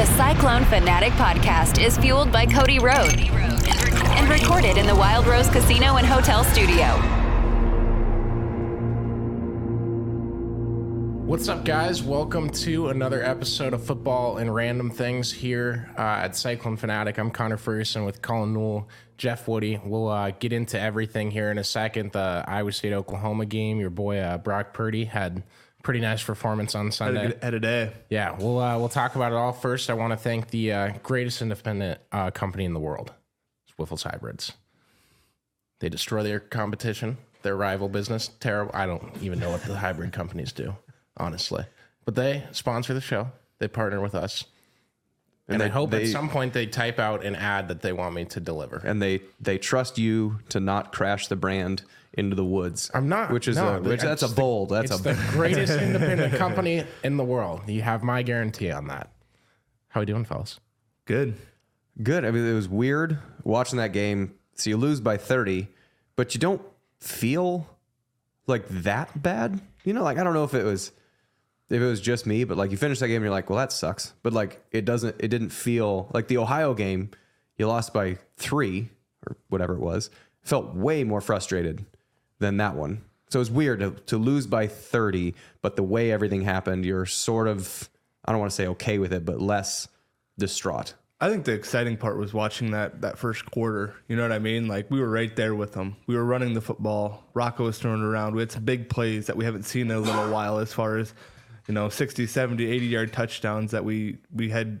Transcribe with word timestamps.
The 0.00 0.06
Cyclone 0.16 0.64
Fanatic 0.64 1.12
podcast 1.12 1.78
is 1.78 1.98
fueled 1.98 2.32
by 2.32 2.46
Cody 2.46 2.78
Road 2.78 3.20
and 3.20 4.30
recorded 4.30 4.78
in 4.78 4.86
the 4.86 4.96
Wild 4.96 5.26
Rose 5.26 5.50
Casino 5.50 5.96
and 5.96 6.06
Hotel 6.06 6.42
Studio. 6.42 6.86
What's 11.26 11.50
up, 11.50 11.66
guys? 11.66 12.02
Welcome 12.02 12.48
to 12.48 12.88
another 12.88 13.22
episode 13.22 13.74
of 13.74 13.84
Football 13.84 14.38
and 14.38 14.54
Random 14.54 14.90
Things 14.90 15.30
here 15.30 15.90
uh, 15.98 16.00
at 16.00 16.34
Cyclone 16.34 16.78
Fanatic. 16.78 17.18
I'm 17.18 17.30
Conner 17.30 17.58
Ferguson 17.58 18.06
with 18.06 18.22
Colin 18.22 18.54
Newell, 18.54 18.88
Jeff 19.18 19.46
Woody. 19.48 19.82
We'll 19.84 20.08
uh, 20.08 20.30
get 20.30 20.54
into 20.54 20.80
everything 20.80 21.30
here 21.30 21.50
in 21.50 21.58
a 21.58 21.64
second. 21.64 22.12
The 22.12 22.42
Iowa 22.48 22.72
State 22.72 22.94
Oklahoma 22.94 23.44
game, 23.44 23.78
your 23.78 23.90
boy 23.90 24.16
uh, 24.16 24.38
Brock 24.38 24.72
Purdy 24.72 25.04
had 25.04 25.42
pretty 25.82 26.00
nice 26.00 26.22
performance 26.22 26.74
on 26.74 26.86
Had 26.86 26.94
Sunday. 26.94 27.34
a, 27.40 27.44
had 27.44 27.54
a 27.54 27.60
day. 27.60 27.92
Yeah, 28.08 28.36
we'll 28.38 28.58
uh, 28.58 28.78
we'll 28.78 28.88
talk 28.88 29.16
about 29.16 29.32
it 29.32 29.36
all. 29.36 29.52
First, 29.52 29.90
I 29.90 29.94
want 29.94 30.12
to 30.12 30.16
thank 30.16 30.48
the 30.50 30.72
uh, 30.72 30.92
greatest 31.02 31.42
independent 31.42 32.00
uh, 32.12 32.30
company 32.30 32.64
in 32.64 32.74
the 32.74 32.80
world, 32.80 33.12
Wiffles 33.78 34.02
Hybrids. 34.02 34.52
They 35.80 35.88
destroy 35.88 36.22
their 36.22 36.40
competition, 36.40 37.16
their 37.42 37.56
rival 37.56 37.88
business. 37.88 38.28
Terrible. 38.40 38.72
I 38.74 38.86
don't 38.86 39.10
even 39.22 39.38
know 39.38 39.50
what 39.50 39.62
the 39.64 39.76
hybrid 39.76 40.12
companies 40.12 40.52
do, 40.52 40.76
honestly. 41.16 41.64
But 42.04 42.14
they 42.14 42.44
sponsor 42.52 42.92
the 42.94 43.00
show. 43.00 43.30
They 43.58 43.68
partner 43.68 44.00
with 44.00 44.14
us, 44.14 44.44
and, 45.48 45.62
I 45.62 45.66
they- 45.66 45.70
hope 45.70 45.90
they- 45.90 46.02
at 46.04 46.08
some 46.08 46.28
point 46.30 46.52
they 46.52 46.66
type 46.66 46.98
out 46.98 47.24
an 47.24 47.34
ad 47.36 47.68
that 47.68 47.80
they 47.82 47.92
want 47.92 48.14
me 48.14 48.24
to 48.26 48.40
deliver. 48.40 48.78
and 48.84 49.00
they 49.00 49.20
they 49.40 49.58
trust 49.58 49.98
you 49.98 50.40
to 50.50 50.60
not 50.60 50.92
crash 50.92 51.28
the 51.28 51.36
brand 51.36 51.82
into 52.14 52.34
the 52.34 52.44
woods. 52.44 52.90
I'm 52.92 53.08
not. 53.08 53.30
which 53.32 53.48
is 53.48 53.56
no, 53.56 53.76
a, 53.76 53.80
which 53.80 54.00
that's 54.00 54.22
a 54.22 54.28
the- 54.28 54.34
bold. 54.34 54.70
That's 54.70 54.90
it's 54.90 55.00
a 55.00 55.02
the 55.02 55.14
greatest 55.30 55.72
independent 55.72 56.34
company 56.34 56.84
in 57.04 57.16
the 57.16 57.24
world. 57.24 57.62
You 57.68 57.82
have 57.82 58.02
my 58.02 58.22
guarantee 58.22 58.70
on 58.70 58.88
that. 58.88 59.10
How 59.88 60.00
are 60.00 60.02
we 60.02 60.06
doing, 60.06 60.24
fellas? 60.24 60.58
Good. 61.04 61.34
good. 62.02 62.24
I 62.24 62.30
mean, 62.30 62.46
it 62.46 62.54
was 62.54 62.68
weird 62.68 63.18
watching 63.44 63.78
that 63.78 63.92
game. 63.92 64.34
So 64.54 64.70
you 64.70 64.76
lose 64.76 65.00
by 65.00 65.16
thirty, 65.16 65.68
but 66.16 66.34
you 66.34 66.40
don't 66.40 66.62
feel 67.00 67.66
like 68.46 68.68
that 68.68 69.20
bad. 69.22 69.60
You 69.84 69.92
know, 69.92 70.02
like 70.02 70.18
I 70.18 70.24
don't 70.24 70.34
know 70.34 70.44
if 70.44 70.54
it 70.54 70.64
was 70.64 70.92
if 71.70 71.80
it 71.80 71.84
was 71.86 72.00
just 72.00 72.26
me, 72.26 72.44
but 72.44 72.56
like 72.56 72.70
you 72.70 72.76
finish 72.76 72.98
that 72.98 73.06
game, 73.08 73.16
and 73.16 73.24
you're 73.24 73.30
like, 73.30 73.48
well, 73.48 73.58
that 73.58 73.72
sucks. 73.72 74.12
But 74.22 74.32
like 74.32 74.62
it 74.70 74.84
doesn't. 74.84 75.16
It 75.18 75.28
didn't 75.28 75.50
feel 75.50 76.10
like 76.12 76.28
the 76.28 76.38
Ohio 76.38 76.74
game. 76.74 77.10
You 77.56 77.66
lost 77.66 77.92
by 77.92 78.18
three 78.36 78.90
or 79.26 79.36
whatever 79.48 79.74
it 79.74 79.80
was. 79.80 80.10
Felt 80.42 80.74
way 80.74 81.04
more 81.04 81.20
frustrated 81.20 81.84
than 82.40 82.56
that 82.56 82.74
one. 82.74 83.02
So 83.28 83.38
it 83.38 83.42
was 83.42 83.50
weird 83.50 83.78
to, 83.78 83.92
to 84.06 84.18
lose 84.18 84.48
by 84.48 84.66
30, 84.66 85.34
but 85.62 85.76
the 85.76 85.84
way 85.84 86.10
everything 86.10 86.42
happened, 86.42 86.84
you're 86.84 87.06
sort 87.06 87.46
of, 87.46 87.88
I 88.24 88.32
don't 88.32 88.40
want 88.40 88.50
to 88.50 88.56
say 88.56 88.66
okay 88.68 88.98
with 88.98 89.12
it, 89.12 89.24
but 89.24 89.40
less 89.40 89.86
distraught. 90.36 90.94
I 91.22 91.28
think 91.28 91.44
the 91.44 91.52
exciting 91.52 91.98
part 91.98 92.16
was 92.16 92.32
watching 92.32 92.70
that 92.70 93.02
that 93.02 93.18
first 93.18 93.44
quarter. 93.50 93.94
You 94.08 94.16
know 94.16 94.22
what 94.22 94.32
I 94.32 94.38
mean? 94.38 94.68
Like 94.68 94.90
we 94.90 95.00
were 95.00 95.10
right 95.10 95.34
there 95.36 95.54
with 95.54 95.74
them. 95.74 95.96
We 96.06 96.16
were 96.16 96.24
running 96.24 96.54
the 96.54 96.62
football. 96.62 97.24
Rocco 97.34 97.64
was 97.64 97.78
throwing 97.78 98.00
around. 98.00 98.34
We 98.34 98.40
had 98.40 98.50
some 98.50 98.64
big 98.64 98.88
plays 98.88 99.26
that 99.26 99.36
we 99.36 99.44
haven't 99.44 99.64
seen 99.64 99.90
in 99.90 99.96
a 99.96 100.00
little 100.00 100.30
while 100.32 100.58
as 100.58 100.72
far 100.72 100.96
as, 100.96 101.12
you 101.68 101.74
know, 101.74 101.90
60, 101.90 102.26
70, 102.26 102.66
80 102.66 102.86
yard 102.86 103.12
touchdowns 103.12 103.70
that 103.72 103.84
we 103.84 104.16
we 104.34 104.48
had 104.48 104.80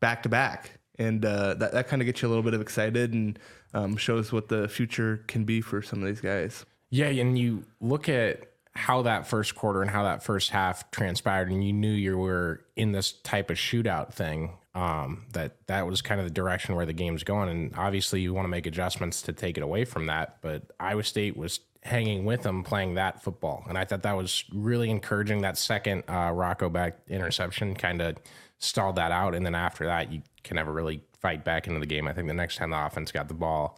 back 0.00 0.24
to 0.24 0.28
back. 0.28 0.72
And 0.98 1.24
uh, 1.24 1.54
that, 1.54 1.72
that 1.72 1.88
kind 1.88 2.02
of 2.02 2.06
gets 2.06 2.20
you 2.20 2.28
a 2.28 2.30
little 2.30 2.42
bit 2.42 2.52
of 2.52 2.60
excited 2.60 3.14
and 3.14 3.38
um, 3.72 3.96
shows 3.96 4.32
what 4.32 4.48
the 4.48 4.68
future 4.68 5.24
can 5.28 5.44
be 5.44 5.60
for 5.60 5.82
some 5.82 6.02
of 6.02 6.08
these 6.08 6.20
guys. 6.20 6.66
Yeah, 6.90 7.06
and 7.06 7.38
you 7.38 7.64
look 7.80 8.08
at 8.08 8.50
how 8.74 9.02
that 9.02 9.26
first 9.26 9.54
quarter 9.54 9.82
and 9.82 9.90
how 9.90 10.04
that 10.04 10.22
first 10.22 10.50
half 10.50 10.90
transpired, 10.90 11.50
and 11.50 11.64
you 11.64 11.72
knew 11.72 11.92
you 11.92 12.16
were 12.18 12.64
in 12.76 12.92
this 12.92 13.12
type 13.12 13.50
of 13.50 13.56
shootout 13.56 14.12
thing. 14.12 14.56
Um, 14.72 15.26
that 15.32 15.66
that 15.66 15.86
was 15.86 16.00
kind 16.00 16.20
of 16.20 16.26
the 16.26 16.32
direction 16.32 16.76
where 16.76 16.86
the 16.86 16.92
game's 16.92 17.24
going, 17.24 17.48
and 17.48 17.74
obviously 17.76 18.20
you 18.20 18.32
want 18.32 18.44
to 18.44 18.48
make 18.48 18.66
adjustments 18.66 19.22
to 19.22 19.32
take 19.32 19.56
it 19.56 19.62
away 19.62 19.84
from 19.84 20.06
that. 20.06 20.36
But 20.42 20.62
Iowa 20.78 21.02
State 21.02 21.36
was 21.36 21.60
hanging 21.82 22.24
with 22.24 22.42
them, 22.42 22.62
playing 22.62 22.94
that 22.94 23.22
football, 23.22 23.64
and 23.68 23.76
I 23.76 23.84
thought 23.84 24.02
that 24.02 24.16
was 24.16 24.44
really 24.52 24.90
encouraging. 24.90 25.40
That 25.40 25.58
second 25.58 26.04
uh, 26.08 26.30
Rocco 26.32 26.68
Becht 26.68 26.94
interception 27.08 27.74
kind 27.74 28.00
of 28.00 28.16
stalled 28.58 28.96
that 28.96 29.10
out, 29.10 29.34
and 29.34 29.44
then 29.44 29.56
after 29.56 29.86
that, 29.86 30.12
you 30.12 30.22
can 30.44 30.54
never 30.54 30.72
really 30.72 31.02
fight 31.20 31.44
back 31.44 31.66
into 31.66 31.80
the 31.80 31.86
game. 31.86 32.06
I 32.06 32.12
think 32.12 32.28
the 32.28 32.34
next 32.34 32.56
time 32.56 32.70
the 32.70 32.86
offense 32.86 33.10
got 33.10 33.26
the 33.26 33.34
ball, 33.34 33.76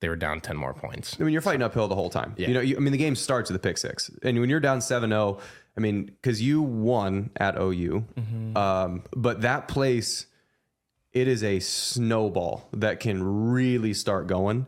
they 0.00 0.08
were 0.08 0.16
down 0.16 0.40
ten 0.40 0.56
more 0.56 0.74
points. 0.74 1.16
I 1.20 1.24
mean, 1.24 1.32
you're 1.32 1.42
fighting 1.42 1.62
uphill 1.62 1.88
the 1.88 1.94
whole 1.94 2.10
time. 2.10 2.34
Yeah. 2.36 2.48
You 2.48 2.54
know, 2.54 2.60
you, 2.60 2.76
I 2.76 2.80
mean, 2.80 2.92
the 2.92 2.98
game 2.98 3.14
starts 3.14 3.50
with 3.50 3.60
the 3.60 3.68
pick 3.68 3.78
six, 3.78 4.10
and 4.22 4.38
when 4.40 4.48
you're 4.50 4.60
down 4.60 4.80
7-0, 4.80 5.40
I 5.76 5.80
mean, 5.80 6.06
because 6.06 6.42
you 6.42 6.62
won 6.62 7.30
at 7.36 7.56
OU, 7.58 8.04
um, 8.56 9.02
but 9.14 9.42
that 9.42 9.68
place, 9.68 10.26
it 11.12 11.28
is 11.28 11.42
a 11.44 11.60
snowball 11.60 12.68
that 12.72 13.00
can 13.00 13.22
really 13.50 13.94
start 13.94 14.26
going. 14.26 14.66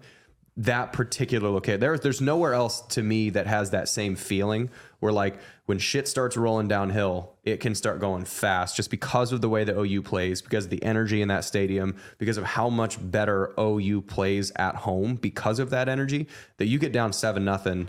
That 0.56 0.92
particular 0.92 1.48
location, 1.48 1.80
there, 1.80 1.96
there's 1.96 2.20
nowhere 2.20 2.52
else 2.52 2.82
to 2.88 3.02
me 3.02 3.30
that 3.30 3.46
has 3.46 3.70
that 3.70 3.88
same 3.88 4.16
feeling. 4.16 4.70
Where 5.00 5.12
like 5.12 5.38
when 5.66 5.78
shit 5.78 6.06
starts 6.06 6.36
rolling 6.36 6.68
downhill, 6.68 7.32
it 7.42 7.58
can 7.58 7.74
start 7.74 8.00
going 8.00 8.24
fast 8.24 8.76
just 8.76 8.90
because 8.90 9.32
of 9.32 9.40
the 9.40 9.48
way 9.48 9.64
the 9.64 9.78
OU 9.78 10.02
plays, 10.02 10.42
because 10.42 10.64
of 10.66 10.70
the 10.70 10.82
energy 10.82 11.22
in 11.22 11.28
that 11.28 11.44
stadium, 11.44 11.96
because 12.18 12.36
of 12.36 12.44
how 12.44 12.68
much 12.68 12.98
better 13.00 13.52
OU 13.58 14.02
plays 14.02 14.52
at 14.56 14.76
home 14.76 15.16
because 15.16 15.58
of 15.58 15.70
that 15.70 15.88
energy. 15.88 16.28
That 16.58 16.66
you 16.66 16.78
get 16.78 16.92
down 16.92 17.12
seven 17.12 17.44
nothing, 17.44 17.88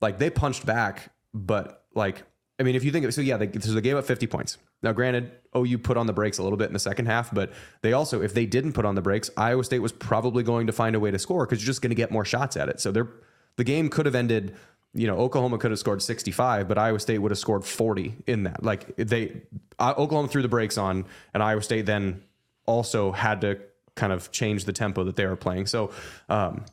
like 0.00 0.18
they 0.18 0.30
punched 0.30 0.66
back, 0.66 1.12
but 1.32 1.86
like 1.94 2.24
I 2.58 2.64
mean, 2.64 2.76
if 2.76 2.84
you 2.84 2.92
think 2.92 3.04
of 3.04 3.12
so, 3.12 3.22
yeah, 3.22 3.38
they, 3.38 3.50
so 3.58 3.72
they 3.72 3.80
gave 3.80 3.96
up 3.96 4.04
50 4.04 4.26
points. 4.28 4.58
Now, 4.82 4.92
granted, 4.92 5.30
OU 5.56 5.78
put 5.78 5.96
on 5.96 6.06
the 6.06 6.12
brakes 6.12 6.38
a 6.38 6.42
little 6.42 6.58
bit 6.58 6.66
in 6.66 6.72
the 6.72 6.78
second 6.78 7.06
half, 7.06 7.32
but 7.32 7.52
they 7.82 7.92
also, 7.92 8.20
if 8.22 8.34
they 8.34 8.46
didn't 8.46 8.72
put 8.72 8.84
on 8.84 8.94
the 8.94 9.02
brakes, 9.02 9.30
Iowa 9.36 9.64
State 9.64 9.78
was 9.80 9.92
probably 9.92 10.42
going 10.42 10.66
to 10.66 10.72
find 10.72 10.96
a 10.96 11.00
way 11.00 11.10
to 11.10 11.18
score 11.18 11.46
because 11.46 11.62
you're 11.62 11.66
just 11.66 11.82
going 11.82 11.90
to 11.90 11.96
get 11.96 12.10
more 12.10 12.24
shots 12.24 12.56
at 12.56 12.68
it. 12.68 12.80
So 12.80 12.90
they're 12.90 13.08
the 13.56 13.64
game 13.64 13.88
could 13.88 14.06
have 14.06 14.14
ended. 14.14 14.56
You 14.94 15.06
know, 15.06 15.16
Oklahoma 15.16 15.56
could 15.56 15.70
have 15.70 15.80
scored 15.80 16.02
65, 16.02 16.68
but 16.68 16.76
Iowa 16.76 17.00
State 17.00 17.18
would 17.18 17.30
have 17.30 17.38
scored 17.38 17.64
40 17.64 18.14
in 18.26 18.42
that. 18.42 18.62
Like 18.62 18.94
they, 18.96 19.40
Oklahoma 19.80 20.28
threw 20.28 20.42
the 20.42 20.48
brakes 20.48 20.76
on, 20.76 21.06
and 21.32 21.42
Iowa 21.42 21.62
State 21.62 21.86
then 21.86 22.22
also 22.66 23.10
had 23.10 23.40
to 23.40 23.58
kind 23.94 24.12
of 24.12 24.30
change 24.32 24.66
the 24.66 24.72
tempo 24.72 25.04
that 25.04 25.16
they 25.16 25.24
were 25.24 25.36
playing. 25.36 25.66
So, 25.66 25.92
um, 26.28 26.66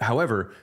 however, 0.00 0.54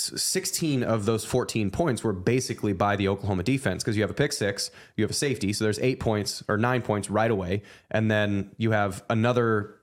16 0.00 0.82
of 0.82 1.04
those 1.04 1.24
14 1.24 1.70
points 1.70 2.02
were 2.02 2.12
basically 2.12 2.72
by 2.72 2.96
the 2.96 3.08
Oklahoma 3.08 3.42
defense 3.42 3.82
because 3.82 3.96
you 3.96 4.02
have 4.02 4.10
a 4.10 4.14
pick 4.14 4.32
six, 4.32 4.70
you 4.96 5.04
have 5.04 5.10
a 5.10 5.14
safety, 5.14 5.52
so 5.52 5.64
there's 5.64 5.78
eight 5.80 6.00
points 6.00 6.42
or 6.48 6.56
nine 6.56 6.82
points 6.82 7.10
right 7.10 7.30
away, 7.30 7.62
and 7.90 8.10
then 8.10 8.50
you 8.56 8.70
have 8.72 9.04
another 9.10 9.78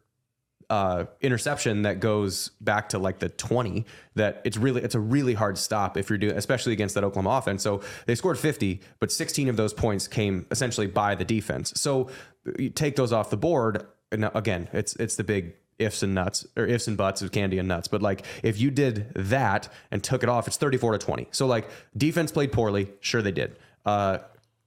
uh, 0.70 1.06
interception 1.22 1.84
that 1.84 2.00
goes 2.00 2.50
back 2.62 2.90
to 2.90 3.00
like 3.00 3.20
the 3.20 3.30
20 3.30 3.86
that 4.16 4.42
it's 4.46 4.58
really 4.58 4.82
it's 4.82 4.96
a 4.96 5.00
really 5.00 5.34
hard 5.34 5.58
stop 5.58 5.98
if 5.98 6.10
you're 6.10 6.18
doing 6.18 6.36
especially 6.36 6.74
against 6.74 6.96
that 6.96 7.04
Oklahoma 7.04 7.38
offense. 7.38 7.62
So 7.62 7.82
they 8.06 8.16
scored 8.16 8.40
50, 8.40 8.82
but 9.00 9.12
16 9.12 9.50
of 9.50 9.58
those 9.58 9.74
points 9.74 10.08
came 10.08 10.46
essentially 10.52 10.88
by 10.88 11.16
the 11.16 11.26
defense. 11.26 11.74
So 11.76 12.10
you 12.58 12.70
take 12.70 12.96
those 12.96 13.14
off 13.14 13.30
the 13.30 13.38
board, 13.38 13.86
and 14.12 14.30
again, 14.34 14.70
it's 14.74 14.96
it's 14.96 15.16
the 15.16 15.24
big 15.24 15.56
ifs 15.80 16.04
and 16.04 16.16
nuts 16.16 16.46
or 16.56 16.66
ifs 16.66 16.88
and 16.88 16.98
buts 16.98 17.22
of 17.22 17.32
candy 17.32 17.60
and 17.60 17.68
nuts. 17.68 17.88
But 17.88 18.02
like 18.02 18.26
if 18.44 18.60
you 18.60 18.72
did 18.72 19.14
that 19.16 19.70
and 19.92 20.04
took 20.04 20.24
it 20.24 20.30
off, 20.30 20.48
it's 20.48 20.58
34 20.58 20.94
to 20.94 20.98
20. 20.98 21.28
So 21.32 21.48
like 21.48 21.68
defense 21.96 22.32
played 22.32 22.52
poorly, 22.52 22.90
sure 23.00 23.22
they 23.22 23.32
did. 23.32 23.58
Uh, 23.86 24.20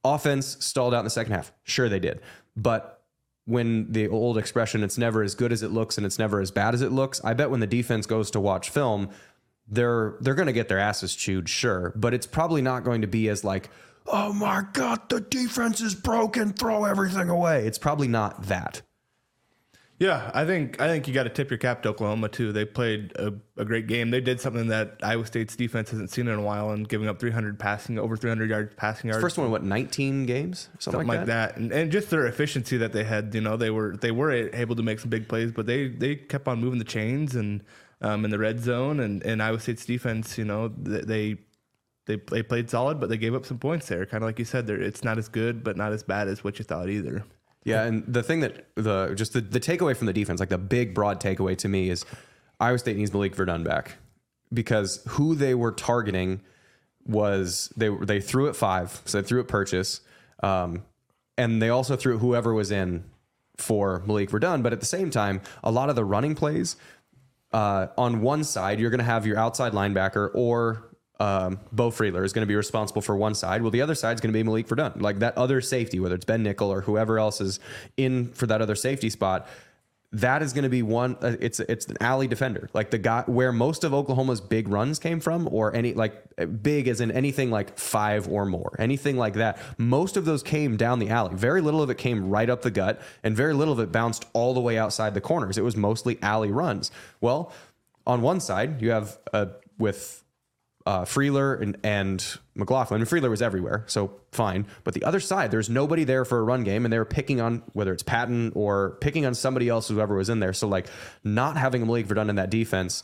offense 0.04 0.56
stalled 0.60 0.94
out 0.94 1.00
in 1.00 1.04
the 1.04 1.10
second 1.10 1.32
half, 1.32 1.52
sure 1.64 1.88
they 1.88 2.00
did. 2.00 2.20
But 2.56 2.98
when 3.48 3.90
the 3.90 4.06
old 4.08 4.36
expression 4.36 4.82
it's 4.82 4.98
never 4.98 5.22
as 5.22 5.34
good 5.34 5.52
as 5.52 5.62
it 5.62 5.70
looks 5.70 5.96
and 5.96 6.04
it's 6.04 6.18
never 6.18 6.38
as 6.38 6.50
bad 6.50 6.74
as 6.74 6.82
it 6.82 6.92
looks 6.92 7.18
i 7.24 7.32
bet 7.32 7.48
when 7.50 7.60
the 7.60 7.66
defense 7.66 8.04
goes 8.04 8.30
to 8.30 8.38
watch 8.38 8.68
film 8.68 9.08
they're 9.66 10.16
they're 10.20 10.34
going 10.34 10.46
to 10.46 10.52
get 10.52 10.68
their 10.68 10.78
asses 10.78 11.14
chewed 11.16 11.48
sure 11.48 11.94
but 11.96 12.12
it's 12.12 12.26
probably 12.26 12.60
not 12.60 12.84
going 12.84 13.00
to 13.00 13.06
be 13.06 13.26
as 13.30 13.44
like 13.44 13.70
oh 14.06 14.34
my 14.34 14.62
god 14.74 15.00
the 15.08 15.20
defense 15.20 15.80
is 15.80 15.94
broken 15.94 16.52
throw 16.52 16.84
everything 16.84 17.30
away 17.30 17.66
it's 17.66 17.78
probably 17.78 18.06
not 18.06 18.42
that 18.44 18.82
Yeah, 19.98 20.30
I 20.32 20.44
think 20.44 20.80
I 20.80 20.86
think 20.86 21.08
you 21.08 21.14
got 21.14 21.24
to 21.24 21.30
tip 21.30 21.50
your 21.50 21.58
cap 21.58 21.82
to 21.82 21.88
Oklahoma 21.88 22.28
too. 22.28 22.52
They 22.52 22.64
played 22.64 23.12
a, 23.16 23.32
a 23.56 23.64
great 23.64 23.88
game. 23.88 24.10
They 24.10 24.20
did 24.20 24.40
something 24.40 24.68
that 24.68 24.98
Iowa 25.02 25.26
State's 25.26 25.56
defense 25.56 25.90
hasn't 25.90 26.10
seen 26.10 26.28
in 26.28 26.38
a 26.38 26.42
while, 26.42 26.70
and 26.70 26.88
giving 26.88 27.08
up 27.08 27.18
300 27.18 27.58
passing, 27.58 27.98
over 27.98 28.16
300 28.16 28.48
yards 28.48 28.72
passing 28.76 29.10
yards, 29.10 29.20
first 29.20 29.38
one 29.38 29.50
what 29.50 29.64
19 29.64 30.24
games 30.26 30.68
something, 30.78 31.00
something 31.00 31.08
like 31.08 31.26
that, 31.26 31.56
And, 31.56 31.72
and 31.72 31.90
just 31.90 32.10
their 32.10 32.26
efficiency 32.26 32.76
that 32.76 32.92
they 32.92 33.02
had. 33.02 33.34
You 33.34 33.40
know, 33.40 33.56
they 33.56 33.70
were 33.70 33.96
they 33.96 34.12
were 34.12 34.30
able 34.30 34.76
to 34.76 34.84
make 34.84 35.00
some 35.00 35.10
big 35.10 35.26
plays, 35.28 35.50
but 35.50 35.66
they 35.66 35.88
they 35.88 36.14
kept 36.14 36.46
on 36.46 36.60
moving 36.60 36.78
the 36.78 36.84
chains 36.84 37.34
and 37.34 37.64
um, 38.00 38.24
in 38.24 38.30
the 38.30 38.38
red 38.38 38.60
zone. 38.60 39.00
And, 39.00 39.22
and 39.24 39.42
Iowa 39.42 39.58
State's 39.58 39.84
defense, 39.84 40.38
you 40.38 40.44
know, 40.44 40.68
they 40.68 41.38
they 42.06 42.16
they 42.16 42.42
played 42.44 42.70
solid, 42.70 43.00
but 43.00 43.08
they 43.08 43.18
gave 43.18 43.34
up 43.34 43.46
some 43.46 43.58
points 43.58 43.88
there. 43.88 44.06
Kind 44.06 44.22
of 44.22 44.28
like 44.28 44.38
you 44.38 44.44
said, 44.44 44.68
there 44.68 44.80
it's 44.80 45.02
not 45.02 45.18
as 45.18 45.28
good, 45.28 45.64
but 45.64 45.76
not 45.76 45.92
as 45.92 46.04
bad 46.04 46.28
as 46.28 46.44
what 46.44 46.60
you 46.60 46.64
thought 46.64 46.88
either. 46.88 47.24
Yeah, 47.64 47.84
and 47.84 48.04
the 48.06 48.22
thing 48.22 48.40
that 48.40 48.66
the 48.76 49.14
just 49.14 49.32
the, 49.32 49.40
the 49.40 49.60
takeaway 49.60 49.96
from 49.96 50.06
the 50.06 50.12
defense, 50.12 50.40
like 50.40 50.48
the 50.48 50.58
big 50.58 50.94
broad 50.94 51.20
takeaway 51.20 51.56
to 51.58 51.68
me 51.68 51.90
is 51.90 52.04
Iowa 52.60 52.78
State 52.78 52.96
needs 52.96 53.12
Malik 53.12 53.34
Verdon 53.34 53.62
back 53.62 53.96
because 54.52 55.02
who 55.08 55.34
they 55.34 55.54
were 55.54 55.72
targeting 55.72 56.40
was 57.04 57.72
they 57.76 57.88
they 57.88 58.20
threw 58.20 58.48
at 58.48 58.56
five, 58.56 59.02
so 59.04 59.20
they 59.20 59.26
threw 59.26 59.40
at 59.40 59.48
Purchase, 59.48 60.00
um, 60.42 60.84
and 61.36 61.60
they 61.60 61.68
also 61.68 61.96
threw 61.96 62.18
whoever 62.18 62.54
was 62.54 62.70
in 62.70 63.04
for 63.56 64.02
Malik 64.06 64.30
Verdon. 64.30 64.62
But 64.62 64.72
at 64.72 64.80
the 64.80 64.86
same 64.86 65.10
time, 65.10 65.40
a 65.62 65.70
lot 65.70 65.90
of 65.90 65.96
the 65.96 66.04
running 66.04 66.34
plays 66.34 66.76
uh, 67.52 67.88
on 67.96 68.20
one 68.20 68.44
side, 68.44 68.78
you're 68.78 68.90
going 68.90 68.98
to 68.98 69.04
have 69.04 69.26
your 69.26 69.38
outside 69.38 69.72
linebacker 69.72 70.30
or 70.34 70.87
um, 71.20 71.60
Beau 71.72 71.90
Freyler 71.90 72.24
is 72.24 72.32
going 72.32 72.42
to 72.42 72.48
be 72.48 72.56
responsible 72.56 73.02
for 73.02 73.16
one 73.16 73.34
side. 73.34 73.62
Well, 73.62 73.70
the 73.70 73.82
other 73.82 73.94
side 73.94 74.14
is 74.14 74.20
going 74.20 74.32
to 74.32 74.38
be 74.38 74.42
Malik 74.42 74.68
Verdun, 74.68 75.00
like 75.00 75.18
that 75.18 75.36
other 75.36 75.60
safety, 75.60 75.98
whether 76.00 76.14
it's 76.14 76.24
Ben 76.24 76.42
Nickel 76.42 76.70
or 76.72 76.82
whoever 76.82 77.18
else 77.18 77.40
is 77.40 77.60
in 77.96 78.32
for 78.32 78.46
that 78.46 78.62
other 78.62 78.74
safety 78.74 79.10
spot 79.10 79.48
that 80.12 80.42
is 80.42 80.54
going 80.54 80.62
to 80.62 80.70
be 80.70 80.82
one 80.82 81.16
uh, 81.20 81.36
it's 81.38 81.60
it's 81.60 81.86
an 81.86 81.96
alley 82.00 82.26
defender. 82.26 82.70
Like 82.72 82.90
the 82.90 82.98
guy 82.98 83.24
where 83.26 83.52
most 83.52 83.84
of 83.84 83.92
oklahoma's 83.92 84.40
big 84.40 84.68
runs 84.68 84.98
came 84.98 85.20
from 85.20 85.48
or 85.52 85.74
any 85.74 85.92
like 85.92 86.24
big 86.62 86.88
as 86.88 87.02
in 87.02 87.10
anything 87.10 87.50
like 87.50 87.78
five 87.78 88.26
or 88.26 88.46
more 88.46 88.74
anything 88.78 89.18
like 89.18 89.34
that 89.34 89.58
most 89.76 90.16
of 90.16 90.24
those 90.24 90.42
came 90.42 90.76
down 90.76 90.98
the 90.98 91.10
alley. 91.10 91.34
Very 91.34 91.60
little 91.60 91.82
of 91.82 91.90
it 91.90 91.98
came 91.98 92.30
right 92.30 92.48
up 92.48 92.62
the 92.62 92.70
gut 92.70 93.02
and 93.22 93.36
very 93.36 93.52
little 93.52 93.74
of 93.74 93.80
it 93.80 93.92
bounced 93.92 94.24
all 94.32 94.54
the 94.54 94.60
way 94.60 94.78
outside 94.78 95.12
the 95.12 95.20
corners. 95.20 95.58
It 95.58 95.64
was 95.64 95.76
mostly 95.76 96.18
alley 96.22 96.50
runs. 96.50 96.90
Well 97.20 97.52
on 98.06 98.22
one 98.22 98.40
side 98.40 98.80
you 98.80 98.90
have 98.90 99.18
uh, 99.34 99.46
with 99.76 100.24
uh, 100.88 101.04
Freyler 101.04 101.60
and, 101.60 101.76
and 101.84 102.38
McLaughlin. 102.54 103.02
And 103.02 103.10
Freyler 103.10 103.28
was 103.28 103.42
everywhere, 103.42 103.84
so 103.88 104.10
fine. 104.32 104.66
But 104.84 104.94
the 104.94 105.04
other 105.04 105.20
side, 105.20 105.50
there's 105.50 105.68
nobody 105.68 106.02
there 106.02 106.24
for 106.24 106.38
a 106.38 106.42
run 106.42 106.64
game, 106.64 106.86
and 106.86 106.92
they 106.92 106.96
were 106.96 107.04
picking 107.04 107.42
on 107.42 107.62
whether 107.74 107.92
it's 107.92 108.02
Patton 108.02 108.52
or 108.54 108.96
picking 109.02 109.26
on 109.26 109.34
somebody 109.34 109.68
else, 109.68 109.88
whoever 109.88 110.16
was 110.16 110.30
in 110.30 110.40
there. 110.40 110.54
So 110.54 110.66
like 110.66 110.86
not 111.22 111.58
having 111.58 111.86
Malik 111.86 112.06
Verdon 112.06 112.30
in 112.30 112.36
that 112.36 112.48
defense, 112.48 113.02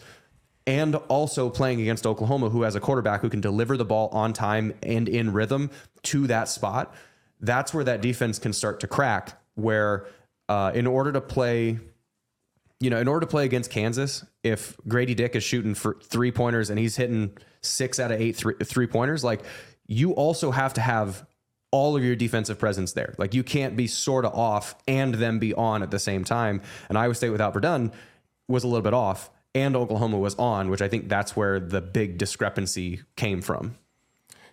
and 0.67 0.95
also 1.09 1.51
playing 1.51 1.83
against 1.83 2.07
Oklahoma, 2.07 2.49
who 2.49 2.63
has 2.63 2.75
a 2.75 2.81
quarterback 2.81 3.21
who 3.21 3.29
can 3.29 3.43
deliver 3.43 3.77
the 3.77 3.85
ball 3.85 4.09
on 4.13 4.33
time 4.33 4.73
and 4.83 5.07
in 5.07 5.35
rhythm 5.35 5.71
to 6.05 6.27
that 6.29 6.49
spot. 6.49 6.95
That's 7.39 7.75
where 7.75 7.85
that 7.85 8.01
defense 8.01 8.39
can 8.39 8.55
start 8.55 8.81
to 8.81 8.87
crack. 8.87 9.39
Where 9.57 10.07
uh, 10.49 10.73
in 10.75 10.87
order 10.87 11.13
to 11.13 11.21
play 11.21 11.81
you 12.81 12.91
know, 12.91 12.99
in 12.99 13.09
order 13.09 13.21
to 13.21 13.31
play 13.31 13.45
against 13.45 13.71
Kansas, 13.71 14.25
if 14.43 14.77
Grady 14.89 15.15
Dick 15.15 15.37
is 15.37 15.45
shooting 15.45 15.75
for 15.75 15.99
three 16.03 16.33
pointers 16.33 16.71
and 16.71 16.79
he's 16.79 16.97
hitting 16.97 17.37
six 17.65 17.99
out 17.99 18.11
of 18.11 18.21
eight 18.21 18.37
three, 18.37 18.55
three 18.63 18.87
pointers, 18.87 19.25
like 19.25 19.43
you 19.87 20.13
also 20.13 20.51
have 20.51 20.75
to 20.75 20.81
have 20.81 21.27
all 21.71 21.97
of 21.97 22.05
your 22.05 22.15
defensive 22.15 22.59
presence 22.59 22.93
there. 22.93 23.15
Like 23.19 23.35
you 23.35 23.43
can't 23.43 23.77
be 23.77 23.87
sort 23.89 24.25
of 24.25 24.33
off 24.35 24.77
and 24.87 25.15
then 25.15 25.39
be 25.39 25.53
on 25.55 25.83
at 25.83 25.91
the 25.91 25.99
same 25.99 26.23
time. 26.23 26.63
And 26.89 26.97
Iowa 26.97 27.15
State 27.15 27.31
without 27.31 27.53
Verdon 27.53 27.91
was 28.47 28.63
a 28.63 28.69
little 28.69 28.83
bit 28.83 28.95
off, 28.95 29.31
and 29.55 29.75
Oklahoma 29.75 30.19
was 30.19 30.35
on, 30.37 30.71
which 30.71 30.83
I 30.83 30.89
think 30.89 31.09
that's 31.09 31.35
where 31.35 31.59
the 31.59 31.81
big 31.81 32.19
discrepancy 32.19 33.01
came 33.17 33.43
from. 33.43 33.77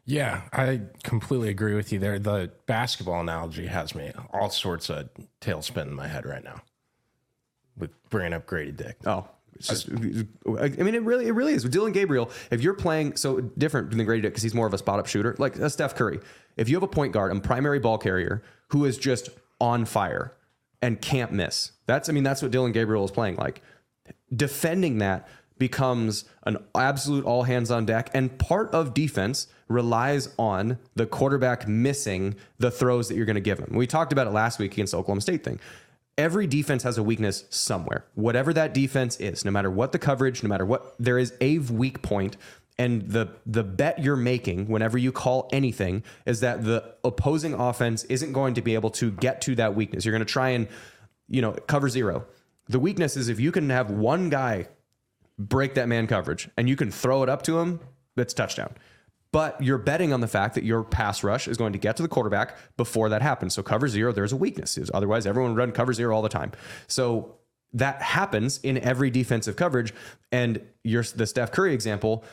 Yeah, 0.06 0.42
I 0.52 0.82
completely 1.04 1.50
agree 1.50 1.76
with 1.76 1.92
you 1.92 2.00
there. 2.00 2.18
The 2.18 2.52
basketball 2.66 3.22
analogy 3.22 3.68
has 3.68 3.94
me 3.94 4.12
all 4.34 4.50
sorts 4.50 4.90
of 4.90 5.10
tailspin 5.42 5.84
in 5.84 5.94
my 5.94 6.08
head 6.08 6.26
right 6.26 6.44
now 6.44 6.62
with 7.78 7.92
bringing 8.10 8.34
up 8.34 8.48
Grady 8.48 8.72
Dick. 8.72 8.98
Oh, 9.06 9.28
it's 9.70 9.84
just, 9.84 9.90
I 9.90 10.84
mean, 10.84 10.96
it 10.96 11.04
really, 11.04 11.28
it 11.28 11.34
really 11.34 11.54
is. 11.54 11.64
Dillon 11.64 11.92
Gabriel, 11.92 12.32
if 12.50 12.62
you're 12.62 12.74
playing 12.74 13.16
so 13.16 13.40
different 13.42 13.92
than 13.92 14.04
Grady 14.06 14.24
Dick 14.24 14.34
because 14.34 14.44
he's 14.44 14.54
more 14.54 14.68
of 14.68 14.74
a 14.74 14.78
spot 14.78 15.00
up 15.00 15.08
shooter, 15.08 15.36
like 15.38 15.56
a 15.58 15.70
Steph 15.70 15.96
Curry. 15.96 16.20
If 16.58 16.68
you 16.68 16.76
have 16.76 16.84
a 16.84 16.88
point 16.88 17.14
guard 17.14 17.32
and 17.32 17.44
primary 17.44 17.80
ball 17.80 17.98
carrier 17.98 18.44
who 18.70 18.86
is 18.86 18.98
just 18.98 19.30
on 19.60 19.86
fire 19.86 20.34
and 20.82 21.00
can't 21.00 21.32
miss, 21.32 21.72
that's, 21.86 22.10
I 22.10 22.12
mean, 22.12 22.24
that's 22.24 22.42
what 22.42 22.52
Dillon 22.52 22.72
Gabriel 22.72 23.06
is 23.06 23.12
playing 23.12 23.36
like. 23.36 23.62
Defending 24.36 24.98
that 24.98 25.28
becomes 25.58 26.26
an 26.44 26.58
absolute 26.74 27.24
all 27.24 27.44
hands 27.44 27.70
on 27.70 27.86
deck, 27.86 28.10
and 28.16 28.38
part 28.40 28.74
of 28.74 28.96
defense 28.96 29.46
relies 29.68 30.34
on 30.40 30.80
the 30.96 31.06
quarterback 31.06 31.68
missing 31.68 32.36
the 32.58 32.72
throws 32.72 33.08
that 33.08 33.16
you're 33.16 33.28
going 33.28 33.36
to 33.36 33.42
give 33.42 33.60
him. 33.60 33.70
We 33.72 33.86
talked 33.86 34.12
about 34.12 34.26
it 34.26 34.32
last 34.32 34.58
week 34.58 34.74
against 34.74 34.92
the 34.92 34.98
Oklahoma 34.98 35.22
State 35.22 35.44
thing 35.44 35.60
every 36.18 36.48
defense 36.48 36.84
has 36.84 36.98
a 36.98 37.04
weakness 37.04 37.46
somewhere. 37.50 38.06
Whatever 38.16 38.54
that 38.54 38.74
defense 38.74 39.20
is, 39.20 39.46
no 39.46 39.52
matter 39.52 39.72
what 39.72 39.92
the 39.92 40.00
coverage, 40.00 40.44
no 40.44 40.50
matter 40.50 40.66
what, 40.66 40.96
there 41.00 41.18
is 41.18 41.34
a 41.42 41.60
weak 41.60 42.02
point. 42.02 42.38
And 42.78 43.10
the 43.10 43.30
the 43.46 43.64
bet 43.64 44.00
you're 44.00 44.16
making 44.16 44.68
whenever 44.68 44.98
you 44.98 45.12
call 45.12 45.50
anything 45.52 46.04
is 46.26 46.40
that 46.40 46.64
the 46.64 46.96
opposing 47.04 47.54
offense 47.54 48.06
isn't 48.06 48.34
going 48.34 48.56
to 48.56 48.62
be 48.62 48.74
able 48.74 48.90
to 48.92 49.12
get 49.12 49.42
to 49.42 49.56
that 49.56 49.76
weakness. 49.76 50.04
You're 50.04 50.14
going 50.14 50.26
to 50.26 50.32
try 50.32 50.50
and 50.50 50.68
you 51.28 51.42
know 51.42 51.52
cover 51.52 51.90
zero. 51.90 52.26
The 52.70 52.80
weakness 52.80 53.18
is 53.18 53.30
if 53.30 53.40
you 53.40 53.52
can 53.52 53.70
have 53.70 53.92
one 53.92 54.30
guy 54.30 54.68
break 55.38 55.76
that 55.76 55.90
man 55.90 56.08
coverage 56.08 56.50
and 56.58 56.68
you 56.70 56.76
can 56.76 56.90
throw 56.92 57.22
it 57.24 57.30
up 57.30 57.44
to 57.44 57.60
him, 57.60 57.82
that's 58.16 58.34
touchdown 58.34 58.74
but 59.32 59.62
you're 59.62 59.78
betting 59.78 60.12
on 60.12 60.22
the 60.22 60.28
fact 60.28 60.56
that 60.56 60.64
your 60.64 60.84
pass 60.84 61.24
rush 61.24 61.48
is 61.48 61.58
going 61.58 61.74
to 61.74 61.80
get 61.80 61.96
to 61.98 62.04
the 62.04 62.10
quarterback 62.10 62.58
before 62.78 63.10
that 63.10 63.22
happens. 63.22 63.54
So 63.54 63.64
cover 63.64 63.88
zero, 63.88 64.12
there's 64.12 64.34
a 64.34 64.38
weakness. 64.38 64.78
Otherwise, 64.94 65.26
everyone 65.26 65.56
run 65.56 65.72
cover 65.72 65.94
zero 65.94 66.16
all 66.16 66.22
the 66.22 66.30
time. 66.30 66.52
So 66.88 67.36
that 67.74 68.02
happens 68.02 68.60
in 68.60 68.78
every 68.78 69.10
defensive 69.10 69.56
coverage. 69.56 69.94
And 70.32 70.62
you're 70.84 71.04
the 71.04 71.26
Steph 71.26 71.52
Curry 71.52 71.74
example. 71.74 72.26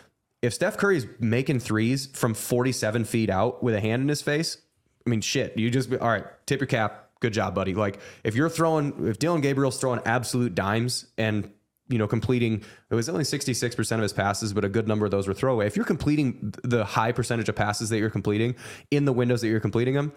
If 0.42 0.54
Steph 0.54 0.76
Curry's 0.76 1.06
making 1.20 1.60
threes 1.60 2.06
from 2.06 2.34
47 2.34 3.04
feet 3.04 3.30
out 3.30 3.62
with 3.62 3.74
a 3.74 3.80
hand 3.80 4.02
in 4.02 4.08
his 4.08 4.22
face, 4.22 4.58
I 5.06 5.10
mean, 5.10 5.20
shit, 5.20 5.56
you 5.56 5.70
just, 5.70 5.92
all 5.92 6.08
right, 6.08 6.26
tip 6.46 6.60
your 6.60 6.66
cap. 6.66 7.10
Good 7.20 7.32
job, 7.32 7.54
buddy. 7.54 7.74
Like 7.74 7.98
if 8.22 8.36
you're 8.36 8.48
throwing, 8.48 9.08
if 9.08 9.18
Dillon 9.18 9.40
Gabriel's 9.40 9.80
throwing 9.80 10.00
absolute 10.04 10.54
dimes 10.54 11.06
and 11.16 11.50
you 11.88 11.98
know, 11.98 12.06
completing 12.06 12.62
it 12.90 12.94
was 12.94 13.08
only 13.08 13.24
66% 13.24 13.92
of 13.92 14.02
his 14.02 14.12
passes, 14.12 14.52
but 14.52 14.64
a 14.64 14.68
good 14.68 14.86
number 14.86 15.04
of 15.04 15.10
those 15.10 15.26
were 15.26 15.34
throwaway. 15.34 15.66
If 15.66 15.76
you're 15.76 15.84
completing 15.84 16.54
the 16.62 16.84
high 16.84 17.12
percentage 17.12 17.48
of 17.48 17.56
passes 17.56 17.88
that 17.88 17.98
you're 17.98 18.10
completing 18.10 18.54
in 18.90 19.04
the 19.04 19.12
windows 19.12 19.40
that 19.40 19.48
you're 19.48 19.60
completing 19.60 19.94
them, 19.94 20.12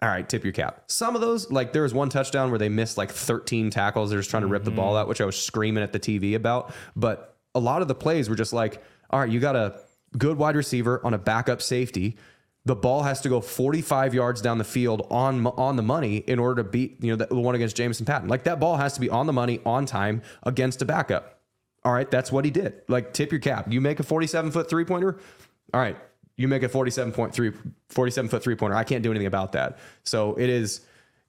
all 0.00 0.08
right, 0.08 0.28
tip 0.28 0.44
your 0.44 0.52
cap. 0.52 0.84
Some 0.86 1.14
of 1.14 1.20
those, 1.20 1.50
like 1.50 1.72
there 1.72 1.82
was 1.82 1.92
one 1.92 2.08
touchdown 2.08 2.50
where 2.50 2.58
they 2.58 2.68
missed 2.68 2.96
like 2.96 3.10
13 3.10 3.70
tackles. 3.70 4.10
They're 4.10 4.20
just 4.20 4.30
trying 4.30 4.42
to 4.42 4.46
rip 4.46 4.62
mm-hmm. 4.62 4.70
the 4.70 4.76
ball 4.76 4.96
out, 4.96 5.08
which 5.08 5.20
I 5.20 5.24
was 5.24 5.40
screaming 5.40 5.82
at 5.82 5.92
the 5.92 5.98
TV 5.98 6.34
about. 6.36 6.72
But 6.94 7.36
a 7.54 7.60
lot 7.60 7.82
of 7.82 7.88
the 7.88 7.94
plays 7.94 8.28
were 8.28 8.36
just 8.36 8.52
like, 8.52 8.82
all 9.10 9.18
right, 9.18 9.28
you 9.28 9.40
got 9.40 9.56
a 9.56 9.80
good 10.16 10.38
wide 10.38 10.56
receiver 10.56 11.04
on 11.04 11.14
a 11.14 11.18
backup 11.18 11.60
safety 11.60 12.16
the 12.68 12.76
ball 12.76 13.02
has 13.02 13.22
to 13.22 13.30
go 13.30 13.40
45 13.40 14.12
yards 14.12 14.42
down 14.42 14.58
the 14.58 14.64
field 14.64 15.06
on 15.10 15.46
on 15.46 15.76
the 15.76 15.82
money 15.82 16.18
in 16.18 16.38
order 16.38 16.62
to 16.62 16.68
beat 16.68 17.02
you 17.02 17.16
know 17.16 17.24
the, 17.24 17.34
one 17.34 17.54
against 17.54 17.74
Jamison 17.76 18.04
Patton. 18.04 18.28
Like 18.28 18.44
that 18.44 18.60
ball 18.60 18.76
has 18.76 18.92
to 18.92 19.00
be 19.00 19.08
on 19.08 19.26
the 19.26 19.32
money 19.32 19.60
on 19.64 19.86
time 19.86 20.20
against 20.42 20.82
a 20.82 20.84
backup. 20.84 21.40
All 21.82 21.92
right, 21.92 22.10
that's 22.10 22.30
what 22.30 22.44
he 22.44 22.50
did. 22.50 22.82
Like 22.86 23.14
tip 23.14 23.32
your 23.32 23.40
cap. 23.40 23.72
You 23.72 23.80
make 23.80 24.00
a 24.00 24.02
47 24.02 24.50
foot 24.50 24.68
three 24.68 24.84
pointer. 24.84 25.18
All 25.72 25.80
right, 25.80 25.96
you 26.36 26.46
make 26.46 26.62
a 26.62 26.68
47.3 26.68 27.72
47 27.88 28.28
foot 28.28 28.42
three 28.42 28.54
pointer. 28.54 28.76
I 28.76 28.84
can't 28.84 29.02
do 29.02 29.10
anything 29.10 29.26
about 29.26 29.52
that. 29.52 29.78
So 30.04 30.34
it 30.34 30.50
is. 30.50 30.82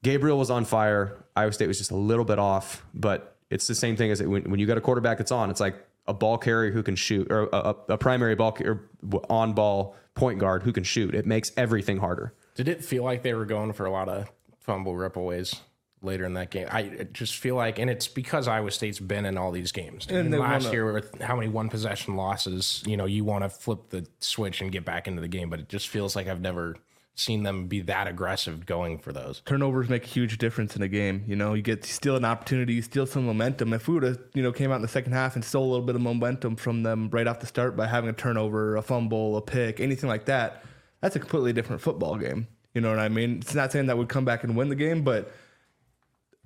Gabriel 0.03 0.38
was 0.38 0.50
on 0.50 0.65
fire. 0.65 1.24
Iowa 1.38 1.53
State 1.53 1.68
was 1.68 1.77
just 1.77 1.91
a 1.91 1.95
little 1.95 2.25
bit 2.25 2.39
off, 2.39 2.86
but 2.93 3.38
it's 3.50 3.67
the 3.67 3.75
same 3.75 3.96
thing 3.96 4.12
as 4.12 4.22
when, 4.22 4.50
when 4.50 4.60
you 4.60 4.65
got 4.65 4.77
a 4.77 4.81
quarterback 4.81 5.17
that's 5.17 5.31
on. 5.31 5.50
It's 5.50 5.60
like 5.60 5.75
a 6.08 6.13
ball 6.13 6.38
carrier 6.38 6.72
who 6.72 6.84
can 6.84 6.96
shoot, 6.96 7.31
or 7.31 7.50
a, 7.51 7.75
a 7.89 7.98
primary 7.98 8.36
ball 8.36 8.58
or 8.62 8.89
on 9.29 9.53
ball 9.53 9.96
point 10.19 10.38
guard 10.38 10.63
who 10.63 10.73
can 10.73 10.83
shoot. 10.83 11.15
It 11.15 11.25
makes 11.25 11.51
everything 11.55 11.97
harder. 11.97 12.33
Did 12.55 12.67
it 12.67 12.83
feel 12.83 13.03
like 13.03 13.23
they 13.23 13.33
were 13.33 13.45
going 13.45 13.71
for 13.71 13.85
a 13.85 13.91
lot 13.91 14.09
of 14.09 14.29
fumble 14.59 14.93
ripaways 14.93 15.59
later 16.01 16.25
in 16.25 16.33
that 16.33 16.51
game? 16.51 16.67
I 16.69 17.07
just 17.13 17.38
feel 17.38 17.55
like, 17.55 17.79
and 17.79 17.89
it's 17.89 18.07
because 18.07 18.47
Iowa 18.47 18.69
State's 18.71 18.99
been 18.99 19.25
in 19.25 19.38
all 19.38 19.51
these 19.51 19.71
games. 19.71 20.07
And, 20.09 20.33
and 20.33 20.39
last 20.39 20.63
wanna, 20.65 20.73
year, 20.73 20.93
with 20.93 21.21
how 21.21 21.38
many 21.38 21.47
one 21.47 21.69
possession 21.69 22.17
losses, 22.17 22.83
you 22.85 22.97
know, 22.97 23.05
you 23.05 23.23
want 23.23 23.45
to 23.45 23.49
flip 23.49 23.89
the 23.89 24.05
switch 24.19 24.59
and 24.59 24.71
get 24.73 24.83
back 24.83 25.07
into 25.07 25.21
the 25.21 25.29
game, 25.29 25.49
but 25.49 25.59
it 25.61 25.69
just 25.69 25.88
feels 25.88 26.17
like 26.17 26.27
I've 26.27 26.41
never 26.41 26.75
seen 27.19 27.43
them 27.43 27.67
be 27.67 27.81
that 27.81 28.07
aggressive 28.07 28.65
going 28.65 28.97
for 28.97 29.11
those. 29.11 29.41
Turnovers 29.45 29.89
make 29.89 30.03
a 30.03 30.07
huge 30.07 30.38
difference 30.38 30.75
in 30.75 30.81
a 30.81 30.88
game. 30.88 31.23
You 31.27 31.35
know, 31.35 31.53
you 31.53 31.61
get 31.61 31.85
still 31.85 32.15
an 32.15 32.25
opportunity, 32.25 32.73
you 32.73 32.81
steal 32.81 33.05
some 33.05 33.25
momentum. 33.25 33.73
If 33.73 33.88
we 33.88 33.95
would 33.95 34.03
have, 34.03 34.19
you 34.33 34.43
know, 34.43 34.51
came 34.51 34.71
out 34.71 34.77
in 34.77 34.81
the 34.81 34.88
second 34.88 35.13
half 35.13 35.35
and 35.35 35.43
stole 35.43 35.65
a 35.65 35.69
little 35.69 35.85
bit 35.85 35.95
of 35.95 36.01
momentum 36.01 36.55
from 36.55 36.83
them 36.83 37.09
right 37.11 37.27
off 37.27 37.39
the 37.39 37.47
start 37.47 37.75
by 37.75 37.88
having 37.88 38.09
a 38.09 38.13
turnover, 38.13 38.75
a 38.75 38.81
fumble, 38.81 39.38
a 39.38 39.41
pick, 39.41 39.79
anything 39.79 40.09
like 40.09 40.25
that, 40.25 40.63
that's 41.01 41.15
a 41.15 41.19
completely 41.19 41.53
different 41.53 41.81
football 41.81 42.17
game. 42.17 42.47
You 42.73 42.81
know 42.81 42.89
what 42.89 42.99
I 42.99 43.09
mean? 43.09 43.38
It's 43.38 43.55
not 43.55 43.71
saying 43.71 43.88
that 43.88 43.97
we'd 43.97 44.09
come 44.09 44.25
back 44.25 44.43
and 44.43 44.55
win 44.55 44.69
the 44.69 44.75
game, 44.75 45.03
but 45.03 45.31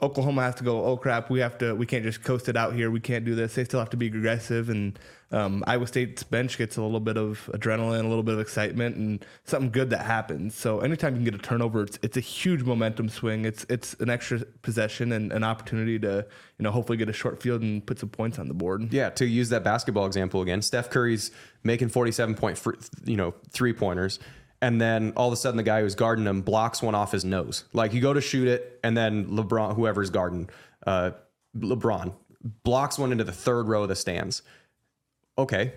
Oklahoma 0.04 0.42
has 0.44 0.56
to 0.56 0.64
go, 0.64 0.84
oh 0.84 0.98
crap, 0.98 1.30
we 1.30 1.40
have 1.40 1.58
to, 1.60 1.74
we 1.74 1.86
can't 1.86 2.04
just 2.04 2.24
coast 2.24 2.50
it 2.50 2.58
out 2.58 2.74
here. 2.76 2.92
We 2.92 3.00
can't 3.00 3.24
do 3.24 3.36
this. 3.36 3.56
They 3.56 3.64
still 3.64 3.80
have 3.80 3.90
to 3.92 3.98
be 3.98 4.08
aggressive. 4.08 4.70
And 4.70 5.00
um, 5.32 5.64
Iowa 5.66 5.88
State's 5.88 6.24
bench 6.24 6.58
gets 6.58 6.76
a 6.78 6.82
little 6.82 7.00
bit 7.00 7.18
of 7.18 7.50
adrenaline, 7.54 8.04
a 8.04 8.08
little 8.08 8.22
bit 8.22 8.36
of 8.36 8.42
excitement, 8.42 8.98
and 8.98 9.26
something 9.46 9.72
good 9.72 9.90
that 9.92 10.06
happens. 10.06 10.56
So 10.56 10.82
anytime 10.82 11.14
you 11.14 11.20
can 11.20 11.26
get 11.26 11.36
a 11.36 11.38
turnover, 11.38 11.84
it's, 11.84 11.98
it's 12.04 12.18
a 12.18 12.20
huge 12.20 12.64
momentum 12.64 13.10
swing. 13.10 13.46
It's 13.46 13.66
it's 13.70 13.96
an 13.96 14.10
extra 14.10 14.40
possession 14.62 15.12
and 15.12 15.32
an 15.32 15.44
opportunity 15.44 15.98
to 16.00 16.28
you 16.60 16.64
know 16.64 16.72
hopefully 16.72 16.98
get 16.98 17.10
a 17.10 17.14
short 17.14 17.42
field 17.42 17.62
and 17.62 17.84
put 17.84 17.98
some 17.98 18.10
points 18.10 18.38
on 18.38 18.48
the 18.48 18.54
board. 18.54 18.94
Yeah, 18.94 19.10
to 19.12 19.26
use 19.26 19.50
that 19.50 19.64
basketball 19.64 20.06
example 20.06 20.42
again, 20.42 20.62
Steph 20.62 20.90
Curry's 20.90 21.32
making 21.64 21.90
forty-seven 21.90 22.36
point, 22.36 22.62
you 23.06 23.18
know, 23.18 23.34
three 23.50 23.74
pointers 23.74 24.20
and 24.64 24.80
then 24.80 25.12
all 25.18 25.28
of 25.28 25.34
a 25.34 25.36
sudden 25.36 25.58
the 25.58 25.64
guy 25.64 25.82
who's 25.82 25.94
guarding 25.94 26.26
him 26.26 26.42
blocks 26.42 26.82
one 26.82 26.96
off 26.96 27.12
his 27.12 27.26
nose. 27.26 27.66
Like 27.74 27.94
you 27.94 28.00
go 28.00 28.14
to 28.14 28.22
shoot 28.22 28.48
it, 28.48 28.80
and 28.82 28.96
then 28.96 29.26
LeBron, 29.26 29.76
whoever's 29.76 30.10
guarding, 30.10 30.50
uh, 30.88 31.12
LeBron 31.58 32.14
blocks 32.64 32.98
one 32.98 33.12
into 33.12 33.26
the 33.26 33.34
third 33.34 33.68
row 33.68 33.84
of 33.84 33.90
the 33.90 33.96
stands. 33.96 34.42
Okay, 35.38 35.74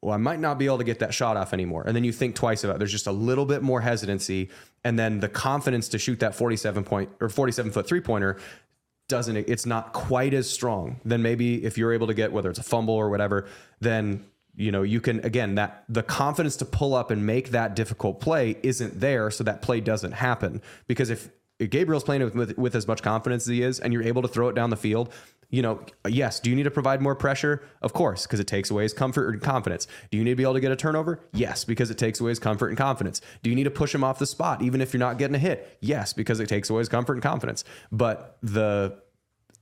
well, 0.00 0.14
I 0.14 0.16
might 0.16 0.40
not 0.40 0.58
be 0.58 0.64
able 0.64 0.78
to 0.78 0.84
get 0.84 1.00
that 1.00 1.12
shot 1.12 1.36
off 1.36 1.52
anymore. 1.52 1.84
And 1.86 1.94
then 1.94 2.02
you 2.02 2.12
think 2.12 2.34
twice 2.34 2.64
about 2.64 2.76
it. 2.76 2.78
There's 2.78 2.90
just 2.90 3.06
a 3.06 3.12
little 3.12 3.44
bit 3.44 3.60
more 3.60 3.82
hesitancy. 3.82 4.48
And 4.84 4.98
then 4.98 5.20
the 5.20 5.28
confidence 5.28 5.88
to 5.90 5.98
shoot 5.98 6.20
that 6.20 6.34
47 6.34 6.84
point 6.84 7.10
or 7.20 7.28
47 7.28 7.72
foot 7.72 7.86
three 7.86 8.00
pointer 8.00 8.38
doesn't 9.08 9.36
it's 9.36 9.66
not 9.66 9.92
quite 9.92 10.32
as 10.32 10.48
strong. 10.48 10.98
Then 11.04 11.20
maybe 11.20 11.62
if 11.62 11.76
you're 11.76 11.92
able 11.92 12.06
to 12.06 12.14
get 12.14 12.32
whether 12.32 12.48
it's 12.48 12.58
a 12.58 12.62
fumble 12.62 12.94
or 12.94 13.10
whatever, 13.10 13.48
then 13.80 14.24
you 14.56 14.72
know 14.72 14.82
you 14.82 15.00
can 15.00 15.24
again 15.24 15.54
that 15.56 15.84
the 15.88 16.02
confidence 16.02 16.56
to 16.56 16.64
pull 16.64 16.94
up 16.94 17.10
and 17.10 17.24
make 17.24 17.50
that 17.50 17.74
difficult 17.76 18.20
play 18.20 18.56
isn't 18.62 19.00
there, 19.00 19.30
so 19.30 19.44
that 19.44 19.62
play 19.62 19.80
doesn't 19.80 20.12
happen 20.12 20.60
because 20.86 21.10
if 21.10 21.30
Gabriel's 21.68 22.04
playing 22.04 22.24
with, 22.24 22.34
with, 22.34 22.58
with 22.58 22.74
as 22.74 22.88
much 22.88 23.02
confidence 23.02 23.42
as 23.44 23.48
he 23.48 23.62
is, 23.62 23.80
and 23.80 23.92
you're 23.92 24.02
able 24.02 24.22
to 24.22 24.28
throw 24.28 24.48
it 24.48 24.54
down 24.54 24.70
the 24.70 24.76
field, 24.76 25.12
you 25.50 25.62
know, 25.62 25.80
yes. 26.08 26.40
Do 26.40 26.48
you 26.48 26.56
need 26.56 26.62
to 26.62 26.70
provide 26.70 27.02
more 27.02 27.14
pressure? 27.14 27.62
Of 27.82 27.92
course, 27.92 28.24
because 28.24 28.40
it 28.40 28.46
takes 28.46 28.70
away 28.70 28.84
his 28.84 28.92
comfort 28.92 29.30
and 29.30 29.42
confidence. 29.42 29.86
Do 30.10 30.16
you 30.16 30.24
need 30.24 30.30
to 30.30 30.36
be 30.36 30.44
able 30.44 30.54
to 30.54 30.60
get 30.60 30.70
a 30.70 30.76
turnover? 30.76 31.20
Yes, 31.32 31.64
because 31.64 31.90
it 31.90 31.98
takes 31.98 32.20
away 32.20 32.30
his 32.30 32.38
comfort 32.38 32.68
and 32.68 32.78
confidence. 32.78 33.20
Do 33.42 33.50
you 33.50 33.56
need 33.56 33.64
to 33.64 33.70
push 33.70 33.94
him 33.94 34.04
off 34.04 34.18
the 34.18 34.26
spot, 34.26 34.62
even 34.62 34.80
if 34.80 34.94
you're 34.94 35.00
not 35.00 35.18
getting 35.18 35.34
a 35.34 35.40
hit? 35.40 35.76
Yes, 35.80 36.12
because 36.12 36.38
it 36.40 36.48
takes 36.48 36.70
away 36.70 36.78
his 36.78 36.88
comfort 36.88 37.14
and 37.14 37.22
confidence. 37.22 37.64
But 37.90 38.38
the 38.42 38.98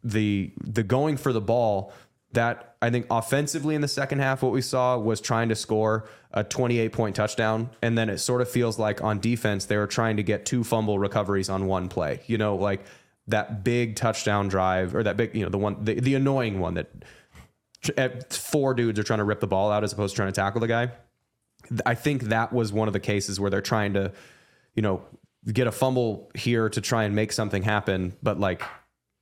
the 0.04 0.52
the 0.62 0.83
going 0.83 1.16
for 1.16 1.33
the 1.33 1.40
ball 1.40 1.92
that 2.33 2.77
I 2.83 2.91
think 2.91 3.07
offensively 3.11 3.75
in 3.75 3.81
the 3.81 3.89
second 3.89 4.19
half, 4.21 4.43
what 4.43 4.53
we 4.53 4.61
saw 4.61 4.99
was 4.99 5.21
trying 5.21 5.49
to 5.49 5.55
score 5.55 6.09
a 6.33 6.45
28 6.45 6.93
point 6.93 7.17
touchdown. 7.17 7.71
And 7.83 7.97
then 7.97 8.11
it 8.11 8.19
sort 8.19 8.43
of 8.43 8.51
feels 8.51 8.79
like 8.79 9.03
on 9.03 9.19
defense, 9.21 9.65
they 9.65 9.77
were 9.77 9.87
trying 9.87 10.19
to 10.19 10.23
get 10.23 10.45
two 10.45 10.63
fumble 10.63 10.99
recoveries 10.99 11.49
on 11.49 11.67
one 11.67 11.89
play. 11.89 12.21
You 12.27 12.39
know, 12.39 12.57
like 12.57 12.85
that 13.29 13.65
big 13.65 13.97
touchdown 13.97 14.49
drive 14.49 14.95
or 14.95 15.03
that 15.03 15.17
big, 15.17 15.35
you 15.35 15.43
know, 15.43 15.49
the 15.49 15.59
one, 15.59 15.85
the, 15.85 15.95
the 16.01 16.15
annoying 16.15 16.61
one 16.61 16.75
that 16.75 16.91
eh, 17.97 18.09
four 18.31 18.75
dudes 18.75 18.99
are 18.99 19.05
trying 19.05 19.19
to 19.19 19.25
rip 19.25 19.41
the 19.41 19.47
ball 19.47 19.71
out 19.71 19.83
as 19.83 19.93
opposed 19.93 20.15
to 20.15 20.17
trying 20.17 20.29
to 20.29 20.37
tackle 20.37 20.61
the 20.61 20.69
guy. 20.69 20.91
I 21.85 21.95
think 21.95 22.25
that 22.25 22.53
was 22.53 22.73
one 22.73 22.89
of 22.89 22.93
the 22.93 23.01
cases 23.01 23.41
where 23.41 23.51
they're 23.51 23.61
trying 23.61 23.95
to, 23.95 24.13
you 24.75 24.83
know, 24.83 25.03
get 25.51 25.67
a 25.67 25.73
fumble 25.73 26.31
here 26.35 26.69
to 26.69 26.81
try 26.81 27.05
and 27.05 27.15
make 27.15 27.33
something 27.33 27.63
happen. 27.63 28.15
But 28.23 28.39
like, 28.39 28.63
I 28.63 28.67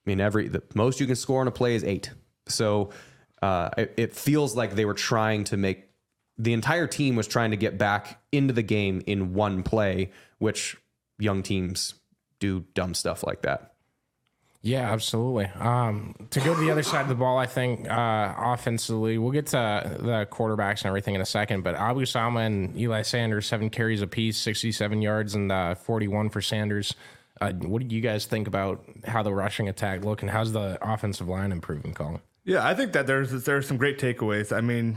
mean, 0.07 0.21
every, 0.21 0.49
the 0.49 0.63
most 0.75 1.01
you 1.01 1.07
can 1.07 1.17
score 1.17 1.41
on 1.41 1.49
a 1.49 1.53
play 1.53 1.75
is 1.75 1.85
eight. 1.85 2.11
So 2.49 2.91
uh, 3.43 3.71
it, 3.77 3.95
it 3.97 4.15
feels 4.15 4.57
like 4.57 4.75
they 4.75 4.85
were 4.85 4.95
trying 4.95 5.45
to 5.45 5.57
make 5.57 5.85
the 6.39 6.53
entire 6.53 6.87
team 6.87 7.17
was 7.17 7.27
trying 7.27 7.51
to 7.51 7.57
get 7.57 7.79
back 7.79 8.21
into 8.31 8.53
the 8.53 8.63
game 8.63 9.03
in 9.07 9.33
one 9.35 9.63
play, 9.63 10.11
which 10.39 10.77
young 11.19 11.43
teams 11.43 11.95
do 12.41 12.65
dumb 12.75 12.95
stuff 12.95 13.25
like 13.25 13.43
that. 13.43 13.73
Yeah, 14.63 14.91
absolutely. 14.91 15.45
Um, 15.61 16.15
to 16.31 16.41
go 16.41 16.53
to 16.53 16.61
the 16.61 16.73
other 16.73 16.83
side 16.83 17.03
of 17.03 17.09
the 17.09 17.15
ball, 17.15 17.39
I 17.39 17.47
think 17.47 17.89
uh, 17.89 18.35
offensively, 18.37 19.17
we'll 19.17 19.31
get 19.31 19.47
to 19.49 19.97
the 20.01 20.27
quarterbacks 20.29 20.79
and 20.79 20.87
everything 20.87 21.15
in 21.15 21.21
a 21.21 21.27
second. 21.27 21.63
But 21.63 21.77
Abu 21.77 22.05
Sama 22.05 22.41
and 22.41 22.77
Eli 22.77 23.03
Sanders, 23.03 23.47
seven 23.47 23.71
carries 23.71 24.03
apiece, 24.03 24.37
67 24.39 25.01
yards, 25.03 25.37
and 25.37 25.53
uh, 25.53 25.77
41 25.77 26.31
for 26.31 26.43
Sanders. 26.43 26.97
Uh, 27.41 27.53
what 27.53 27.87
do 27.87 27.95
you 27.95 28.01
guys 28.03 28.27
think 28.27 28.49
about 28.49 28.85
how 29.07 29.23
the 29.23 29.33
rushing 29.33 29.69
attack 29.69 30.05
look, 30.05 30.23
and 30.23 30.31
how's 30.31 30.53
the 30.53 30.79
offensive 30.83 31.29
line 31.29 31.53
improving, 31.53 31.95
Colin? 31.95 32.21
Yeah, 32.47 32.65
I 32.65 32.75
think 32.75 32.93
that 32.93 33.09
there's 33.09 33.33
there's 33.43 33.67
some 33.67 33.77
great 33.77 33.99
takeaways. 33.99 34.57
I 34.57 34.61
mean, 34.61 34.97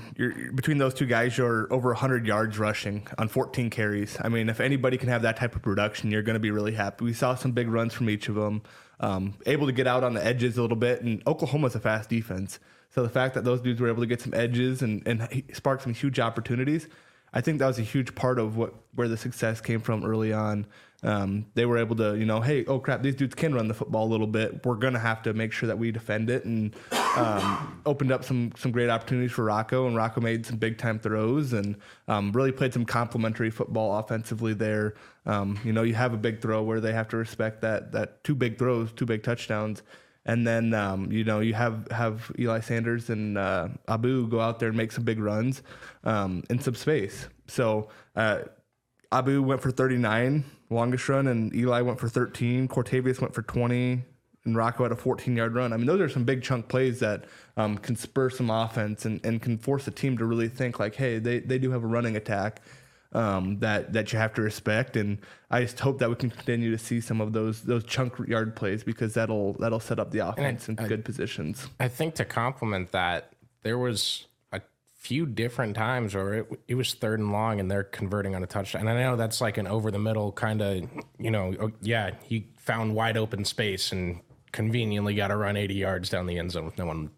between 0.53 0.77
those 0.77 0.93
two 0.93 1.07
guys, 1.07 1.35
you're 1.35 1.67
over 1.73 1.89
100 1.89 2.27
yards 2.27 2.59
rushing 2.59 3.07
on 3.17 3.27
14 3.27 3.71
carries. 3.71 4.17
I 4.21 4.29
mean, 4.29 4.49
if 4.49 4.59
anybody 4.59 4.99
can 4.99 5.09
have 5.09 5.23
that 5.23 5.37
type 5.37 5.55
of 5.55 5.63
production, 5.63 6.11
you're 6.11 6.21
going 6.21 6.35
to 6.35 6.39
be 6.39 6.51
really 6.51 6.73
happy. 6.73 7.05
We 7.05 7.13
saw 7.13 7.33
some 7.33 7.51
big 7.51 7.67
runs 7.67 7.95
from 7.95 8.07
each 8.07 8.29
of 8.29 8.35
them, 8.35 8.61
um, 8.99 9.33
able 9.47 9.65
to 9.65 9.73
get 9.73 9.87
out 9.87 10.03
on 10.03 10.13
the 10.13 10.23
edges 10.23 10.59
a 10.59 10.61
little 10.61 10.77
bit. 10.77 11.01
And 11.01 11.23
Oklahoma's 11.25 11.73
a 11.73 11.79
fast 11.79 12.07
defense, 12.07 12.59
so 12.91 13.01
the 13.01 13.09
fact 13.09 13.33
that 13.33 13.45
those 13.45 13.61
dudes 13.61 13.81
were 13.81 13.87
able 13.87 14.03
to 14.03 14.07
get 14.07 14.21
some 14.21 14.35
edges 14.35 14.83
and 14.83 15.01
and 15.07 15.43
spark 15.51 15.81
some 15.81 15.95
huge 15.95 16.19
opportunities, 16.19 16.87
I 17.33 17.41
think 17.41 17.57
that 17.57 17.65
was 17.65 17.79
a 17.79 17.83
huge 17.83 18.13
part 18.13 18.37
of 18.37 18.57
what 18.57 18.75
where 18.93 19.07
the 19.07 19.17
success 19.17 19.59
came 19.59 19.79
from 19.79 20.05
early 20.05 20.31
on 20.31 20.67
um, 21.01 21.45
they 21.53 21.65
were 21.65 21.77
able 21.77 21.95
to, 21.97 22.17
you 22.17 22.25
know, 22.25 22.41
hey, 22.41 22.65
oh 22.65 22.79
crap, 22.79 23.01
these 23.01 23.15
dudes 23.15 23.33
can 23.33 23.53
run 23.53 23.67
the 23.67 23.73
football 23.73 24.05
a 24.05 24.09
little 24.11 24.27
bit. 24.27 24.65
We're 24.65 24.75
gonna 24.75 24.99
have 24.99 25.21
to 25.23 25.33
make 25.33 25.53
sure 25.53 25.67
that 25.67 25.77
we 25.77 25.91
defend 25.91 26.29
it, 26.29 26.43
and 26.43 26.75
um, 27.15 27.81
opened 27.85 28.11
up 28.11 28.23
some 28.23 28.51
some 28.57 28.71
great 28.71 28.89
opportunities 28.89 29.31
for 29.31 29.45
Rocco. 29.45 29.87
And 29.87 29.95
Rocco 29.95 30.19
made 30.19 30.45
some 30.45 30.57
big 30.57 30.77
time 30.77 30.99
throws 30.99 31.53
and 31.53 31.77
um, 32.07 32.31
really 32.33 32.51
played 32.51 32.73
some 32.73 32.85
complementary 32.85 33.49
football 33.49 33.97
offensively 33.97 34.53
there. 34.53 34.95
Um, 35.25 35.57
you 35.63 35.71
know, 35.71 35.83
you 35.83 35.93
have 35.93 36.13
a 36.13 36.17
big 36.17 36.41
throw 36.41 36.63
where 36.63 36.81
they 36.81 36.93
have 36.93 37.07
to 37.09 37.17
respect 37.17 37.61
that 37.61 37.93
that 37.93 38.23
two 38.23 38.35
big 38.35 38.57
throws, 38.57 38.91
two 38.91 39.05
big 39.05 39.23
touchdowns. 39.23 39.83
And 40.25 40.45
then 40.45 40.73
um, 40.73 41.11
you 41.11 41.23
know 41.23 41.39
you 41.39 41.53
have 41.53 41.87
have 41.91 42.29
Eli 42.37 42.59
Sanders 42.59 43.09
and 43.09 43.37
uh, 43.37 43.69
Abu 43.87 44.27
go 44.27 44.41
out 44.41 44.59
there 44.59 44.67
and 44.67 44.77
make 44.77 44.91
some 44.91 45.05
big 45.05 45.19
runs 45.19 45.63
um, 46.03 46.43
in 46.49 46.59
some 46.59 46.75
space. 46.75 47.29
So 47.47 47.87
uh, 48.17 48.39
Abu 49.11 49.41
went 49.41 49.61
for 49.61 49.71
39 49.71 50.45
longest 50.69 51.09
run, 51.09 51.27
and 51.27 51.53
Eli 51.55 51.81
went 51.81 51.99
for 51.99 52.09
13. 52.09 52.67
Cartevious 52.67 53.19
went 53.19 53.33
for 53.33 53.41
20, 53.41 54.03
and 54.45 54.55
Rocco 54.55 54.83
had 54.83 54.91
a 54.91 54.95
14 54.95 55.35
yard 55.35 55.55
run. 55.55 55.73
I 55.73 55.77
mean, 55.77 55.87
those 55.87 56.01
are 56.01 56.09
some 56.09 56.23
big 56.23 56.43
chunk 56.43 56.67
plays 56.67 56.99
that 56.99 57.25
um, 57.57 57.77
can 57.77 57.95
spur 57.95 58.29
some 58.29 58.49
offense 58.49 59.05
and, 59.05 59.23
and 59.25 59.41
can 59.41 59.57
force 59.57 59.87
a 59.87 59.91
team 59.91 60.17
to 60.17 60.25
really 60.25 60.47
think 60.47 60.79
like, 60.79 60.95
hey, 60.95 61.19
they, 61.19 61.39
they 61.39 61.57
do 61.57 61.71
have 61.71 61.83
a 61.83 61.87
running 61.87 62.15
attack 62.15 62.61
um, 63.13 63.59
that 63.59 63.93
that 63.93 64.13
you 64.13 64.19
have 64.19 64.33
to 64.35 64.41
respect. 64.41 64.95
And 64.95 65.19
I 65.49 65.61
just 65.61 65.79
hope 65.79 65.99
that 65.99 66.09
we 66.09 66.15
can 66.15 66.29
continue 66.29 66.71
to 66.71 66.77
see 66.77 67.01
some 67.01 67.21
of 67.21 67.33
those 67.33 67.63
those 67.63 67.83
chunk 67.83 68.19
yard 68.27 68.55
plays 68.55 68.83
because 68.83 69.13
that'll 69.13 69.53
that'll 69.53 69.79
set 69.79 69.99
up 69.99 70.11
the 70.11 70.19
offense 70.19 70.69
I, 70.69 70.73
in 70.73 70.87
good 70.87 71.05
positions. 71.05 71.67
I 71.79 71.87
think 71.87 72.15
to 72.15 72.25
complement 72.25 72.91
that, 72.91 73.33
there 73.63 73.77
was 73.77 74.27
few 74.99 75.25
different 75.25 75.75
times 75.77 76.13
where 76.13 76.33
it, 76.33 76.59
it 76.67 76.75
was 76.75 76.93
third 76.93 77.19
and 77.19 77.31
long 77.31 77.59
and 77.59 77.71
they're 77.71 77.85
converting 77.85 78.35
on 78.35 78.43
a 78.43 78.47
touchdown. 78.47 78.81
And 78.87 78.89
I 78.89 79.01
know 79.01 79.15
that's 79.15 79.39
like 79.39 79.57
an 79.57 79.65
over 79.65 79.91
the 79.91 79.99
middle 79.99 80.33
kind 80.33 80.61
of, 80.61 80.83
you 81.17 81.31
know, 81.31 81.55
oh, 81.59 81.71
yeah, 81.81 82.11
he 82.23 82.47
found 82.57 82.93
wide 82.95 83.15
open 83.15 83.45
space 83.45 83.93
and 83.93 84.19
conveniently 84.51 85.15
got 85.15 85.29
to 85.29 85.37
run 85.37 85.55
80 85.55 85.73
yards 85.73 86.09
down 86.09 86.27
the 86.27 86.37
end 86.37 86.51
zone 86.51 86.65
with 86.65 86.77
no 86.77 86.85
one 86.85 87.11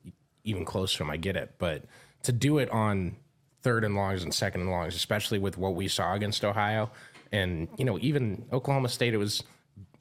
even 0.44 0.64
close 0.64 0.94
to 0.96 1.04
him. 1.04 1.10
I 1.10 1.18
get 1.18 1.36
it. 1.36 1.56
But 1.58 1.86
to 2.24 2.32
do 2.32 2.60
it 2.60 2.70
on 2.70 3.16
third 3.64 3.84
and 3.84 3.96
longs 3.96 4.22
and 4.22 4.32
second 4.32 4.62
and 4.62 4.70
longs, 4.70 4.96
especially 4.96 5.40
with 5.40 5.58
what 5.58 5.74
we 5.74 5.88
saw 5.88 6.14
against 6.14 6.46
Ohio 6.46 6.92
and, 7.32 7.68
you 7.78 7.86
know, 7.86 7.98
even 8.00 8.46
Oklahoma 8.54 8.90
State, 8.90 9.16
it 9.16 9.18
was, 9.18 9.42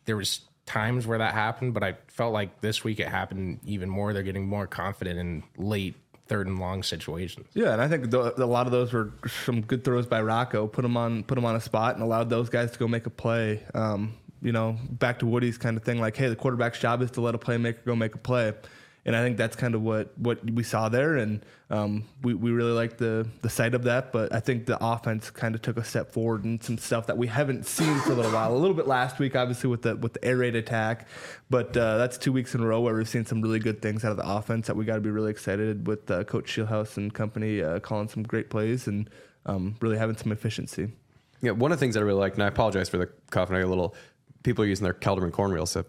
there 0.05 0.17
was 0.19 0.43
times 0.67 1.07
where 1.07 1.19
that 1.19 1.33
happened, 1.33 1.73
but 1.73 1.83
I 1.83 1.97
felt 2.09 2.35
like 2.35 2.61
this 2.61 2.85
week 2.85 3.01
it 3.01 3.09
happened 3.09 3.61
even 3.65 3.89
more. 3.89 4.13
They're 4.13 4.23
getting 4.23 4.47
more 4.47 4.67
confident 4.67 5.19
in 5.19 5.45
late 5.57 5.95
third 6.31 6.47
and 6.47 6.61
long 6.61 6.83
situations. 6.85 7.49
Yeah, 7.55 7.73
and 7.73 7.83
I 7.83 7.89
think 7.89 8.13
a 8.15 8.47
lot 8.47 8.67
of 8.67 8.73
those 8.73 8.93
were 8.93 9.13
some 9.45 9.63
good 9.63 9.83
throws 9.83 10.07
by 10.07 10.23
Rocco. 10.23 10.69
Put 10.69 10.85
him 10.85 10.97
on, 10.97 11.25
put 11.25 11.37
him 11.37 11.45
on 11.45 11.57
a 11.57 11.61
spot, 11.61 11.95
and 11.95 12.05
allowed 12.05 12.31
those 12.31 12.49
guys 12.49 12.71
to 12.71 12.79
go 12.79 12.87
make 12.87 13.07
a 13.07 13.11
play. 13.11 13.65
Um, 13.75 14.15
you 14.41 14.53
know, 14.53 14.79
back 14.93 15.19
to 15.19 15.27
Woody's 15.27 15.59
kind 15.59 15.77
of 15.77 15.83
thing, 15.83 16.01
like, 16.01 16.17
hey, 16.17 16.29
the 16.29 16.37
quarterback's 16.37 16.79
job 16.79 17.03
is 17.03 17.11
to 17.11 17.21
let 17.21 17.35
a 17.35 17.39
playmaker 17.39 17.85
go 17.85 17.97
make 17.97 18.15
a 18.15 18.19
play 18.19 18.55
and 19.04 19.16
I 19.16 19.23
think 19.23 19.37
that's 19.38 19.57
kind 19.57 19.75
of 19.75 19.83
what 19.83 20.16
what 20.19 20.45
we 20.50 20.62
saw 20.62 20.88
there, 20.88 21.16
and 21.16 21.45
um, 21.71 22.04
we 22.23 22.35
we 22.35 22.50
really 22.50 22.73
like 22.73 22.99
the 22.99 23.26
the 23.40 23.49
sight 23.49 23.75
of 23.75 23.85
that. 23.85 24.12
But 24.12 24.35
I 24.35 24.40
think 24.40 24.66
the 24.66 24.78
offense 24.85 25.30
kind 25.30 25.54
of 25.54 25.62
took 25.62 25.78
a 25.78 25.85
step 25.85 26.12
forward 26.12 26.45
and 26.45 26.62
some 26.62 26.76
stuff 26.76 27.07
that 27.07 27.16
we 27.16 27.26
haven't 27.26 27.66
seen 27.66 27.99
for 28.00 28.12
a 28.12 28.14
little 28.14 28.33
while. 28.33 28.54
A 28.54 28.59
little 28.59 28.76
bit 28.76 28.87
last 28.87 29.19
week, 29.19 29.35
obviously 29.35 29.71
with 29.71 29.83
the 29.83 29.97
with 29.97 30.12
the 30.14 30.25
air 30.25 30.37
raid 30.37 30.54
attack, 30.54 31.09
but 31.49 31.76
uh, 31.76 31.97
that's 31.97 32.19
two 32.19 32.33
weeks 32.33 32.54
in 32.54 32.61
a 32.61 32.66
row 32.66 32.80
where 32.80 32.95
we've 32.95 33.09
seen 33.09 33.25
some 33.25 33.40
really 33.40 33.59
good 33.59 33.80
things 33.80 34.04
out 34.04 34.11
of 34.11 34.16
the 34.19 34.28
offense 34.28 34.66
that 34.66 34.76
we 34.76 34.85
got 34.85 34.97
to 34.97 35.00
be 35.00 35.11
really 35.11 35.30
excited 35.30 35.87
with 35.87 36.11
uh, 36.11 36.25
Coach 36.25 36.54
Scheelhaase 36.54 36.97
and 36.99 37.12
company 37.14 37.62
uh, 37.62 37.80
calling 37.80 38.09
some 38.09 38.23
great 38.23 38.50
plays 38.50 38.87
and 38.87 39.09
um, 39.47 39.76
really 39.80 39.97
having 39.97 40.16
some 40.16 40.30
efficiency. 40.30 40.92
Yeah, 41.40 41.52
one 41.52 41.73
of 41.73 41.78
the 41.78 41.80
things 41.85 41.97
I 41.97 42.00
really 42.00 42.21
like, 42.21 42.35
and 42.35 42.42
I 42.42 42.49
apologize 42.49 42.90
for 42.90 42.99
the 42.99 43.07
coughing, 43.30 43.57
I 43.57 43.61
a 43.61 43.66
little 43.66 43.95
people 44.42 44.64
are 44.64 44.69
using 44.69 44.85
their 44.85 44.95
Kelderman 44.95 45.33
corn 45.33 45.52
wheels 45.52 45.73
to 45.73 45.87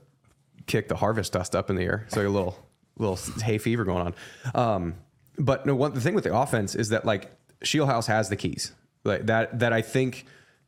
kick 0.65 0.87
the 0.87 0.95
harvest 0.95 1.33
dust 1.33 1.55
up 1.55 1.69
in 1.69 1.75
the 1.75 1.83
air, 1.83 2.05
so 2.07 2.25
a 2.25 2.29
little 2.29 2.57
little 3.01 3.19
hay 3.41 3.57
fever 3.57 3.83
going 3.83 4.07
on. 4.07 4.15
Um, 4.55 4.95
but 5.37 5.65
no, 5.65 5.75
one 5.75 5.93
the 5.93 6.01
thing 6.01 6.15
with 6.15 6.23
the 6.23 6.35
offense 6.35 6.75
is 6.75 6.89
that 6.89 7.05
like 7.05 7.31
Scheelhaase 7.63 8.07
has 8.07 8.29
the 8.29 8.35
keys. 8.35 8.73
Like 9.03 9.25
that 9.25 9.59
that 9.59 9.73
I 9.73 9.81
think 9.81 10.25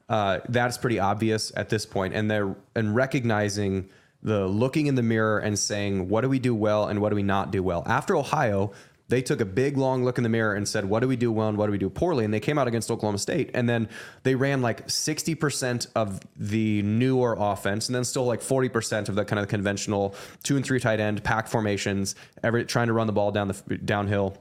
uh, 0.09 0.39
that's 0.49 0.77
pretty 0.77 0.99
obvious 0.99 1.51
at 1.55 1.69
this 1.69 1.85
point, 1.85 2.13
and 2.13 2.29
they're 2.29 2.55
and 2.75 2.95
recognizing 2.95 3.89
the 4.21 4.47
looking 4.47 4.87
in 4.87 4.95
the 4.95 5.03
mirror 5.03 5.37
and 5.39 5.59
saying 5.59 6.07
what 6.07 6.21
do 6.21 6.29
we 6.29 6.39
do 6.39 6.55
well 6.55 6.87
and 6.87 7.01
what 7.01 7.09
do 7.09 7.15
we 7.15 7.23
not 7.23 7.51
do 7.51 7.61
well. 7.61 7.83
After 7.85 8.15
Ohio, 8.15 8.71
they 9.09 9.21
took 9.21 9.41
a 9.41 9.45
big 9.45 9.77
long 9.77 10.03
look 10.03 10.17
in 10.17 10.23
the 10.23 10.29
mirror 10.29 10.53
and 10.53 10.67
said, 10.67 10.85
"What 10.85 11.01
do 11.01 11.07
we 11.07 11.15
do 11.15 11.31
well 11.31 11.49
and 11.49 11.57
what 11.57 11.65
do 11.67 11.71
we 11.71 11.77
do 11.77 11.89
poorly?" 11.89 12.25
And 12.25 12.33
they 12.33 12.39
came 12.39 12.57
out 12.57 12.67
against 12.67 12.89
Oklahoma 12.89 13.17
State, 13.17 13.51
and 13.53 13.67
then 13.67 13.89
they 14.23 14.35
ran 14.35 14.61
like 14.61 14.89
sixty 14.89 15.35
percent 15.35 15.87
of 15.95 16.19
the 16.37 16.81
newer 16.83 17.35
offense, 17.37 17.87
and 17.87 17.95
then 17.95 18.05
still 18.05 18.25
like 18.25 18.41
forty 18.41 18.69
percent 18.69 19.09
of 19.09 19.15
the 19.15 19.25
kind 19.25 19.39
of 19.39 19.47
conventional 19.47 20.15
two 20.43 20.55
and 20.55 20.65
three 20.65 20.79
tight 20.79 20.99
end 20.99 21.23
pack 21.23 21.47
formations, 21.47 22.15
every 22.43 22.65
trying 22.65 22.87
to 22.87 22.93
run 22.93 23.07
the 23.07 23.13
ball 23.13 23.31
down 23.31 23.49
the 23.49 23.77
downhill. 23.77 24.37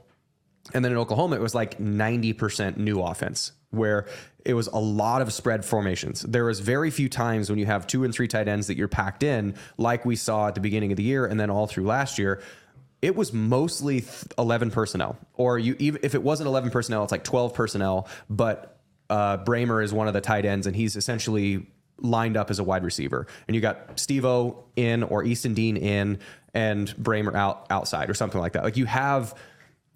And 0.72 0.84
then 0.84 0.92
in 0.92 0.98
Oklahoma, 0.98 1.36
it 1.36 1.42
was 1.42 1.54
like 1.54 1.80
ninety 1.80 2.32
percent 2.32 2.78
new 2.78 3.02
offense, 3.02 3.52
where 3.70 4.06
it 4.44 4.54
was 4.54 4.68
a 4.68 4.78
lot 4.78 5.22
of 5.22 5.32
spread 5.32 5.64
formations. 5.64 6.22
There 6.22 6.44
was 6.44 6.60
very 6.60 6.90
few 6.90 7.08
times 7.08 7.50
when 7.50 7.58
you 7.58 7.66
have 7.66 7.86
two 7.86 8.04
and 8.04 8.14
three 8.14 8.28
tight 8.28 8.48
ends 8.48 8.68
that 8.68 8.76
you're 8.76 8.88
packed 8.88 9.22
in, 9.22 9.54
like 9.76 10.04
we 10.04 10.16
saw 10.16 10.48
at 10.48 10.54
the 10.54 10.60
beginning 10.60 10.92
of 10.92 10.96
the 10.96 11.02
year, 11.02 11.26
and 11.26 11.38
then 11.38 11.50
all 11.50 11.66
through 11.66 11.84
last 11.84 12.18
year 12.18 12.40
it 13.02 13.14
was 13.14 13.32
mostly 13.32 14.04
11 14.38 14.70
personnel 14.70 15.18
or 15.34 15.58
you 15.58 15.76
even 15.78 16.00
if 16.02 16.14
it 16.14 16.22
wasn't 16.22 16.46
11 16.46 16.70
personnel 16.70 17.02
it's 17.02 17.12
like 17.12 17.24
12 17.24 17.52
personnel 17.52 18.08
but 18.30 18.78
uh, 19.10 19.36
Brahmer 19.38 19.84
is 19.84 19.92
one 19.92 20.08
of 20.08 20.14
the 20.14 20.22
tight 20.22 20.46
ends 20.46 20.66
and 20.66 20.74
he's 20.74 20.96
essentially 20.96 21.66
lined 22.02 22.36
up 22.36 22.50
as 22.50 22.58
a 22.58 22.64
wide 22.64 22.84
receiver, 22.84 23.26
and 23.46 23.54
you 23.54 23.60
got 23.60 23.96
Stevo 23.96 24.64
in 24.76 25.02
or 25.02 25.24
Easton 25.24 25.54
Dean 25.54 25.76
in 25.76 26.18
and 26.54 26.88
Brahmer 26.96 27.34
out 27.34 27.66
outside 27.70 28.10
or 28.10 28.14
something 28.14 28.40
like 28.40 28.52
that. 28.52 28.64
Like 28.64 28.76
you 28.76 28.86
have 28.86 29.34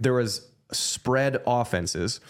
there 0.00 0.14
was 0.14 0.46
spread 0.72 1.42
offenses. 1.46 2.20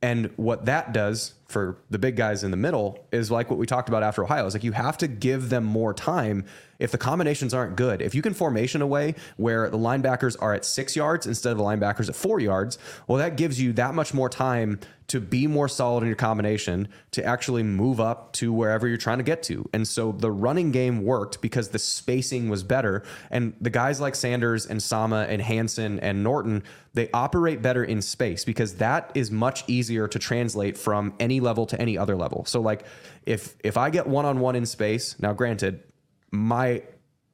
And 0.00 0.30
what 0.36 0.66
that 0.66 0.92
does 0.92 1.34
for 1.48 1.78
the 1.88 1.98
big 1.98 2.14
guys 2.14 2.44
in 2.44 2.50
the 2.50 2.58
middle 2.58 3.06
is 3.10 3.30
like 3.30 3.48
what 3.48 3.58
we 3.58 3.64
talked 3.64 3.88
about 3.88 4.02
after 4.02 4.22
Ohio. 4.22 4.46
Is 4.46 4.54
like 4.54 4.64
you 4.64 4.72
have 4.72 4.98
to 4.98 5.08
give 5.08 5.48
them 5.48 5.64
more 5.64 5.94
time 5.94 6.44
if 6.78 6.92
the 6.92 6.98
combinations 6.98 7.52
aren't 7.52 7.76
good, 7.76 8.00
if 8.00 8.14
you 8.14 8.22
can 8.22 8.34
formation 8.34 8.82
a 8.82 8.86
way 8.86 9.14
where 9.36 9.68
the 9.68 9.78
linebackers 9.78 10.36
are 10.40 10.54
at 10.54 10.64
six 10.64 10.94
yards 10.94 11.26
instead 11.26 11.50
of 11.50 11.58
the 11.58 11.64
linebackers 11.64 12.08
at 12.08 12.14
four 12.14 12.38
yards, 12.38 12.78
well, 13.06 13.18
that 13.18 13.36
gives 13.36 13.60
you 13.60 13.72
that 13.72 13.94
much 13.94 14.14
more 14.14 14.28
time 14.28 14.78
to 15.08 15.20
be 15.20 15.46
more 15.46 15.68
solid 15.68 16.02
in 16.02 16.06
your 16.06 16.16
combination, 16.16 16.86
to 17.12 17.24
actually 17.24 17.62
move 17.62 17.98
up 17.98 18.30
to 18.34 18.52
wherever 18.52 18.86
you're 18.86 18.98
trying 18.98 19.16
to 19.16 19.24
get 19.24 19.42
to. 19.42 19.68
And 19.72 19.88
so 19.88 20.12
the 20.12 20.30
running 20.30 20.70
game 20.70 21.02
worked 21.02 21.40
because 21.40 21.70
the 21.70 21.78
spacing 21.78 22.50
was 22.50 22.62
better. 22.62 23.02
And 23.30 23.54
the 23.58 23.70
guys 23.70 24.00
like 24.00 24.14
Sanders 24.14 24.66
and 24.66 24.82
Sama 24.82 25.26
and 25.26 25.40
Hansen 25.40 25.98
and 26.00 26.22
Norton, 26.22 26.62
they 26.92 27.10
operate 27.12 27.62
better 27.62 27.82
in 27.82 28.02
space 28.02 28.44
because 28.44 28.74
that 28.76 29.10
is 29.14 29.30
much 29.30 29.64
easier 29.66 30.08
to 30.08 30.18
translate 30.18 30.76
from 30.76 31.14
any 31.18 31.37
level 31.40 31.66
to 31.66 31.80
any 31.80 31.96
other 31.96 32.16
level. 32.16 32.44
So 32.46 32.60
like 32.60 32.84
if 33.24 33.56
if 33.64 33.76
I 33.76 33.90
get 33.90 34.06
one 34.06 34.24
on 34.24 34.40
one 34.40 34.56
in 34.56 34.66
space, 34.66 35.18
now 35.20 35.32
granted, 35.32 35.82
my 36.30 36.82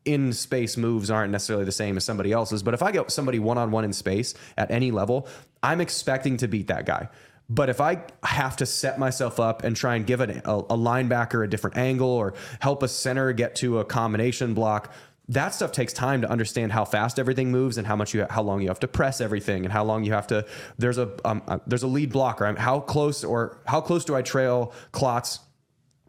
in 0.05 0.33
space 0.33 0.77
moves 0.77 1.11
aren't 1.11 1.33
necessarily 1.33 1.65
the 1.65 1.73
same 1.73 1.97
as 1.97 2.05
somebody 2.05 2.33
else's. 2.33 2.63
But 2.63 2.75
if 2.75 2.83
I 2.83 2.93
get 2.93 3.11
somebody 3.11 3.39
one 3.39 3.59
on 3.59 3.71
one 3.71 3.85
in 3.85 3.93
space 3.93 4.35
at 4.57 4.71
any 4.71 4.91
level, 4.91 5.29
I'm 5.63 5.81
expecting 5.81 6.37
to 6.39 6.49
beat 6.49 6.67
that 6.69 6.87
guy. 6.87 7.09
But 7.49 7.69
if 7.69 7.81
I 7.81 8.03
have 8.23 8.57
to 8.57 8.67
set 8.67 8.99
myself 8.99 9.39
up 9.39 9.65
and 9.65 9.77
try 9.77 9.97
and 9.97 10.07
give 10.07 10.21
a, 10.21 10.43
a, 10.45 10.59
a 10.59 10.77
linebacker 10.77 11.45
a 11.45 11.49
different 11.49 11.77
angle 11.77 12.09
or 12.09 12.35
help 12.61 12.83
a 12.83 12.89
center 12.89 13.33
get 13.33 13.55
to 13.57 13.81
a 13.81 13.85
combination 13.85 14.55
block, 14.55 14.93
that 15.29 15.55
stuff 15.55 15.73
takes 15.73 15.93
time 15.93 16.21
to 16.21 16.31
understand 16.31 16.73
how 16.73 16.85
fast 16.85 17.19
everything 17.19 17.51
moves 17.51 17.79
and 17.79 17.87
how 17.87 17.97
much 17.97 18.13
you 18.13 18.27
how 18.29 18.43
long 18.43 18.61
you 18.61 18.69
have 18.69 18.81
to 18.81 18.89
press 18.89 19.21
everything 19.21 19.65
and 19.65 19.73
how 19.73 19.83
long 19.83 20.05
you 20.05 20.13
have 20.13 20.27
to 20.27 20.47
there's 20.79 20.99
a 20.99 21.11
um, 21.25 21.43
uh, 21.49 21.59
there's 21.67 21.83
a 21.83 21.87
lead 21.87 22.13
blocker 22.13 22.53
how 22.57 22.81
close 22.81 23.25
or 23.25 23.59
how 23.67 23.81
close 23.81 24.05
do 24.05 24.15
I 24.15 24.23
trail 24.23 24.73
Klotz 24.93 25.41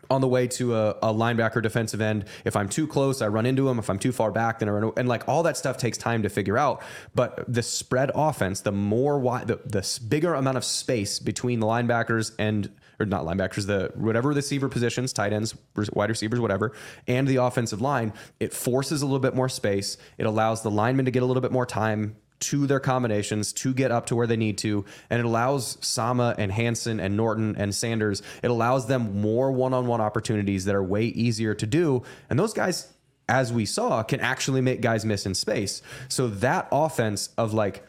on 0.09 0.21
the 0.21 0.27
way 0.27 0.47
to 0.47 0.75
a, 0.75 0.89
a, 1.01 1.13
linebacker 1.13 1.61
defensive 1.61 2.01
end. 2.01 2.25
If 2.43 2.55
I'm 2.55 2.69
too 2.69 2.87
close, 2.87 3.21
I 3.21 3.27
run 3.27 3.45
into 3.45 3.67
him. 3.67 3.79
If 3.79 3.89
I'm 3.89 3.99
too 3.99 4.11
far 4.11 4.31
back, 4.31 4.59
then 4.59 4.69
I 4.69 4.73
run. 4.73 4.91
And 4.97 5.07
like 5.07 5.27
all 5.27 5.43
that 5.43 5.57
stuff 5.57 5.77
takes 5.77 5.97
time 5.97 6.23
to 6.23 6.29
figure 6.29 6.57
out. 6.57 6.81
But 7.13 7.43
the 7.51 7.63
spread 7.63 8.11
offense, 8.13 8.61
the 8.61 8.71
more 8.71 9.19
wide, 9.19 9.47
the, 9.47 9.59
the 9.65 9.99
bigger 10.07 10.33
amount 10.33 10.57
of 10.57 10.65
space 10.65 11.19
between 11.19 11.59
the 11.59 11.67
linebackers 11.67 12.33
and 12.37 12.69
or 12.99 13.05
not 13.05 13.25
linebackers, 13.25 13.67
the 13.67 13.91
whatever 13.95 14.29
receiver 14.29 14.69
positions, 14.69 15.13
tight 15.13 15.33
ends, 15.33 15.55
wide 15.93 16.09
receivers, 16.09 16.39
whatever, 16.39 16.73
and 17.07 17.27
the 17.27 17.37
offensive 17.37 17.81
line, 17.81 18.13
it 18.39 18.53
forces 18.53 19.01
a 19.01 19.05
little 19.05 19.19
bit 19.19 19.35
more 19.35 19.49
space. 19.49 19.97
It 20.17 20.25
allows 20.25 20.63
the 20.63 20.71
linemen 20.71 21.05
to 21.05 21.11
get 21.11 21.23
a 21.23 21.25
little 21.25 21.41
bit 21.41 21.51
more 21.51 21.65
time 21.65 22.15
to 22.37 22.67
their 22.67 22.79
combinations 22.79 23.53
to 23.53 23.73
get 23.73 23.91
up 23.91 24.07
to 24.07 24.15
where 24.15 24.27
they 24.27 24.37
need 24.37 24.57
to. 24.59 24.85
And 25.09 25.19
it 25.19 25.25
allows 25.25 25.77
Sama 25.81 26.35
and 26.37 26.51
Hansen 26.51 26.99
and 26.99 27.15
Norton 27.15 27.55
and 27.57 27.73
Sanders, 27.73 28.21
it 28.43 28.51
allows 28.51 28.87
them 28.87 29.21
more 29.21 29.51
one 29.51 29.73
on 29.73 29.87
one 29.87 30.01
opportunities 30.01 30.65
that 30.65 30.75
are 30.75 30.83
way 30.83 31.05
easier 31.05 31.55
to 31.55 31.65
do. 31.65 32.03
And 32.29 32.37
those 32.37 32.53
guys, 32.53 32.91
as 33.27 33.51
we 33.53 33.65
saw, 33.65 34.03
can 34.03 34.19
actually 34.19 34.61
make 34.61 34.81
guys 34.81 35.05
miss 35.05 35.25
in 35.25 35.33
space. 35.33 35.81
So 36.09 36.27
that 36.27 36.67
offense 36.71 37.29
of 37.37 37.53
like, 37.53 37.83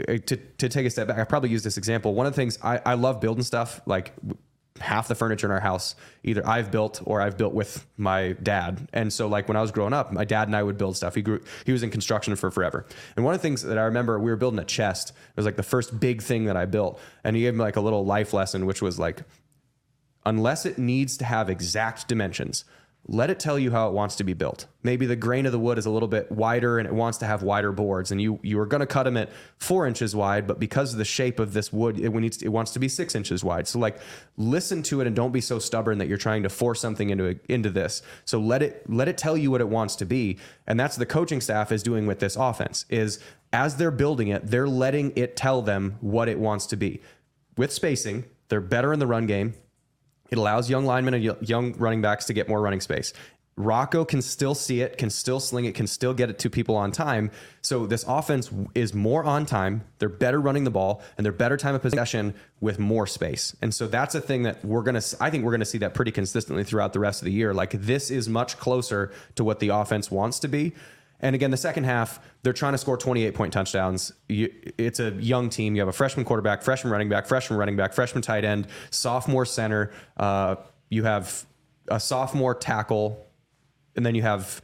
Uh, 0.00 0.18
to, 0.26 0.36
to 0.36 0.68
take 0.68 0.86
a 0.86 0.90
step 0.90 1.08
back, 1.08 1.18
I 1.18 1.24
probably 1.24 1.50
use 1.50 1.62
this 1.62 1.76
example. 1.76 2.14
One 2.14 2.26
of 2.26 2.32
the 2.32 2.36
things 2.36 2.58
I, 2.62 2.80
I 2.84 2.94
love 2.94 3.20
building 3.20 3.44
stuff 3.44 3.80
like 3.86 4.12
half 4.80 5.06
the 5.06 5.14
furniture 5.14 5.46
in 5.46 5.52
our 5.52 5.60
house 5.60 5.94
either 6.24 6.44
I've 6.46 6.72
built 6.72 7.00
or 7.04 7.20
I've 7.20 7.36
built 7.36 7.54
with 7.54 7.86
my 7.96 8.32
dad. 8.42 8.88
And 8.92 9.12
so 9.12 9.28
like 9.28 9.46
when 9.46 9.56
I 9.56 9.60
was 9.60 9.70
growing 9.70 9.92
up, 9.92 10.12
my 10.12 10.24
dad 10.24 10.48
and 10.48 10.56
I 10.56 10.62
would 10.62 10.76
build 10.76 10.96
stuff. 10.96 11.14
He 11.14 11.22
grew 11.22 11.40
he 11.64 11.70
was 11.70 11.82
in 11.82 11.90
construction 11.90 12.34
for 12.34 12.50
forever. 12.50 12.84
And 13.14 13.24
one 13.24 13.34
of 13.34 13.40
the 13.40 13.42
things 13.42 13.62
that 13.62 13.78
I 13.78 13.82
remember 13.82 14.18
we 14.18 14.30
were 14.30 14.36
building 14.36 14.58
a 14.58 14.64
chest. 14.64 15.10
It 15.10 15.36
was 15.36 15.46
like 15.46 15.56
the 15.56 15.62
first 15.62 16.00
big 16.00 16.22
thing 16.22 16.46
that 16.46 16.56
I 16.56 16.66
built. 16.66 17.00
And 17.22 17.36
he 17.36 17.42
gave 17.42 17.54
me 17.54 17.60
like 17.60 17.76
a 17.76 17.80
little 17.80 18.04
life 18.04 18.32
lesson 18.32 18.66
which 18.66 18.82
was 18.82 18.98
like 18.98 19.22
unless 20.26 20.66
it 20.66 20.78
needs 20.78 21.16
to 21.18 21.24
have 21.24 21.50
exact 21.50 22.08
dimensions, 22.08 22.64
let 23.06 23.28
it 23.28 23.38
tell 23.38 23.58
you 23.58 23.70
how 23.70 23.88
it 23.88 23.92
wants 23.92 24.16
to 24.16 24.24
be 24.24 24.32
built. 24.32 24.66
Maybe 24.82 25.04
the 25.04 25.16
grain 25.16 25.44
of 25.44 25.52
the 25.52 25.58
wood 25.58 25.76
is 25.76 25.84
a 25.84 25.90
little 25.90 26.08
bit 26.08 26.32
wider 26.32 26.78
and 26.78 26.88
it 26.88 26.94
wants 26.94 27.18
to 27.18 27.26
have 27.26 27.42
wider 27.42 27.70
boards, 27.70 28.10
and 28.10 28.20
you 28.20 28.40
you 28.42 28.58
are 28.58 28.66
going 28.66 28.80
to 28.80 28.86
cut 28.86 29.02
them 29.02 29.16
at 29.18 29.30
four 29.58 29.86
inches 29.86 30.16
wide, 30.16 30.46
but 30.46 30.58
because 30.58 30.92
of 30.92 30.98
the 30.98 31.04
shape 31.04 31.38
of 31.38 31.52
this 31.52 31.72
wood, 31.72 31.98
it 32.00 32.10
needs 32.14 32.42
it 32.42 32.48
wants 32.48 32.72
to 32.72 32.78
be 32.78 32.88
six 32.88 33.14
inches 33.14 33.44
wide. 33.44 33.68
So 33.68 33.78
like, 33.78 33.98
listen 34.38 34.82
to 34.84 35.02
it 35.02 35.06
and 35.06 35.14
don't 35.14 35.32
be 35.32 35.42
so 35.42 35.58
stubborn 35.58 35.98
that 35.98 36.08
you're 36.08 36.16
trying 36.16 36.44
to 36.44 36.48
force 36.48 36.80
something 36.80 37.10
into 37.10 37.38
into 37.48 37.68
this. 37.68 38.02
So 38.24 38.40
let 38.40 38.62
it 38.62 38.88
let 38.88 39.08
it 39.08 39.18
tell 39.18 39.36
you 39.36 39.50
what 39.50 39.60
it 39.60 39.68
wants 39.68 39.96
to 39.96 40.06
be, 40.06 40.38
and 40.66 40.80
that's 40.80 40.96
the 40.96 41.06
coaching 41.06 41.42
staff 41.42 41.72
is 41.72 41.82
doing 41.82 42.06
with 42.06 42.20
this 42.20 42.36
offense. 42.36 42.86
Is 42.88 43.20
as 43.52 43.76
they're 43.76 43.90
building 43.90 44.28
it, 44.28 44.46
they're 44.46 44.68
letting 44.68 45.12
it 45.14 45.36
tell 45.36 45.60
them 45.60 45.98
what 46.00 46.28
it 46.28 46.38
wants 46.38 46.66
to 46.66 46.76
be. 46.76 47.02
With 47.56 47.72
spacing, 47.72 48.24
they're 48.48 48.60
better 48.60 48.92
in 48.92 48.98
the 48.98 49.06
run 49.06 49.26
game 49.26 49.54
it 50.34 50.38
allows 50.38 50.68
young 50.68 50.84
linemen 50.84 51.14
and 51.14 51.48
young 51.48 51.74
running 51.74 52.02
backs 52.02 52.24
to 52.24 52.32
get 52.32 52.48
more 52.48 52.60
running 52.60 52.80
space. 52.80 53.12
Rocco 53.56 54.04
can 54.04 54.20
still 54.20 54.56
see 54.56 54.80
it, 54.80 54.98
can 54.98 55.10
still 55.10 55.38
sling 55.38 55.64
it, 55.64 55.76
can 55.76 55.86
still 55.86 56.12
get 56.12 56.28
it 56.28 56.40
to 56.40 56.50
people 56.50 56.74
on 56.74 56.90
time. 56.90 57.30
So 57.62 57.86
this 57.86 58.04
offense 58.08 58.50
is 58.74 58.94
more 58.94 59.22
on 59.22 59.46
time. 59.46 59.84
They're 60.00 60.08
better 60.08 60.40
running 60.40 60.64
the 60.64 60.72
ball 60.72 61.02
and 61.16 61.24
they're 61.24 61.32
better 61.32 61.56
time 61.56 61.76
of 61.76 61.82
possession 61.82 62.34
with 62.60 62.80
more 62.80 63.06
space. 63.06 63.54
And 63.62 63.72
so 63.72 63.86
that's 63.86 64.16
a 64.16 64.20
thing 64.20 64.42
that 64.42 64.64
we're 64.64 64.82
going 64.82 65.00
to 65.00 65.16
I 65.20 65.30
think 65.30 65.44
we're 65.44 65.52
going 65.52 65.60
to 65.60 65.66
see 65.66 65.78
that 65.78 65.94
pretty 65.94 66.10
consistently 66.10 66.64
throughout 66.64 66.92
the 66.92 66.98
rest 66.98 67.22
of 67.22 67.26
the 67.26 67.32
year. 67.32 67.54
Like 67.54 67.70
this 67.70 68.10
is 68.10 68.28
much 68.28 68.58
closer 68.58 69.12
to 69.36 69.44
what 69.44 69.60
the 69.60 69.68
offense 69.68 70.10
wants 70.10 70.40
to 70.40 70.48
be. 70.48 70.72
And 71.20 71.34
again, 71.34 71.50
the 71.50 71.56
second 71.56 71.84
half, 71.84 72.20
they're 72.42 72.52
trying 72.52 72.72
to 72.72 72.78
score 72.78 72.96
28 72.96 73.34
point 73.34 73.52
touchdowns. 73.52 74.12
You, 74.28 74.52
it's 74.76 75.00
a 75.00 75.12
young 75.12 75.48
team. 75.48 75.74
You 75.74 75.80
have 75.80 75.88
a 75.88 75.92
freshman 75.92 76.24
quarterback, 76.26 76.62
freshman 76.62 76.92
running 76.92 77.08
back, 77.08 77.26
freshman 77.26 77.58
running 77.58 77.76
back, 77.76 77.92
freshman 77.94 78.22
tight 78.22 78.44
end, 78.44 78.66
sophomore 78.90 79.46
center. 79.46 79.92
Uh, 80.16 80.56
you 80.90 81.04
have 81.04 81.46
a 81.88 81.98
sophomore 81.98 82.54
tackle, 82.54 83.26
and 83.96 84.04
then 84.04 84.14
you 84.14 84.22
have 84.22 84.60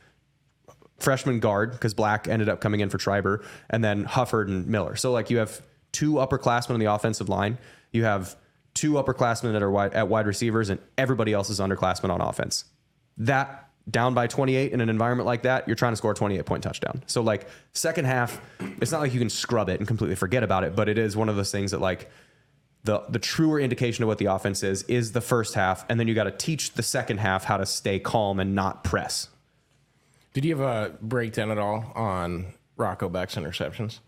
freshman 0.98 1.40
guard 1.40 1.72
because 1.72 1.94
Black 1.94 2.28
ended 2.28 2.48
up 2.48 2.60
coming 2.60 2.80
in 2.80 2.90
for 2.90 2.98
Triber, 2.98 3.44
and 3.70 3.82
then 3.82 4.04
Hufford 4.04 4.48
and 4.48 4.66
Miller. 4.66 4.96
So 4.96 5.12
like 5.12 5.30
you 5.30 5.38
have 5.38 5.62
two 5.92 6.14
upperclassmen 6.14 6.70
on 6.70 6.80
the 6.80 6.92
offensive 6.92 7.28
line. 7.28 7.58
You 7.92 8.04
have 8.04 8.36
two 8.74 8.92
upperclassmen 8.92 9.52
that 9.52 9.62
are 9.62 9.70
wide, 9.70 9.94
at 9.94 10.08
wide 10.08 10.26
receivers, 10.26 10.68
and 10.68 10.80
everybody 10.96 11.32
else 11.32 11.50
is 11.50 11.58
underclassmen 11.58 12.10
on 12.10 12.20
offense. 12.20 12.64
That 13.16 13.69
down 13.88 14.14
by 14.14 14.26
28 14.26 14.72
in 14.72 14.80
an 14.80 14.88
environment 14.88 15.26
like 15.26 15.42
that, 15.42 15.66
you're 15.66 15.76
trying 15.76 15.92
to 15.92 15.96
score 15.96 16.12
a 16.12 16.14
28 16.14 16.44
point 16.44 16.62
touchdown. 16.62 17.02
So 17.06 17.22
like 17.22 17.48
second 17.72 18.04
half, 18.04 18.40
it's 18.80 18.92
not 18.92 19.00
like 19.00 19.12
you 19.12 19.20
can 19.20 19.30
scrub 19.30 19.68
it 19.68 19.78
and 19.78 19.86
completely 19.86 20.16
forget 20.16 20.42
about 20.42 20.64
it, 20.64 20.76
but 20.76 20.88
it 20.88 20.98
is 20.98 21.16
one 21.16 21.28
of 21.28 21.36
those 21.36 21.50
things 21.50 21.70
that 21.70 21.80
like 21.80 22.10
the 22.84 23.00
the 23.08 23.18
truer 23.18 23.60
indication 23.60 24.04
of 24.04 24.08
what 24.08 24.18
the 24.18 24.26
offense 24.26 24.62
is 24.62 24.82
is 24.84 25.12
the 25.12 25.20
first 25.20 25.54
half, 25.54 25.84
and 25.88 26.00
then 26.00 26.08
you 26.08 26.14
got 26.14 26.24
to 26.24 26.30
teach 26.30 26.72
the 26.72 26.82
second 26.82 27.18
half 27.18 27.44
how 27.44 27.56
to 27.56 27.66
stay 27.66 27.98
calm 27.98 28.40
and 28.40 28.54
not 28.54 28.84
press. 28.84 29.28
Did 30.32 30.44
you 30.44 30.56
have 30.56 30.66
a 30.66 30.96
breakdown 31.02 31.50
at 31.50 31.58
all 31.58 31.92
on 31.94 32.54
Rocco 32.76 33.08
Becht's 33.08 33.34
interceptions? 33.34 33.98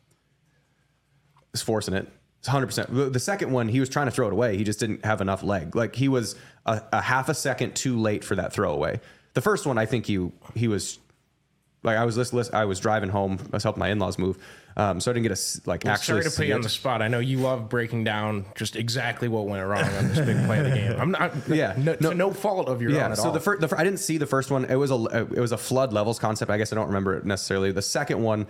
He's 1.52 1.62
forcing 1.62 1.94
it. 1.94 2.08
It's 2.38 2.48
100%. 2.48 3.12
The 3.12 3.20
second 3.20 3.52
one, 3.52 3.68
he 3.68 3.78
was 3.78 3.88
trying 3.88 4.06
to 4.06 4.10
throw 4.10 4.26
it 4.26 4.32
away. 4.32 4.56
He 4.56 4.64
just 4.64 4.80
didn't 4.80 5.04
have 5.04 5.20
enough 5.20 5.44
leg. 5.44 5.76
Like 5.76 5.94
he 5.94 6.08
was 6.08 6.34
a, 6.66 6.82
a 6.92 7.00
half 7.00 7.28
a 7.28 7.34
second 7.34 7.76
too 7.76 8.00
late 8.00 8.24
for 8.24 8.34
that 8.34 8.52
throwaway. 8.52 9.00
The 9.34 9.40
first 9.40 9.66
one, 9.66 9.78
I 9.78 9.86
think 9.86 10.06
he 10.06 10.30
he 10.54 10.68
was 10.68 10.98
like 11.82 11.96
I 11.96 12.04
was 12.04 12.16
list, 12.32 12.54
I 12.54 12.64
was 12.64 12.80
driving 12.80 13.08
home. 13.08 13.38
I 13.52 13.56
was 13.56 13.62
helping 13.62 13.80
my 13.80 13.88
in 13.88 13.98
laws 13.98 14.18
move, 14.18 14.38
um, 14.76 15.00
so 15.00 15.10
I 15.10 15.14
didn't 15.14 15.28
get 15.28 15.38
a 15.38 15.60
like 15.68 15.84
well, 15.84 15.94
actually. 15.94 16.22
Sorry 16.22 16.30
to 16.30 16.36
put 16.36 16.46
you 16.46 16.54
on 16.54 16.60
the 16.60 16.68
spot. 16.68 17.02
I 17.02 17.08
know 17.08 17.18
you 17.18 17.38
love 17.38 17.68
breaking 17.68 18.04
down 18.04 18.46
just 18.54 18.76
exactly 18.76 19.28
what 19.28 19.46
went 19.46 19.66
wrong 19.66 19.82
on 19.82 20.08
this 20.08 20.20
big 20.20 20.44
play 20.46 20.60
of 20.60 20.64
the 20.64 20.70
game. 20.70 20.92
I'm 20.98 21.10
not. 21.10 21.32
Yeah, 21.48 21.74
no, 21.76 21.96
no, 22.00 22.12
no 22.12 22.32
fault 22.32 22.68
of 22.68 22.80
your 22.80 22.92
yeah, 22.92 23.06
own 23.06 23.12
at 23.12 23.18
so 23.18 23.26
all. 23.26 23.32
the 23.32 23.40
first, 23.40 23.60
the, 23.60 23.78
I 23.78 23.84
didn't 23.84 24.00
see 24.00 24.18
the 24.18 24.26
first 24.26 24.50
one. 24.50 24.64
It 24.66 24.76
was 24.76 24.90
a 24.90 25.26
it 25.34 25.40
was 25.40 25.52
a 25.52 25.58
flood 25.58 25.92
levels 25.92 26.18
concept. 26.18 26.50
I 26.50 26.58
guess 26.58 26.72
I 26.72 26.76
don't 26.76 26.86
remember 26.86 27.16
it 27.16 27.24
necessarily. 27.24 27.72
The 27.72 27.82
second 27.82 28.22
one. 28.22 28.46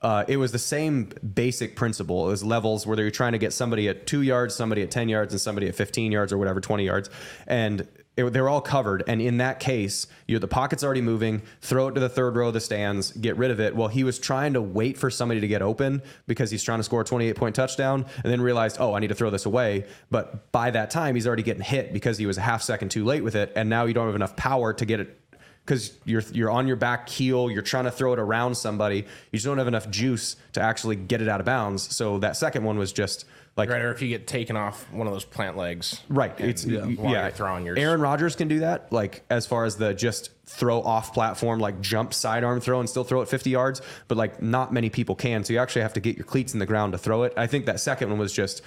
Uh, 0.00 0.24
it 0.28 0.36
was 0.36 0.52
the 0.52 0.60
same 0.60 1.10
basic 1.34 1.74
principle 1.74 2.28
as 2.30 2.44
levels 2.44 2.86
where 2.86 2.96
you're 3.00 3.10
trying 3.10 3.32
to 3.32 3.38
get 3.38 3.52
somebody 3.52 3.88
at 3.88 4.06
two 4.06 4.22
yards, 4.22 4.54
somebody 4.54 4.80
at 4.82 4.92
10 4.92 5.08
yards, 5.08 5.32
and 5.32 5.40
somebody 5.40 5.66
at 5.66 5.74
15 5.74 6.12
yards 6.12 6.32
or 6.32 6.38
whatever, 6.38 6.60
20 6.60 6.84
yards. 6.84 7.10
And 7.48 7.84
it, 8.18 8.32
they're 8.32 8.48
all 8.48 8.60
covered. 8.60 9.04
And 9.06 9.22
in 9.22 9.38
that 9.38 9.60
case, 9.60 10.06
you 10.26 10.38
the 10.38 10.48
pocket's 10.48 10.82
already 10.82 11.00
moving. 11.00 11.42
Throw 11.60 11.88
it 11.88 11.92
to 11.92 12.00
the 12.00 12.08
third 12.08 12.36
row 12.36 12.48
of 12.48 12.54
the 12.54 12.60
stands. 12.60 13.12
Get 13.12 13.36
rid 13.36 13.50
of 13.50 13.60
it. 13.60 13.76
Well, 13.76 13.88
he 13.88 14.04
was 14.04 14.18
trying 14.18 14.54
to 14.54 14.62
wait 14.62 14.98
for 14.98 15.10
somebody 15.10 15.40
to 15.40 15.48
get 15.48 15.62
open 15.62 16.02
because 16.26 16.50
he's 16.50 16.62
trying 16.62 16.80
to 16.80 16.82
score 16.82 17.02
a 17.02 17.04
28 17.04 17.36
point 17.36 17.54
touchdown, 17.54 18.04
and 18.22 18.32
then 18.32 18.40
realized, 18.40 18.78
oh, 18.80 18.94
I 18.94 18.98
need 18.98 19.08
to 19.08 19.14
throw 19.14 19.30
this 19.30 19.46
away. 19.46 19.86
But 20.10 20.50
by 20.52 20.70
that 20.70 20.90
time, 20.90 21.14
he's 21.14 21.26
already 21.26 21.44
getting 21.44 21.62
hit 21.62 21.92
because 21.92 22.18
he 22.18 22.26
was 22.26 22.38
a 22.38 22.42
half 22.42 22.62
second 22.62 22.90
too 22.90 23.04
late 23.04 23.22
with 23.22 23.36
it, 23.36 23.52
and 23.54 23.70
now 23.70 23.84
you 23.84 23.94
don't 23.94 24.06
have 24.06 24.16
enough 24.16 24.36
power 24.36 24.72
to 24.72 24.84
get 24.84 25.00
it 25.00 25.20
because 25.68 25.92
you're 26.06 26.22
you're 26.32 26.50
on 26.50 26.66
your 26.66 26.76
back 26.76 27.10
heel, 27.10 27.50
you're 27.50 27.60
trying 27.60 27.84
to 27.84 27.90
throw 27.90 28.14
it 28.14 28.18
around 28.18 28.54
somebody, 28.54 28.96
you 28.96 29.04
just 29.34 29.44
don't 29.44 29.58
have 29.58 29.68
enough 29.68 29.90
juice 29.90 30.36
to 30.54 30.62
actually 30.62 30.96
get 30.96 31.20
it 31.20 31.28
out 31.28 31.40
of 31.40 31.46
bounds. 31.46 31.94
So 31.94 32.18
that 32.20 32.38
second 32.38 32.64
one 32.64 32.78
was 32.78 32.90
just 32.90 33.26
like 33.58 33.68
Right, 33.68 33.82
or 33.82 33.92
if 33.92 34.00
you 34.00 34.08
get 34.08 34.26
taken 34.26 34.56
off 34.56 34.90
one 34.90 35.06
of 35.06 35.12
those 35.12 35.26
plant 35.26 35.58
legs. 35.58 36.00
Right. 36.08 36.32
It's 36.40 36.64
yeah. 36.64 36.86
you're 36.86 37.30
throwing 37.32 37.66
yours. 37.66 37.78
Aaron 37.78 38.00
Rodgers 38.00 38.34
can 38.34 38.48
do 38.48 38.60
that. 38.60 38.90
Like 38.92 39.24
as 39.28 39.46
far 39.46 39.66
as 39.66 39.76
the 39.76 39.92
just 39.92 40.30
throw 40.46 40.80
off 40.80 41.12
platform, 41.12 41.58
like 41.58 41.82
jump 41.82 42.14
sidearm 42.14 42.60
throw 42.60 42.80
and 42.80 42.88
still 42.88 43.04
throw 43.04 43.20
it 43.20 43.28
50 43.28 43.50
yards, 43.50 43.82
but 44.06 44.16
like 44.16 44.40
not 44.40 44.72
many 44.72 44.88
people 44.88 45.14
can. 45.14 45.44
So 45.44 45.52
you 45.52 45.58
actually 45.58 45.82
have 45.82 45.92
to 45.94 46.00
get 46.00 46.16
your 46.16 46.24
cleats 46.24 46.54
in 46.54 46.60
the 46.60 46.66
ground 46.66 46.92
to 46.92 46.98
throw 46.98 47.24
it. 47.24 47.34
I 47.36 47.46
think 47.46 47.66
that 47.66 47.78
second 47.80 48.08
one 48.08 48.18
was 48.18 48.32
just 48.32 48.62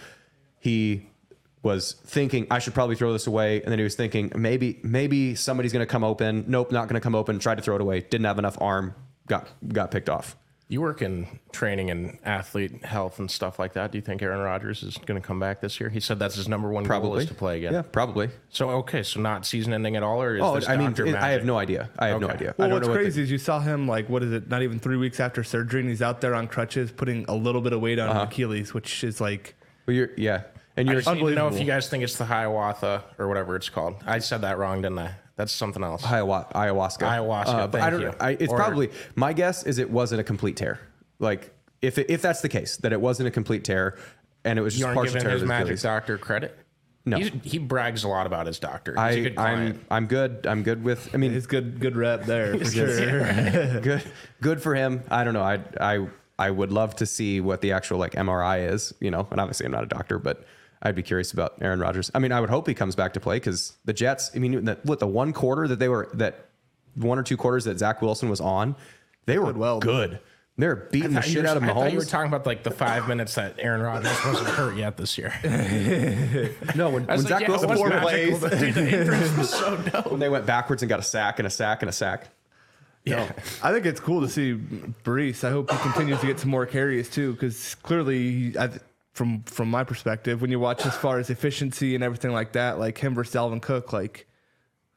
he 0.60 1.08
was 1.64 1.94
thinking 2.06 2.48
I 2.50 2.60
should 2.60 2.74
probably 2.74 2.96
throw 2.96 3.14
this 3.14 3.28
away, 3.28 3.62
and 3.62 3.72
then 3.72 3.78
he 3.80 3.84
was 3.84 3.96
thinking 3.96 4.32
maybe 4.36 4.80
maybe 4.84 5.36
somebody's 5.36 5.74
going 5.74 5.86
to 5.86 5.92
come 5.92 6.04
open. 6.04 6.46
Nope, 6.48 6.72
not 6.72 6.88
going 6.88 6.96
to 7.00 7.04
come 7.04 7.16
open. 7.16 7.40
Tried 7.40 7.56
to 7.56 7.62
throw 7.62 7.76
it 7.76 7.82
away. 7.82 8.02
Didn't 8.02 8.26
have 8.26 8.40
enough 8.40 8.58
arm. 8.62 8.96
Got 9.28 9.48
got 9.68 9.92
picked 9.92 10.10
off. 10.10 10.36
You 10.68 10.80
work 10.80 11.02
in 11.02 11.28
training 11.52 11.92
and 11.92 12.18
athlete 12.24 12.86
health 12.86 13.20
and 13.20 13.30
stuff 13.30 13.60
like 13.60 13.74
that. 13.74 13.92
Do 13.92 13.98
you 13.98 14.02
think 14.02 14.22
Aaron 14.22 14.40
Rodgers 14.40 14.84
is 14.84 14.96
going 14.98 15.22
to 15.22 15.28
come 15.28 15.38
back 15.38 15.60
this 15.60 15.82
year? 15.82 15.90
He 15.90 16.00
said 16.00 16.18
that's 16.18 16.36
his 16.36 16.48
number 16.48 16.70
one 16.70 16.86
goal 16.86 17.18
is 17.18 17.26
to 17.28 17.34
play 17.34 17.58
again. 17.58 17.74
Yeah, 17.74 17.82
probably. 17.82 18.30
So 18.50 18.70
okay, 18.70 19.04
so 19.04 19.20
not 19.20 19.46
season 19.46 19.74
ending 19.74 19.98
at 19.98 20.02
all, 20.04 20.22
or 20.22 20.38
is 20.38 20.42
Oh, 20.42 20.56
this 20.56 20.70
I 20.70 20.78
mean, 20.78 20.88
doctor 20.92 21.08
it- 21.08 21.16
I 21.16 21.32
have 21.32 21.44
no 21.44 21.58
idea. 21.58 21.90
I 22.00 22.08
have 22.08 22.22
no 22.22 22.28
Okay. 22.28 22.36
idea. 22.36 22.50
I 22.52 22.54
Well, 22.58 22.70
don't 22.70 22.76
what's 22.78 22.88
know 22.88 22.94
what 22.94 22.98
the- 23.00 23.04
crazy 23.04 23.22
is 23.24 23.30
you 23.32 23.38
saw 23.38 23.60
him 23.60 23.86
like 23.86 24.08
what 24.08 24.24
is 24.24 24.32
it? 24.32 24.50
Not 24.50 24.62
even 24.64 24.80
three 24.80 24.96
weeks 24.98 25.20
after 25.20 25.44
surgery, 25.44 25.82
and 25.82 25.90
he's 25.90 26.02
out 26.02 26.22
there 26.22 26.34
on 26.34 26.48
crutches, 26.48 26.90
putting 26.90 27.26
a 27.28 27.36
little 27.36 27.62
bit 27.62 27.74
of 27.74 27.82
weight 27.82 28.00
on 28.00 28.08
Uh-huh. 28.10 28.22
Achilles, 28.24 28.74
which 28.74 29.04
is 29.04 29.20
like 29.20 29.56
Well, 29.88 29.96
you're, 29.96 30.10
yeah, 30.16 30.44
and 30.78 30.90
I 30.90 30.94
you're 30.94 31.02
just 31.02 31.14
need 31.16 31.22
to 31.28 31.36
know 31.36 31.48
if 31.48 31.60
you 31.60 31.66
guys 31.66 31.90
think 31.90 32.04
it's 32.04 32.18
the 32.18 32.26
Hiawatha 32.26 33.04
or 33.18 33.28
whatever 33.28 33.56
it's 33.56 33.70
called. 33.70 33.96
I 34.06 34.20
said 34.20 34.42
that 34.42 34.58
wrong, 34.58 34.82
didn't 34.82 35.00
I? 35.00 35.16
That's 35.36 35.52
something 35.52 35.84
else. 35.84 36.04
Ayahuasca. 36.04 36.52
Ayahuasca. 36.54 36.98
Ayahuasca, 37.00 37.72
but 37.72 37.82
I 37.82 37.90
thank 37.90 37.92
don't. 37.94 38.02
you. 38.02 38.14
I, 38.20 38.32
it's 38.40 38.52
Or- 38.52 38.58
probably 38.58 38.90
my 39.16 39.34
guess 39.34 39.64
is 39.64 39.80
it 39.80 39.90
wasn't 39.90 40.22
a 40.22 40.24
complete 40.24 40.56
tear. 40.56 40.80
Like 41.20 41.52
if 41.82 41.98
it, 41.98 42.10
if 42.10 42.22
that's 42.22 42.42
the 42.42 42.50
case, 42.50 42.78
that 42.78 42.94
it 42.94 43.02
wasn't 43.02 43.28
a 43.28 43.32
complete 43.32 43.64
tear, 43.64 43.98
and 44.44 44.60
it 44.60 44.62
was 44.62 44.76
you 44.76 44.80
just 44.80 44.88
aren't 44.88 44.98
partial 44.98 45.14
giving 45.14 45.22
tear 45.24 45.32
his 45.32 45.42
of 45.42 45.46
his 45.46 45.50
magic 45.50 45.66
Achilles. 45.68 45.82
doctor 45.82 46.18
credit. 46.18 46.58
No. 47.04 47.18
He's, 47.18 47.32
he 47.44 47.58
brags 47.58 48.04
a 48.04 48.08
lot 48.08 48.28
about 48.28 48.46
his 48.46 48.60
doctor. 48.60 48.92
He's 48.92 49.00
a 49.00 49.02
I 49.02 49.22
good 49.24 49.40
I'm. 49.40 49.86
I'm 49.90 50.06
good. 50.06 50.46
I'm 50.48 50.62
good 50.62 50.84
with. 50.84 51.10
I 51.14 51.18
mean, 51.18 51.32
his 51.32 51.48
good 51.48 51.80
good 51.80 51.96
rep 51.96 52.26
there 52.26 52.56
for 52.60 52.66
sure. 52.66 53.80
good 53.82 54.04
good 54.42 54.62
for 54.62 54.76
him. 54.76 55.02
I 55.10 55.24
don't 55.24 55.34
know. 55.34 55.42
I 55.42 55.60
I 55.80 56.08
I 56.38 56.52
would 56.52 56.72
love 56.72 56.96
to 56.98 57.08
see 57.08 57.42
what 57.42 57.62
the 57.62 57.72
actual 57.72 57.98
like 57.98 58.12
MRI 58.14 58.72
is. 58.72 58.94
You 59.00 59.10
know, 59.10 59.28
and 59.32 59.40
obviously 59.42 59.66
I'm 59.66 59.72
not 59.72 59.84
a 59.84 59.88
doctor, 59.88 60.20
but. 60.20 60.46
I'd 60.82 60.96
be 60.96 61.04
curious 61.04 61.32
about 61.32 61.54
Aaron 61.62 61.80
Rodgers. 61.80 62.10
I 62.16 62.20
mean, 62.20 62.32
I 62.32 62.40
would 62.42 62.50
hope 62.50 62.68
he 62.68 62.74
comes 62.74 62.96
back 62.96 63.14
to 63.14 63.20
play 63.20 63.36
because 63.38 63.78
the 63.86 63.94
Jets. 63.94 64.32
I 64.36 64.40
mean, 64.40 64.66
that 64.66 64.84
what 64.86 65.00
the 65.00 65.08
one 65.08 65.32
quarter 65.34 65.68
that 65.68 65.80
they 65.80 65.90
were 65.90 66.10
that 66.16 66.48
one 66.96 67.20
or 67.20 67.24
two 67.24 67.38
quarters 67.38 67.66
that 67.66 67.78
Zach 67.80 68.02
Wilson 68.02 68.30
was 68.30 68.42
on, 68.42 68.76
they 69.26 69.38
were 69.38 69.54
well. 69.54 69.80
good. 69.80 70.20
They're 70.58 70.76
beating 70.76 71.14
the 71.14 71.20
I 71.20 71.22
thought 71.22 71.28
you 71.30 71.34
shit 71.34 71.44
were- 71.44 71.50
out 71.50 71.58
of 71.58 71.64
I 71.64 71.68
thought 71.74 71.92
you 71.92 71.98
were 71.98 72.06
talking 72.06 72.28
about 72.28 72.46
like 72.46 72.64
the 72.64 72.72
five 72.72 73.08
minutes 73.08 73.34
that 73.36 73.56
Aaron 73.58 73.82
Rodgers 73.82 74.12
wasn't 74.26 74.50
hurt 74.50 74.76
yet 74.76 74.98
this 74.98 75.18
year. 75.18 75.34
No, 76.76 76.90
when, 76.90 77.06
when 77.06 77.18
was 77.18 77.22
Zach 77.24 77.32
like, 77.32 77.42
yeah, 77.42 77.48
Wilson 77.50 77.70
what's 77.70 77.82
was 77.82 77.90
magical? 77.90 78.40
plays. 78.50 78.60
Dude, 78.60 78.74
the 78.76 78.98
entrance 79.00 79.38
was 79.38 79.50
so 79.50 79.78
dope. 79.92 80.12
when 80.12 80.20
they 80.20 80.30
went 80.30 80.46
backwards 80.46 80.82
and 80.84 80.90
got 80.90 81.00
a 81.00 81.04
sack 81.04 81.40
and 81.40 81.48
a 81.48 81.50
sack 81.50 81.82
and 81.82 81.90
a 81.90 81.94
sack. 81.94 82.28
Yeah. 83.06 83.32
I 83.64 83.72
think 83.72 83.86
it's 83.88 84.00
cool 84.00 84.22
to 84.22 84.30
see 84.30 84.54
Breece. 85.04 85.44
I 85.44 85.50
hope 85.52 85.72
he 85.72 85.78
continues 85.80 86.20
to 86.20 86.28
get 86.28 86.40
some 86.40 86.52
more 86.52 86.66
carries 86.68 87.10
too, 87.10 87.34
because 87.34 87.76
clearly, 87.76 88.54
I, 88.60 88.68
th- 88.68 88.82
from 89.14 89.44
from 89.44 89.70
my 89.70 89.84
perspective, 89.84 90.42
when 90.42 90.52
you 90.52 90.60
watch 90.60 90.86
as 90.86 90.96
far 90.96 91.20
as 91.20 91.30
efficiency 91.30 91.96
and 91.96 92.04
everything 92.04 92.32
like 92.32 92.54
that, 92.54 92.80
like 92.80 92.98
him 92.98 93.14
versus 93.14 93.34
Dalvin 93.34 93.62
Cook, 93.62 93.94
like 93.94 94.28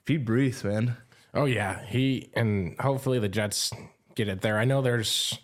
feed 0.04 0.26
Breece, 0.26 0.64
man. 0.64 0.96
Oh 1.32 1.46
yeah, 1.46 1.84
he 1.86 2.30
and 2.34 2.78
hopefully 2.78 3.18
the 3.18 3.28
Jets 3.28 3.72
get 4.14 4.28
it 4.28 4.40
there. 4.40 4.58
I 4.58 4.64
know 4.64 4.82
there's, 4.82 5.38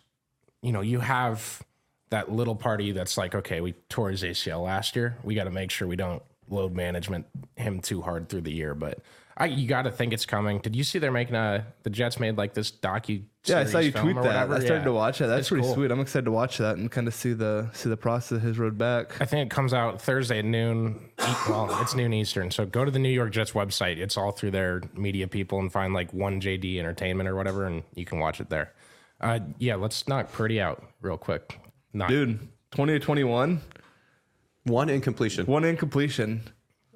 you 0.62 0.72
know, 0.72 0.80
you 0.80 1.00
have 1.00 1.62
that 2.11 2.30
little 2.30 2.56
party 2.56 2.92
that's 2.92 3.16
like, 3.16 3.35
okay, 3.35 3.61
we 3.61 3.72
tore 3.88 4.11
his 4.11 4.22
ACL 4.22 4.64
last 4.64 4.94
year. 4.96 5.16
We 5.22 5.35
got 5.35 5.44
to 5.44 5.50
make 5.50 5.70
sure 5.70 5.88
we 5.88 5.96
don't 5.96 6.22
load 6.48 6.74
management 6.74 7.26
him 7.56 7.80
too 7.80 8.02
hard 8.02 8.28
through 8.28 8.42
the 8.42 8.52
year. 8.52 8.74
But 8.74 9.00
I, 9.40 9.46
you 9.46 9.66
got 9.66 9.83
to 9.83 9.90
think 9.90 10.12
it's 10.12 10.26
coming. 10.26 10.59
Did 10.59 10.76
you 10.76 10.85
see 10.85 10.98
they're 10.98 11.11
making 11.11 11.35
a 11.35 11.66
the 11.83 11.88
Jets 11.90 12.20
made 12.20 12.37
like 12.37 12.53
this 12.53 12.70
docu? 12.70 13.22
Yeah, 13.46 13.61
I 13.61 13.64
saw 13.64 13.79
you 13.79 13.90
tweet 13.90 14.14
that. 14.16 14.22
whatever? 14.24 14.55
I 14.55 14.59
started 14.61 14.81
Yeah. 14.81 14.85
to 14.85 14.92
watch 14.92 15.20
it. 15.22 15.29
That's 15.29 15.40
It's 15.40 15.48
pretty 15.48 15.64
cool. 15.64 15.74
sweet. 15.74 15.90
I'm 15.90 15.98
excited 16.00 16.26
to 16.26 16.31
watch 16.31 16.59
that 16.59 16.76
and 16.76 16.90
kind 16.90 17.09
of 17.09 17.14
see 17.14 17.33
the 17.33 17.70
see 17.72 17.88
the 17.88 17.96
process 17.96 18.33
of 18.33 18.42
his 18.42 18.59
road 18.59 18.76
back. 18.76 19.18
I 19.20 19.24
think 19.24 19.46
it 19.50 19.55
comes 19.55 19.72
out 19.72 20.00
Thursday 20.03 20.40
at 20.40 20.44
noon. 20.44 21.11
Well, 21.48 21.74
it's 21.81 21.94
noon 21.94 22.12
Eastern. 22.12 22.50
So 22.50 22.66
go 22.66 22.85
to 22.85 22.90
the 22.90 22.98
New 22.98 23.09
York 23.09 23.33
Jets 23.33 23.53
website. 23.53 23.96
It's 23.96 24.18
all 24.18 24.31
through 24.33 24.50
their 24.50 24.83
media 24.94 25.26
people 25.26 25.59
and 25.59 25.72
find 25.72 25.94
like 25.94 26.12
one 26.12 26.40
JD 26.40 26.79
Entertainment 26.79 27.26
or 27.29 27.35
whatever, 27.35 27.64
and 27.64 27.83
you 27.94 28.05
can 28.05 28.18
watch 28.18 28.40
it 28.40 28.50
there. 28.50 28.74
Uh, 29.22 29.38
yeah, 29.59 29.74
let's 29.76 30.07
knock 30.07 30.31
Purdy 30.33 30.61
out 30.61 30.85
real 31.00 31.16
quick. 31.16 31.59
Not 31.94 32.11
Dude, 32.11 32.38
20 32.72 32.92
to 32.92 32.98
21, 33.00 33.61
One 34.64 34.88
incompletion. 34.90 35.46
one 35.46 35.64
incompletion. 35.64 36.42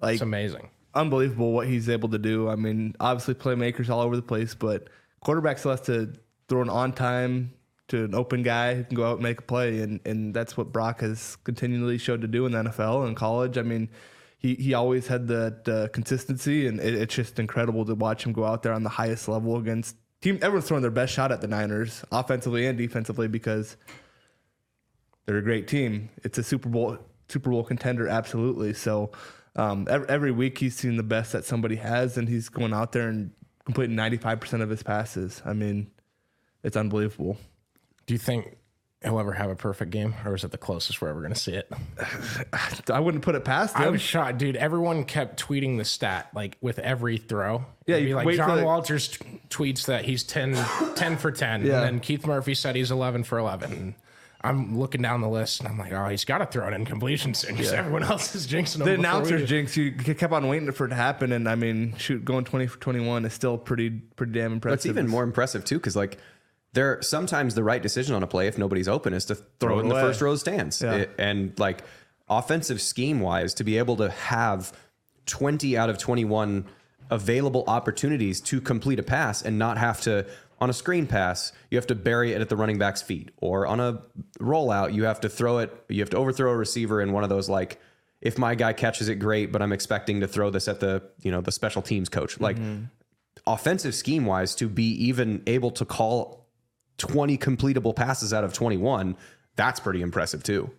Like 0.03 0.15
it's 0.15 0.23
amazing. 0.23 0.69
Unbelievable 0.95 1.53
what 1.53 1.67
he's 1.67 1.89
able 1.89 2.09
to 2.11 2.19
do. 2.19 2.49
I 2.49 2.57
mean, 2.57 2.95
obviously 3.01 3.35
playmakers 3.35 3.89
all 3.89 4.01
over 4.01 4.17
the 4.17 4.23
place, 4.23 4.55
but 4.55 4.89
quarterback 5.21 5.59
still 5.59 5.73
has 5.73 5.81
to 5.83 6.13
throw 6.49 6.63
an 6.63 6.71
on 6.71 6.93
time 6.93 7.53
to 7.89 8.05
an 8.05 8.15
open 8.15 8.43
guy 8.43 8.75
who 8.75 8.85
can 8.85 8.97
go 8.97 9.05
out 9.05 9.15
and 9.15 9.23
make 9.23 9.39
a 9.39 9.43
play, 9.43 9.81
and 9.81 10.01
and 10.07 10.35
that's 10.35 10.57
what 10.57 10.73
Brock 10.73 11.01
has 11.01 11.37
continually 11.45 11.99
showed 11.99 12.21
to 12.23 12.27
do 12.27 12.47
in 12.47 12.53
the 12.53 12.63
NFL 12.63 13.07
and 13.07 13.17
college. 13.17 13.59
I 13.59 13.63
mean. 13.63 13.89
He, 14.37 14.57
he 14.57 14.75
always 14.75 15.07
had 15.07 15.27
that 15.29 15.67
uh, 15.67 15.89
consistency, 15.89 16.67
and 16.67 16.79
it, 16.79 16.95
it's 16.95 17.15
just 17.15 17.39
incredible 17.39 17.87
to 17.87 17.95
watch 17.95 18.27
him 18.27 18.35
go 18.35 18.45
out 18.45 18.63
there 18.63 18.75
on 18.75 18.83
the 18.83 18.91
highest 18.91 19.27
level 19.27 19.57
against 19.57 19.97
team. 20.21 20.39
Everyone's 20.43 20.69
throwing 20.69 20.83
their 20.83 20.91
best 20.91 21.15
shot 21.15 21.33
at 21.33 21.41
the 21.41 21.47
Niners, 21.47 22.05
offensively 22.13 22.67
and 22.67 22.77
defensively, 22.77 23.27
because 23.27 23.79
they're 25.25 25.39
a 25.39 25.43
great 25.43 25.69
team. 25.69 26.09
It's 26.25 26.39
a 26.39 26.43
Super 26.43 26.69
Bowl 26.69 26.99
Super 27.29 27.51
Bowl 27.51 27.65
contender, 27.65 28.09
absolutely. 28.09 28.75
So 28.75 29.13
um, 29.57 29.87
every, 29.89 30.09
every 30.09 30.31
week 30.33 30.59
he's 30.59 30.77
seen 30.77 30.97
the 30.97 31.03
best 31.03 31.33
that 31.33 31.45
somebody 31.45 31.77
has, 31.77 32.17
and 32.17 32.29
he's 32.29 32.49
going 32.49 32.73
out 32.73 32.93
there 32.93 33.09
and 33.09 33.31
completing 33.65 33.97
95% 33.97 34.63
of 34.63 34.69
his 34.69 34.83
passes. 34.83 35.43
I 35.45 35.53
mean, 35.53 35.91
it's 36.63 36.77
unbelievable. 36.77 37.39
Do 38.07 38.15
you 38.15 38.19
think 38.19 38.57
he'll 39.03 39.19
ever 39.19 39.33
have 39.33 39.51
a 39.51 39.57
perfect 39.57 39.91
game, 39.91 40.15
or 40.25 40.35
is 40.35 40.45
it 40.45 40.51
the 40.51 40.59
closest 40.59 41.01
we're 41.01 41.09
ever 41.09 41.21
going 41.21 41.33
to 41.33 41.39
see 41.39 41.53
it? 41.53 41.71
I 42.91 43.01
wouldn't 43.01 43.23
put 43.23 43.35
it 43.35 43.45
past 43.45 43.77
him. 43.77 43.83
I 43.83 43.89
was 43.89 44.01
shocked, 44.01 44.39
dude. 44.39 44.57
Everyone 44.57 45.05
kept 45.05 45.41
tweeting 45.41 45.79
the 45.79 45.85
stat, 45.85 46.31
like 46.35 46.57
with 46.61 46.79
every 46.79 47.19
throw. 47.19 47.65
Yeah, 47.87 47.97
It'd 47.97 48.09
you 48.09 48.17
like 48.17 48.37
John 48.37 48.59
the... 48.59 48.65
Walters 48.65 49.09
t- 49.09 49.41
tweets 49.51 49.87
that 49.87 50.05
he's 50.05 50.25
10, 50.25 50.57
10 50.95 51.17
for 51.19 51.31
10, 51.31 51.67
yeah. 51.67 51.85
and 51.85 52.03
Keith 52.03 52.27
Murphy 52.27 52.55
said 52.55 52.77
he's 52.77 52.91
11 52.91 53.25
for 53.25 53.39
11. 53.39 53.95
I'm 54.45 54.79
looking 54.79 55.03
down 55.03 55.21
the 55.23 55.29
list, 55.29 55.61
and 55.61 55.69
I'm 55.69 55.79
like, 55.79 55.93
oh, 55.93 56.09
he's 56.09 56.25
got 56.25 56.39
to 56.39 56.47
throw 56.47 56.67
an 56.69 56.75
incompletion 56.75 57.35
soon 57.35 57.57
because 57.57 57.73
everyone 57.73 58.03
else 58.05 58.35
is 58.35 58.47
jinxing 58.47 58.77
him. 58.77 58.79
the 58.81 58.85
before 58.85 58.87
we 58.87 58.95
announcers 58.95 59.41
do. 59.41 59.47
jinx. 59.47 59.77
You 59.77 59.93
kept 59.93 60.33
on 60.33 60.47
waiting 60.49 60.71
for 60.73 60.87
it 60.87 60.91
to 60.91 60.95
happen, 60.95 61.33
and 61.33 61.49
I 61.49 61.55
mean, 61.55 61.97
shoot, 61.97 62.25
going 62.25 62.45
twenty 62.45 62.67
for 62.67 62.79
twenty 62.79 63.01
one 63.01 63.25
is 63.25 63.33
still 63.33 63.57
pretty 63.59 63.91
pretty 63.91 64.33
damn 64.33 64.53
impressive. 64.53 64.79
That's 64.79 64.87
even 64.87 65.09
more 65.09 65.25
impressive 65.25 65.65
too, 65.65 65.77
because 65.79 65.97
like 65.97 66.19
there 66.75 67.01
sometimes 67.03 67.55
the 67.55 67.63
right 67.65 67.83
decision 67.83 68.15
on 68.15 68.23
a 68.23 68.27
play 68.27 68.47
if 68.47 68.59
nobody's 68.59 68.89
open 68.89 69.15
is 69.15 69.25
to 69.27 69.35
throw, 69.35 69.77
it 69.79 69.81
it 69.81 69.83
in 69.85 69.89
the 69.89 69.95
first 69.97 70.21
row 70.21 70.37
stands. 70.37 70.83
Yeah. 70.83 70.95
It- 70.95 71.11
and 71.19 71.59
like 71.59 71.83
offensive 72.29 72.81
scheme 72.81 73.21
wise, 73.21 73.55
to 73.55 73.65
be 73.65 73.79
able 73.79 73.97
to 73.97 74.11
have 74.11 74.73
twenty 75.27 75.77
out 75.79 75.89
of 75.89 75.99
twenty 75.99 76.25
one 76.25 76.67
available 77.11 77.65
opportunities 77.67 78.41
to 78.41 78.61
complete 78.61 78.99
a 78.99 79.03
pass 79.03 79.43
and 79.43 79.59
not 79.59 79.77
have 79.79 80.01
to 80.01 80.27
on 80.61 80.71
a 80.71 80.73
screen 80.73 81.07
pass 81.07 81.53
you 81.71 81.79
have 81.79 81.87
to 81.87 81.95
bury 81.95 82.33
it 82.33 82.41
at 82.41 82.49
the 82.49 82.57
running 82.57 82.79
back's 82.79 83.03
feet 83.03 83.31
or 83.41 83.67
on 83.67 83.81
a 83.81 84.03
rollout 84.39 84.93
you 84.93 85.05
have 85.05 85.21
to 85.21 85.29
throw 85.29 85.59
it 85.59 85.85
you 85.89 86.01
have 86.01 86.11
to 86.11 86.17
overthrow 86.17 86.51
a 86.51 86.57
receiver 86.57 87.01
in 87.01 87.13
one 87.13 87.23
of 87.23 87.29
those 87.29 87.49
like 87.49 87.81
if 88.21 88.39
my 88.39 88.55
guy 88.55 88.73
catches 88.73 89.09
it 89.09 89.17
great 89.17 89.53
but 89.53 89.63
i'm 89.63 89.73
expecting 89.73 90.21
to 90.21 90.29
throw 90.29 90.51
this 90.51 90.69
at 90.69 90.81
the 90.81 91.03
you 91.23 91.31
know 91.31 91.41
the 91.41 91.53
special 91.53 91.83
teams 91.83 92.09
coach 92.09 92.41
like 92.41 92.57
mm-hmm. 92.57 92.85
offensive 93.47 93.95
scheme 93.95 94.27
wise 94.27 94.55
to 94.55 94.69
be 94.69 94.91
even 95.05 95.43
able 95.47 95.71
to 95.71 95.85
call 95.85 96.47
20 96.99 97.37
completable 97.39 97.95
passes 97.95 98.33
out 98.33 98.45
of 98.45 98.53
21 98.53 99.17
that's 99.57 99.81
pretty 99.81 100.03
impressive 100.03 100.43
too 100.43 100.71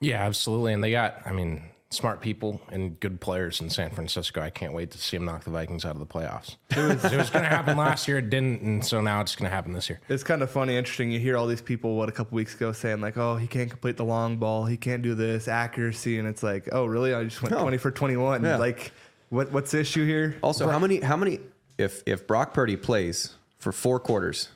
Yeah, 0.00 0.24
absolutely. 0.24 0.72
And 0.72 0.82
they 0.82 0.90
got, 0.90 1.20
I 1.24 1.32
mean, 1.32 1.62
smart 1.90 2.20
people 2.20 2.60
and 2.70 3.00
good 3.00 3.20
players 3.20 3.60
in 3.60 3.70
San 3.70 3.90
Francisco. 3.90 4.42
I 4.42 4.50
can't 4.50 4.74
wait 4.74 4.90
to 4.90 4.98
see 4.98 5.16
them 5.16 5.24
knock 5.24 5.44
the 5.44 5.50
Vikings 5.50 5.84
out 5.84 5.92
of 5.92 6.00
the 6.00 6.06
playoffs. 6.06 6.56
It 6.76 7.02
was, 7.02 7.02
was 7.02 7.30
going 7.30 7.44
to 7.44 7.48
happen 7.48 7.76
last 7.76 8.06
year. 8.06 8.18
It 8.18 8.28
didn't. 8.28 8.60
And 8.60 8.84
so 8.84 9.00
now 9.00 9.20
it's 9.22 9.34
going 9.34 9.48
to 9.48 9.54
happen 9.54 9.72
this 9.72 9.88
year. 9.88 10.00
It's 10.08 10.22
kind 10.22 10.42
of 10.42 10.50
funny, 10.50 10.76
interesting. 10.76 11.10
You 11.10 11.18
hear 11.18 11.36
all 11.36 11.46
these 11.46 11.62
people, 11.62 11.96
what, 11.96 12.08
a 12.08 12.12
couple 12.12 12.36
weeks 12.36 12.54
ago 12.54 12.72
saying, 12.72 13.00
like, 13.00 13.16
oh, 13.16 13.36
he 13.36 13.46
can't 13.46 13.70
complete 13.70 13.96
the 13.96 14.04
long 14.04 14.36
ball. 14.36 14.66
He 14.66 14.76
can't 14.76 15.02
do 15.02 15.14
this, 15.14 15.48
accuracy. 15.48 16.18
And 16.18 16.28
it's 16.28 16.42
like, 16.42 16.68
oh, 16.72 16.84
really? 16.84 17.14
I 17.14 17.24
just 17.24 17.42
went 17.42 17.56
20 17.56 17.78
for 17.78 17.90
21. 17.90 18.44
Yeah. 18.44 18.56
Like, 18.58 18.92
what 19.30 19.52
what's 19.52 19.70
the 19.72 19.80
issue 19.80 20.06
here? 20.06 20.36
also 20.42 20.68
how 20.68 20.78
many 20.78 21.00
how 21.00 21.16
many 21.16 21.40
if 21.76 22.02
if 22.06 22.26
brock 22.26 22.54
purdy 22.54 22.76
plays 22.76 23.34
for 23.58 23.72
four 23.72 24.00
quarters 24.00 24.48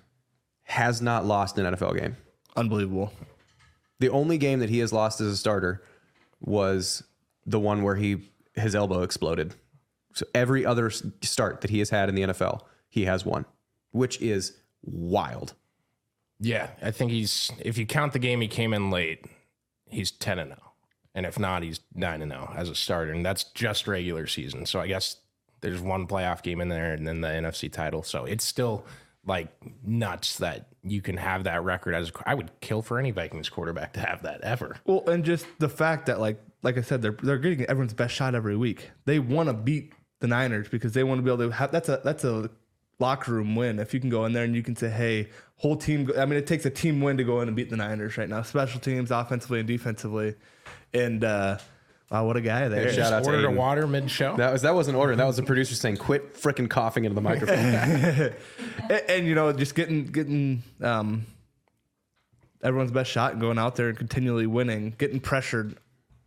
has 0.64 1.02
not 1.02 1.24
lost 1.26 1.58
an 1.58 1.74
nfl 1.74 1.98
game 1.98 2.16
Unbelievable. 2.56 3.12
the 4.00 4.08
only 4.08 4.38
game 4.38 4.60
that 4.60 4.70
he 4.70 4.78
has 4.78 4.92
lost 4.92 5.20
as 5.20 5.26
a 5.26 5.36
starter 5.36 5.82
was 6.40 7.02
the 7.46 7.60
one 7.60 7.82
where 7.82 7.96
he 7.96 8.30
his 8.54 8.74
elbow 8.74 9.02
exploded 9.02 9.54
so 10.14 10.26
every 10.34 10.66
other 10.66 10.90
start 10.90 11.62
that 11.62 11.70
he 11.70 11.78
has 11.78 11.90
had 11.90 12.08
in 12.08 12.14
the 12.14 12.22
nfl 12.22 12.60
he 12.88 13.04
has 13.04 13.24
won 13.24 13.44
which 13.92 14.20
is 14.20 14.54
wild. 14.82 15.54
Yeah, 16.40 16.70
I 16.82 16.90
think 16.90 17.12
he's 17.12 17.52
if 17.60 17.78
you 17.78 17.86
count 17.86 18.12
the 18.12 18.18
game 18.18 18.40
he 18.40 18.48
came 18.48 18.74
in 18.74 18.90
late, 18.90 19.26
he's 19.86 20.10
10 20.10 20.40
and 20.40 20.50
0. 20.50 20.58
And 21.14 21.26
if 21.26 21.38
not, 21.38 21.62
he's 21.62 21.80
9 21.94 22.22
and 22.22 22.32
0 22.32 22.52
as 22.56 22.68
a 22.68 22.74
starter 22.74 23.12
and 23.12 23.24
that's 23.24 23.44
just 23.44 23.86
regular 23.86 24.26
season. 24.26 24.66
So 24.66 24.80
I 24.80 24.88
guess 24.88 25.18
there's 25.60 25.80
one 25.80 26.08
playoff 26.08 26.42
game 26.42 26.60
in 26.60 26.68
there 26.68 26.92
and 26.94 27.06
then 27.06 27.20
the 27.20 27.28
NFC 27.28 27.70
title. 27.70 28.02
So 28.02 28.24
it's 28.24 28.44
still 28.44 28.84
like 29.24 29.48
nuts 29.84 30.38
that 30.38 30.66
you 30.82 31.00
can 31.00 31.16
have 31.16 31.44
that 31.44 31.62
record 31.62 31.94
as 31.94 32.10
I 32.26 32.34
would 32.34 32.50
kill 32.60 32.82
for 32.82 32.98
any 32.98 33.12
Vikings 33.12 33.48
quarterback 33.48 33.92
to 33.92 34.00
have 34.00 34.22
that 34.22 34.40
ever. 34.40 34.76
Well, 34.84 35.08
and 35.08 35.24
just 35.24 35.46
the 35.60 35.68
fact 35.68 36.06
that 36.06 36.18
like 36.18 36.42
like 36.62 36.78
I 36.78 36.82
said, 36.82 37.02
they're 37.02 37.16
they're 37.22 37.38
getting 37.38 37.64
everyone's 37.66 37.94
best 37.94 38.14
shot 38.14 38.34
every 38.34 38.56
week. 38.56 38.90
They 39.04 39.18
want 39.18 39.48
to 39.48 39.52
beat 39.52 39.92
the 40.20 40.28
Niners 40.28 40.68
because 40.68 40.92
they 40.92 41.04
want 41.04 41.18
to 41.18 41.22
be 41.22 41.30
able 41.30 41.48
to 41.48 41.50
have 41.50 41.72
that's 41.72 41.88
a 41.88 42.00
that's 42.04 42.24
a 42.24 42.50
locker 42.98 43.32
room 43.32 43.56
win 43.56 43.80
if 43.80 43.92
you 43.92 43.98
can 43.98 44.10
go 44.10 44.24
in 44.24 44.32
there 44.32 44.44
and 44.44 44.54
you 44.54 44.62
can 44.62 44.76
say, 44.76 44.88
hey, 44.88 45.28
whole 45.56 45.76
team. 45.76 46.10
I 46.16 46.24
mean, 46.24 46.38
it 46.38 46.46
takes 46.46 46.64
a 46.64 46.70
team 46.70 47.00
win 47.00 47.16
to 47.16 47.24
go 47.24 47.40
in 47.40 47.48
and 47.48 47.56
beat 47.56 47.70
the 47.70 47.76
Niners 47.76 48.16
right 48.16 48.28
now, 48.28 48.42
special 48.42 48.80
teams, 48.80 49.10
offensively 49.10 49.58
and 49.60 49.68
defensively, 49.68 50.34
and. 50.92 51.22
uh 51.24 51.58
Wow, 52.10 52.26
what 52.26 52.36
a 52.36 52.42
guy 52.42 52.68
there! 52.68 52.90
Hey, 52.90 52.94
shout 52.94 53.10
out 53.10 53.24
to 53.24 53.30
Ordered 53.30 53.46
a 53.46 53.50
water 53.50 53.86
mid 53.86 54.10
show. 54.10 54.36
That 54.36 54.52
was 54.52 54.60
that 54.60 54.74
wasn't 54.74 54.98
order. 54.98 55.16
That 55.16 55.24
was 55.26 55.38
the 55.38 55.44
producer 55.44 55.74
saying, 55.74 55.96
"Quit 55.96 56.34
freaking 56.34 56.68
coughing 56.68 57.06
into 57.06 57.14
the 57.14 57.22
microphone." 57.22 57.56
and, 58.90 59.02
and, 59.08 59.26
you 59.26 59.34
know, 59.34 59.50
just 59.54 59.74
getting 59.74 60.04
getting 60.04 60.62
um, 60.82 61.24
everyone's 62.62 62.90
best 62.90 63.10
shot 63.10 63.32
and 63.32 63.40
going 63.40 63.58
out 63.58 63.76
there 63.76 63.88
and 63.88 63.96
continually 63.96 64.46
winning, 64.46 64.94
getting 64.98 65.20
pressured 65.20 65.78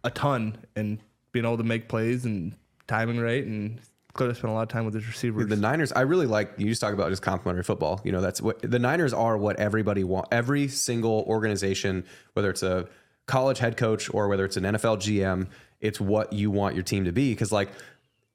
a 0.05 0.11
ton, 0.11 0.57
and 0.75 0.99
being 1.33 1.45
able 1.45 1.57
to 1.57 1.63
make 1.63 1.89
plays 1.89 2.23
and 2.23 2.55
timing 2.87 3.19
right, 3.19 3.43
and 3.45 3.79
clearly 4.13 4.33
spent 4.33 4.49
a 4.49 4.53
lot 4.53 4.61
of 4.61 4.69
time 4.69 4.85
with 4.85 4.93
his 4.93 5.05
receivers. 5.05 5.47
the 5.47 5.55
Niners, 5.57 5.91
I 5.91 6.01
really 6.01 6.25
like. 6.25 6.53
You 6.57 6.67
just 6.67 6.79
talk 6.79 6.93
about 6.93 7.09
just 7.09 7.21
complimentary 7.21 7.63
football. 7.63 7.99
You 8.03 8.13
know, 8.13 8.21
that's 8.21 8.41
what 8.41 8.61
the 8.61 8.79
Niners 8.79 9.13
are. 9.13 9.37
What 9.37 9.59
everybody 9.59 10.03
want. 10.03 10.27
Every 10.31 10.67
single 10.69 11.25
organization, 11.27 12.05
whether 12.33 12.49
it's 12.49 12.63
a 12.63 12.87
college 13.25 13.59
head 13.59 13.75
coach 13.75 14.13
or 14.13 14.27
whether 14.27 14.45
it's 14.45 14.57
an 14.57 14.63
NFL 14.63 14.97
GM, 14.97 15.47
it's 15.81 15.99
what 15.99 16.31
you 16.31 16.49
want 16.51 16.75
your 16.75 16.83
team 16.83 17.05
to 17.05 17.11
be. 17.11 17.33
Because 17.33 17.51
like 17.51 17.69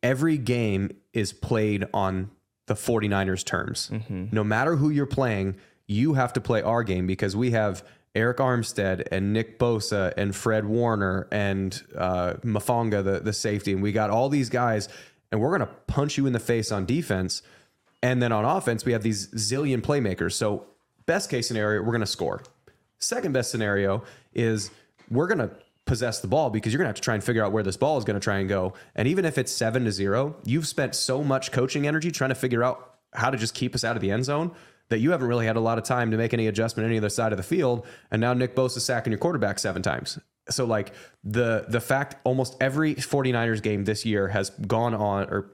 every 0.03 0.37
game 0.37 0.91
is 1.13 1.33
played 1.33 1.87
on 1.95 2.31
the 2.67 2.75
49ers 2.75 3.45
terms. 3.45 3.91
Mm-hmm. 3.93 4.27
No 4.33 4.45
matter 4.45 4.77
who 4.77 4.91
you're 4.91 5.07
playing, 5.07 5.57
you 5.87 6.15
have 6.15 6.33
to 6.35 6.41
play 6.41 6.63
our 6.63 6.85
game 6.85 7.07
because 7.07 7.35
we 7.35 7.51
have 7.51 7.83
Arik 8.15 8.37
Armstead 8.37 9.07
and 9.13 9.33
Nick 9.33 9.59
Bosa 9.59 10.13
and 10.17 10.35
Fred 10.35 10.65
Warner 10.65 11.29
and 11.31 11.81
uh, 11.97 12.35
Hufanga, 12.45 13.05
the, 13.05 13.21
the 13.21 13.33
safety. 13.33 13.73
And 13.73 13.83
we 13.83 13.93
got 13.93 14.11
all 14.11 14.29
these 14.29 14.49
guys, 14.49 14.89
and 15.31 15.41
we're 15.41 15.57
going 15.57 15.69
to 15.69 15.75
punch 15.87 16.19
you 16.19 16.27
in 16.27 16.33
the 16.33 16.41
face 16.41 16.73
on 16.73 16.87
defense. 16.87 17.43
And 18.03 18.21
then 18.23 18.33
on 18.33 18.45
offense, 18.45 18.85
we 18.85 18.93
have 18.93 19.03
these 19.03 19.29
zillion 19.29 19.81
playmakers. 19.81 20.33
So, 20.33 20.67
best 21.07 21.31
case 21.31 21.47
scenario, 21.47 21.83
we're 21.83 21.93
going 21.93 22.01
to 22.01 22.07
score. 22.07 22.43
Second 22.99 23.33
best 23.33 23.51
scenario 23.51 24.03
is 24.35 24.71
we're 25.11 25.27
going 25.27 25.39
to 25.39 25.51
possess 25.85 26.21
the 26.21 26.29
ball 26.29 26.51
because 26.51 26.73
you're 26.73 26.79
going 26.79 26.87
to 26.87 26.91
have 26.91 26.97
to 26.97 27.03
try 27.03 27.15
and 27.15 27.25
figure 27.25 27.45
out 27.45 27.53
where 27.53 27.63
this 27.63 27.77
ball 27.77 27.99
is 27.99 28.05
going 28.05 28.19
to 28.19 28.23
try 28.23 28.39
and 28.39 28.49
go. 28.49 28.75
And 28.95 29.09
even 29.09 29.25
if 29.25 29.39
it's 29.39 29.53
seven 29.53 29.85
to 29.85 29.93
zero, 29.93 30.37
you've 30.45 30.67
spent 30.67 30.95
so 30.95 31.23
much 31.23 31.53
coaching 31.53 31.87
energy 31.87 32.11
trying 32.11 32.31
to 32.31 32.35
figure 32.35 32.63
out 32.63 32.95
how 33.13 33.31
to 33.31 33.37
just 33.37 33.55
keep 33.55 33.75
us 33.75 33.83
out 33.83 33.97
of 33.97 34.03
the 34.03 34.11
end 34.11 34.25
zone 34.25 34.53
that 34.91 34.99
you 34.99 35.13
haven't 35.13 35.29
really 35.29 35.47
had 35.47 35.57
a 35.57 35.61
lot 35.61 35.79
of 35.79 35.85
time 35.85 36.11
to 36.11 36.17
make 36.17 36.35
any 36.35 36.47
adjustment 36.47 36.87
any 36.87 36.99
other 36.99 37.09
side 37.09 37.33
of 37.33 37.37
the 37.37 37.43
field. 37.43 37.87
And 38.11 38.21
now 38.21 38.35
Nick 38.35 38.55
Bosa 38.55 38.81
sacking 38.81 39.13
your 39.13 39.19
quarterback 39.19 39.59
seven 39.59 39.83
times. 39.83 40.19
So 40.51 40.65
like 40.65 40.93
the 41.25 41.65
the 41.69 41.81
fact 41.81 42.17
almost 42.25 42.57
every 42.61 42.97
49ers 42.97 43.63
game 43.63 43.85
this 43.85 44.05
year 44.05 44.29
has 44.29 44.51
gone 44.51 44.95
on 44.95 45.25
or 45.31 45.53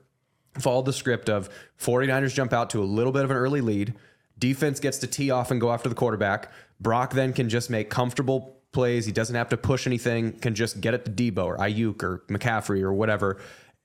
followed 0.58 0.86
the 0.86 0.92
script 0.92 1.28
of 1.28 1.50
49ers 1.78 2.34
jump 2.34 2.52
out 2.52 2.70
to 2.70 2.82
a 2.82 2.84
little 2.84 3.12
bit 3.12 3.24
of 3.24 3.30
an 3.30 3.36
early 3.36 3.60
lead. 3.60 3.94
Defense 4.38 4.80
gets 4.80 4.98
to 4.98 5.06
tee 5.06 5.30
off 5.30 5.50
and 5.50 5.60
go 5.60 5.72
after 5.72 5.88
the 5.88 5.94
quarterback. 5.94 6.50
Brock 6.80 7.12
then 7.12 7.32
can 7.32 7.48
just 7.48 7.70
make 7.70 7.90
comfortable 7.90 8.56
plays. 8.72 9.06
He 9.06 9.12
doesn't 9.12 9.36
have 9.36 9.48
to 9.50 9.56
push 9.56 9.86
anything, 9.86 10.32
can 10.32 10.54
just 10.54 10.80
get 10.80 10.94
it 10.94 11.04
to 11.04 11.10
Deebo 11.10 11.44
or 11.44 11.56
Aiyuk 11.58 12.02
or 12.02 12.22
McCaffrey 12.28 12.82
or 12.82 12.92
whatever. 12.92 13.38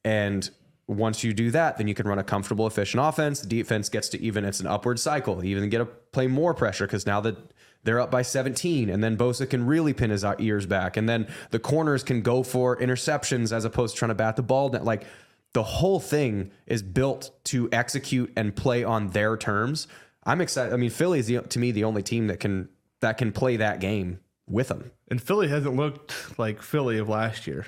And 0.04 0.50
once 0.88 1.24
you 1.24 1.34
do 1.34 1.52
that, 1.52 1.78
then 1.78 1.88
you 1.88 1.94
can 1.94 2.08
run 2.08 2.20
a 2.20 2.24
comfortable, 2.24 2.68
efficient 2.68 3.04
offense. 3.04 3.42
The 3.42 3.48
defense 3.48 3.90
gets 3.90 4.10
to 4.10 4.22
even, 4.22 4.44
it's 4.46 4.60
an 4.60 4.68
upward 4.68 5.00
cycle. 5.00 5.44
You 5.44 5.56
even 5.58 5.70
get 5.70 5.78
to 5.80 5.86
play 5.86 6.28
more 6.28 6.54
pressure 6.54 6.86
because 6.86 7.06
now 7.06 7.22
that 7.22 7.38
they're 7.84 8.00
up 8.00 8.12
by 8.12 8.22
17, 8.22 8.90
and 8.90 9.04
then 9.04 9.18
Bosa 9.18 9.50
can 9.50 9.66
really 9.66 9.94
pin 9.94 10.10
his 10.10 10.24
uh, 10.24 10.36
ears 10.40 10.66
back. 10.66 10.98
And 10.98 11.08
then 11.08 11.28
the 11.52 11.60
corners 11.60 12.04
can 12.04 12.22
go 12.22 12.44
for 12.44 12.78
interceptions 12.78 13.52
as 13.52 13.66
opposed 13.66 13.96
to 13.96 14.00
trying 14.00 14.10
to 14.10 14.16
bat 14.16 14.36
the 14.36 14.44
ball. 14.44 14.70
Like 14.70 15.06
the 15.54 15.64
whole 15.64 16.00
thing 16.00 16.52
is 16.68 16.82
built 16.82 17.32
to 17.46 17.70
execute 17.72 18.32
and 18.36 18.56
play 18.56 18.84
on 18.84 19.08
their 19.10 19.38
terms. 19.38 19.88
I'm 20.24 20.42
excited. 20.42 20.74
I 20.74 20.78
mean, 20.78 20.92
Philly 20.92 21.20
is 21.20 21.28
the, 21.28 21.42
to 21.42 21.60
me 21.60 21.72
the 21.72 21.84
only 21.84 22.04
team 22.04 22.28
that 22.28 22.40
can 22.40 22.70
that 23.00 23.18
can 23.18 23.32
play 23.32 23.58
that 23.58 23.80
game 23.80 24.20
with 24.48 24.68
them. 24.68 24.92
and 25.10 25.20
Philly 25.20 25.48
hasn't 25.48 25.76
looked 25.76 26.38
like 26.38 26.62
Philly 26.62 27.00
of 27.00 27.10
last 27.10 27.48
year. 27.48 27.66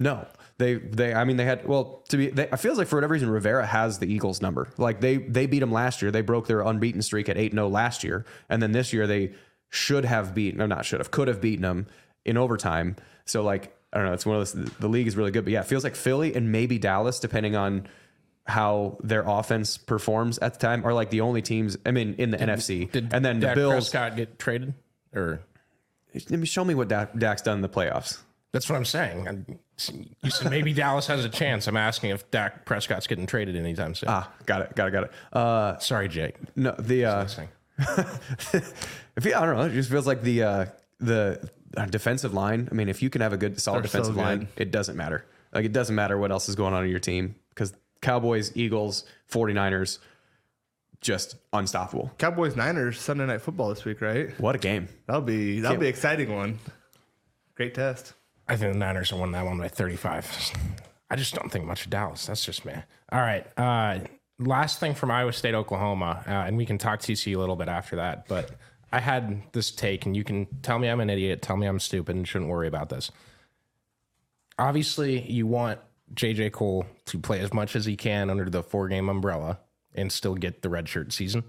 No, 0.00 0.26
they 0.56 0.76
they. 0.76 1.14
I 1.14 1.24
mean, 1.24 1.36
they 1.36 1.44
had 1.44 1.68
well 1.68 2.02
to 2.08 2.16
be. 2.16 2.28
They, 2.28 2.48
I 2.50 2.56
feels 2.56 2.78
like 2.78 2.88
for 2.88 2.96
whatever 2.96 3.12
reason, 3.12 3.28
Rivera 3.30 3.66
has 3.66 3.98
the 3.98 4.12
Eagles 4.12 4.40
number. 4.40 4.68
Like 4.78 5.00
they 5.00 5.18
they 5.18 5.46
beat 5.46 5.60
them 5.60 5.70
last 5.70 6.00
year. 6.00 6.10
They 6.10 6.22
broke 6.22 6.46
their 6.46 6.62
unbeaten 6.62 7.02
streak 7.02 7.28
at 7.28 7.36
eight 7.36 7.52
0 7.52 7.68
last 7.68 8.02
year, 8.02 8.24
and 8.48 8.62
then 8.62 8.72
this 8.72 8.92
year 8.92 9.06
they 9.06 9.34
should 9.68 10.06
have 10.06 10.34
beaten. 10.34 10.58
No, 10.58 10.66
not 10.66 10.86
should 10.86 11.00
have. 11.00 11.10
Could 11.10 11.28
have 11.28 11.40
beaten 11.40 11.62
them 11.62 11.86
in 12.24 12.38
overtime. 12.38 12.96
So 13.26 13.42
like 13.42 13.76
I 13.92 13.98
don't 13.98 14.06
know. 14.06 14.14
It's 14.14 14.24
one 14.24 14.36
of 14.36 14.52
those. 14.52 14.70
The 14.78 14.88
league 14.88 15.06
is 15.06 15.16
really 15.16 15.30
good, 15.32 15.44
but 15.44 15.52
yeah, 15.52 15.60
it 15.60 15.66
feels 15.66 15.84
like 15.84 15.96
Philly 15.96 16.34
and 16.34 16.50
maybe 16.50 16.78
Dallas, 16.78 17.20
depending 17.20 17.54
on 17.56 17.86
how 18.46 18.98
their 19.02 19.22
offense 19.26 19.76
performs 19.76 20.38
at 20.38 20.54
the 20.54 20.60
time, 20.60 20.86
are 20.86 20.94
like 20.94 21.10
the 21.10 21.20
only 21.20 21.42
teams. 21.42 21.76
I 21.84 21.90
mean, 21.90 22.14
in 22.16 22.30
the 22.30 22.38
NFC, 22.38 22.90
Did 22.90 23.12
and 23.12 23.22
then 23.22 23.40
Dak 23.40 23.54
the 23.54 23.60
Bills. 23.60 23.90
Prescott 23.90 24.16
get 24.16 24.38
traded? 24.38 24.72
Or 25.14 25.40
Let 26.14 26.30
me 26.30 26.46
show 26.46 26.64
me 26.64 26.74
what 26.74 26.88
Dak, 26.88 27.18
Dak's 27.18 27.42
done 27.42 27.58
in 27.58 27.62
the 27.62 27.68
playoffs. 27.68 28.18
That's 28.52 28.68
what 28.68 28.76
I'm 28.76 28.84
saying. 28.84 29.26
I'm- 29.28 29.46
You 30.22 30.30
said 30.30 30.50
maybe 30.50 30.74
Dallas 30.74 31.06
has 31.06 31.24
a 31.24 31.28
chance. 31.30 31.66
I'm 31.66 31.76
asking 31.76 32.10
if 32.10 32.30
Dak 32.30 32.66
Prescott's 32.66 33.06
getting 33.06 33.26
traded 33.26 33.56
anytime 33.56 33.94
soon. 33.94 34.10
Ah, 34.10 34.30
got 34.44 34.60
it, 34.62 34.74
got 34.76 34.88
it, 34.88 34.90
got 34.90 35.04
it. 35.04 35.10
Uh, 35.32 35.78
Sorry, 35.78 36.06
Jake. 36.08 36.36
no, 36.54 36.74
the 36.78 37.04
uh, 37.06 37.26
if 39.16 39.24
you, 39.24 39.34
I 39.34 39.46
don't 39.46 39.56
know, 39.56 39.62
it 39.64 39.72
just 39.72 39.90
feels 39.90 40.06
like 40.06 40.22
the 40.22 40.42
uh, 40.42 40.66
the 40.98 41.48
uh, 41.76 41.86
defensive 41.86 42.34
line. 42.34 42.68
I 42.70 42.74
mean, 42.74 42.88
if 42.88 43.02
you 43.02 43.08
can 43.10 43.20
have 43.22 43.32
a 43.32 43.36
good 43.38 43.60
solid 43.60 43.84
They're 43.84 43.88
so 43.88 43.98
defensive 44.00 44.16
line, 44.16 44.48
it 44.56 44.70
doesn't 44.70 44.96
matter. 44.96 45.24
Like 45.52 45.64
it 45.64 45.72
doesn't 45.72 45.94
matter 45.94 46.18
what 46.18 46.30
else 46.30 46.48
is 46.48 46.54
going 46.56 46.74
on 46.74 46.84
in 46.84 46.90
your 46.90 47.00
team 47.00 47.34
because 47.50 47.72
Cowboys, 48.02 48.52
Eagles, 48.54 49.04
49ers, 49.32 49.98
just 51.00 51.36
unstoppable. 51.52 52.10
Cowboys 52.18 52.54
Niners 52.56 53.00
Sunday 53.00 53.26
night 53.26 53.40
football 53.40 53.70
this 53.70 53.84
week, 53.84 54.00
right? 54.02 54.38
What 54.38 54.54
a 54.54 54.58
game! 54.58 54.88
That'll 55.06 55.22
be 55.22 55.60
that'll 55.60 55.72
Can't- 55.76 55.80
be 55.80 55.86
an 55.86 55.90
exciting 55.90 56.34
one. 56.34 56.58
Great 57.54 57.74
test. 57.74 58.12
I 58.50 58.56
think 58.56 58.72
the 58.72 58.78
Niners 58.80 59.12
will 59.12 59.20
win 59.20 59.30
that 59.30 59.46
one 59.46 59.58
by 59.58 59.68
35. 59.68 60.52
I 61.08 61.14
just 61.14 61.34
don't 61.34 61.52
think 61.52 61.64
much 61.66 61.84
of 61.84 61.90
Dallas. 61.90 62.26
That's 62.26 62.44
just 62.44 62.64
me. 62.64 62.74
All 63.12 63.20
right. 63.20 63.46
Uh, 63.56 64.00
last 64.40 64.80
thing 64.80 64.94
from 64.94 65.12
Iowa 65.12 65.32
State, 65.32 65.54
Oklahoma, 65.54 66.24
uh, 66.26 66.30
and 66.30 66.56
we 66.56 66.66
can 66.66 66.76
talk 66.76 66.98
TC 66.98 67.36
a 67.36 67.38
little 67.38 67.54
bit 67.54 67.68
after 67.68 67.94
that. 67.96 68.26
But 68.26 68.50
I 68.90 68.98
had 68.98 69.40
this 69.52 69.70
take, 69.70 70.04
and 70.04 70.16
you 70.16 70.24
can 70.24 70.46
tell 70.62 70.80
me 70.80 70.88
I'm 70.88 70.98
an 70.98 71.10
idiot, 71.10 71.42
tell 71.42 71.56
me 71.56 71.68
I'm 71.68 71.78
stupid, 71.78 72.16
and 72.16 72.26
shouldn't 72.26 72.50
worry 72.50 72.66
about 72.66 72.88
this. 72.88 73.12
Obviously, 74.58 75.20
you 75.30 75.46
want 75.46 75.78
JJ 76.14 76.50
Kohl 76.50 76.86
to 77.06 77.18
play 77.20 77.38
as 77.38 77.54
much 77.54 77.76
as 77.76 77.84
he 77.84 77.94
can 77.94 78.30
under 78.30 78.50
the 78.50 78.64
four 78.64 78.88
game 78.88 79.08
umbrella 79.08 79.60
and 79.94 80.10
still 80.10 80.34
get 80.34 80.62
the 80.62 80.68
redshirt 80.68 81.12
season. 81.12 81.44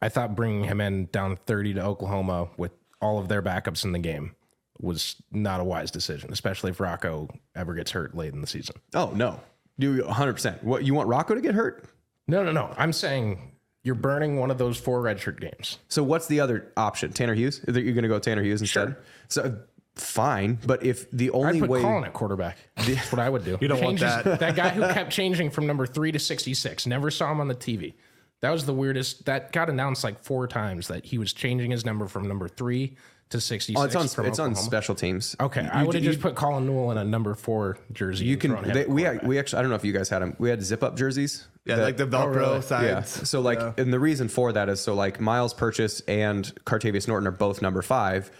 I 0.00 0.08
thought 0.08 0.36
bringing 0.36 0.62
him 0.62 0.80
in 0.80 1.06
down 1.06 1.38
30 1.44 1.74
to 1.74 1.84
Oklahoma 1.84 2.50
with 2.56 2.70
all 3.02 3.18
of 3.18 3.26
their 3.26 3.42
backups 3.42 3.84
in 3.84 3.90
the 3.90 3.98
game 3.98 4.36
was 4.82 5.16
not 5.30 5.60
a 5.60 5.64
wise 5.64 5.90
decision, 5.90 6.32
especially 6.32 6.70
if 6.70 6.80
Rocco 6.80 7.28
ever 7.54 7.74
gets 7.74 7.90
hurt 7.90 8.14
late 8.14 8.32
in 8.32 8.40
the 8.40 8.46
season. 8.46 8.76
Oh 8.94 9.12
no, 9.14 9.40
you 9.78 10.04
100. 10.04 10.32
percent 10.32 10.64
What 10.64 10.84
you 10.84 10.94
want 10.94 11.08
Rocco 11.08 11.34
to 11.34 11.40
get 11.40 11.54
hurt? 11.54 11.84
No, 12.28 12.42
no, 12.44 12.52
no. 12.52 12.72
I'm 12.76 12.92
saying 12.92 13.52
you're 13.82 13.94
burning 13.94 14.38
one 14.38 14.50
of 14.50 14.58
those 14.58 14.78
four 14.78 15.02
redshirt 15.02 15.40
games. 15.40 15.78
So 15.88 16.02
what's 16.02 16.26
the 16.26 16.40
other 16.40 16.70
option? 16.76 17.12
Tanner 17.12 17.34
Hughes? 17.34 17.60
You're 17.66 17.78
you 17.78 17.92
going 17.92 18.02
to 18.02 18.08
go 18.08 18.18
Tanner 18.18 18.42
Hughes 18.42 18.60
instead? 18.60 18.88
Sure. 18.88 18.98
So 19.28 19.58
fine, 19.96 20.58
but 20.66 20.84
if 20.84 21.10
the 21.10 21.30
only 21.30 21.46
I'd 21.46 21.54
only 21.54 21.60
put 21.60 21.70
way 21.70 21.80
Colin 21.82 22.04
at 22.04 22.12
quarterback. 22.12 22.58
That's 22.76 23.10
what 23.10 23.18
I 23.18 23.28
would 23.28 23.44
do. 23.44 23.58
You 23.60 23.68
don't 23.68 23.82
want 23.82 24.00
that. 24.00 24.40
that 24.40 24.54
guy 24.54 24.70
who 24.70 24.82
kept 24.82 25.10
changing 25.10 25.50
from 25.50 25.66
number 25.66 25.86
three 25.86 26.12
to 26.12 26.18
66. 26.18 26.86
Never 26.86 27.10
saw 27.10 27.32
him 27.32 27.40
on 27.40 27.48
the 27.48 27.54
TV. 27.54 27.94
That 28.40 28.50
was 28.50 28.64
the 28.66 28.74
weirdest. 28.74 29.26
That 29.26 29.52
got 29.52 29.68
announced 29.68 30.02
like 30.04 30.22
four 30.22 30.46
times 30.48 30.88
that 30.88 31.04
he 31.04 31.18
was 31.18 31.32
changing 31.32 31.70
his 31.70 31.84
number 31.84 32.06
from 32.08 32.26
number 32.26 32.48
three 32.48 32.96
to 33.30 33.40
66. 33.40 33.78
oh, 33.78 33.84
it's 33.84 33.94
on 33.94 34.08
from 34.08 34.26
it's 34.26 34.38
on 34.38 34.54
special 34.54 34.94
teams. 34.94 35.36
Okay, 35.40 35.66
I 35.72 35.84
would 35.84 35.94
have 35.94 36.02
just 36.02 36.20
put 36.20 36.34
Colin 36.34 36.66
Newell 36.66 36.90
in 36.90 36.98
a 36.98 37.04
number 37.04 37.34
four 37.34 37.78
jersey. 37.92 38.24
You 38.24 38.36
can. 38.36 38.52
They, 38.62 38.86
we 38.86 39.02
quarterback. 39.02 39.22
we 39.22 39.38
actually 39.38 39.58
I 39.58 39.62
don't 39.62 39.70
know 39.70 39.76
if 39.76 39.84
you 39.84 39.92
guys 39.92 40.08
had 40.08 40.20
them. 40.20 40.36
We 40.38 40.50
had 40.50 40.62
zip 40.62 40.82
up 40.82 40.96
jerseys. 40.96 41.46
Yeah, 41.64 41.76
that- 41.76 41.82
like 41.82 41.96
the 41.96 42.06
Velcro 42.06 42.34
really? 42.34 42.62
sides. 42.62 43.18
Yeah. 43.18 43.24
So 43.24 43.40
like, 43.40 43.78
and 43.78 43.92
the 43.92 44.00
reason 44.00 44.28
for 44.28 44.52
that 44.52 44.68
is 44.68 44.80
so 44.80 44.94
like 44.94 45.20
Myles 45.20 45.54
Purchase 45.54 46.00
and 46.08 46.52
Cartevious 46.64 47.06
Norton 47.06 47.26
are 47.28 47.32
both 47.32 47.62
number 47.62 47.82
five. 47.82 48.30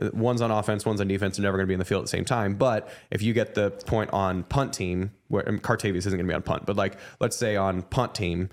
Uh, 0.00 0.08
One's 0.14 0.40
on 0.40 0.50
offense, 0.50 0.86
one's 0.86 1.00
on 1.00 1.08
defense. 1.08 1.36
They're 1.36 1.42
never 1.44 1.58
going 1.58 1.66
to 1.66 1.68
be 1.68 1.74
in 1.74 1.78
the 1.78 1.84
field 1.84 2.00
at 2.00 2.04
the 2.04 2.16
same 2.16 2.24
time. 2.24 2.54
But 2.54 2.90
if 3.10 3.22
you 3.22 3.32
get 3.34 3.54
the 3.54 3.70
point 3.70 4.10
on 4.12 4.44
punt 4.44 4.72
team, 4.72 5.12
where 5.28 5.42
and 5.42 5.62
Cartevious 5.62 6.06
isn't 6.06 6.16
going 6.16 6.26
to 6.26 6.30
be 6.30 6.34
on 6.34 6.42
punt, 6.42 6.64
but 6.66 6.74
like 6.76 6.96
let's 7.20 7.36
say 7.36 7.54
on 7.56 7.82
punt 7.82 8.14
team, 8.14 8.48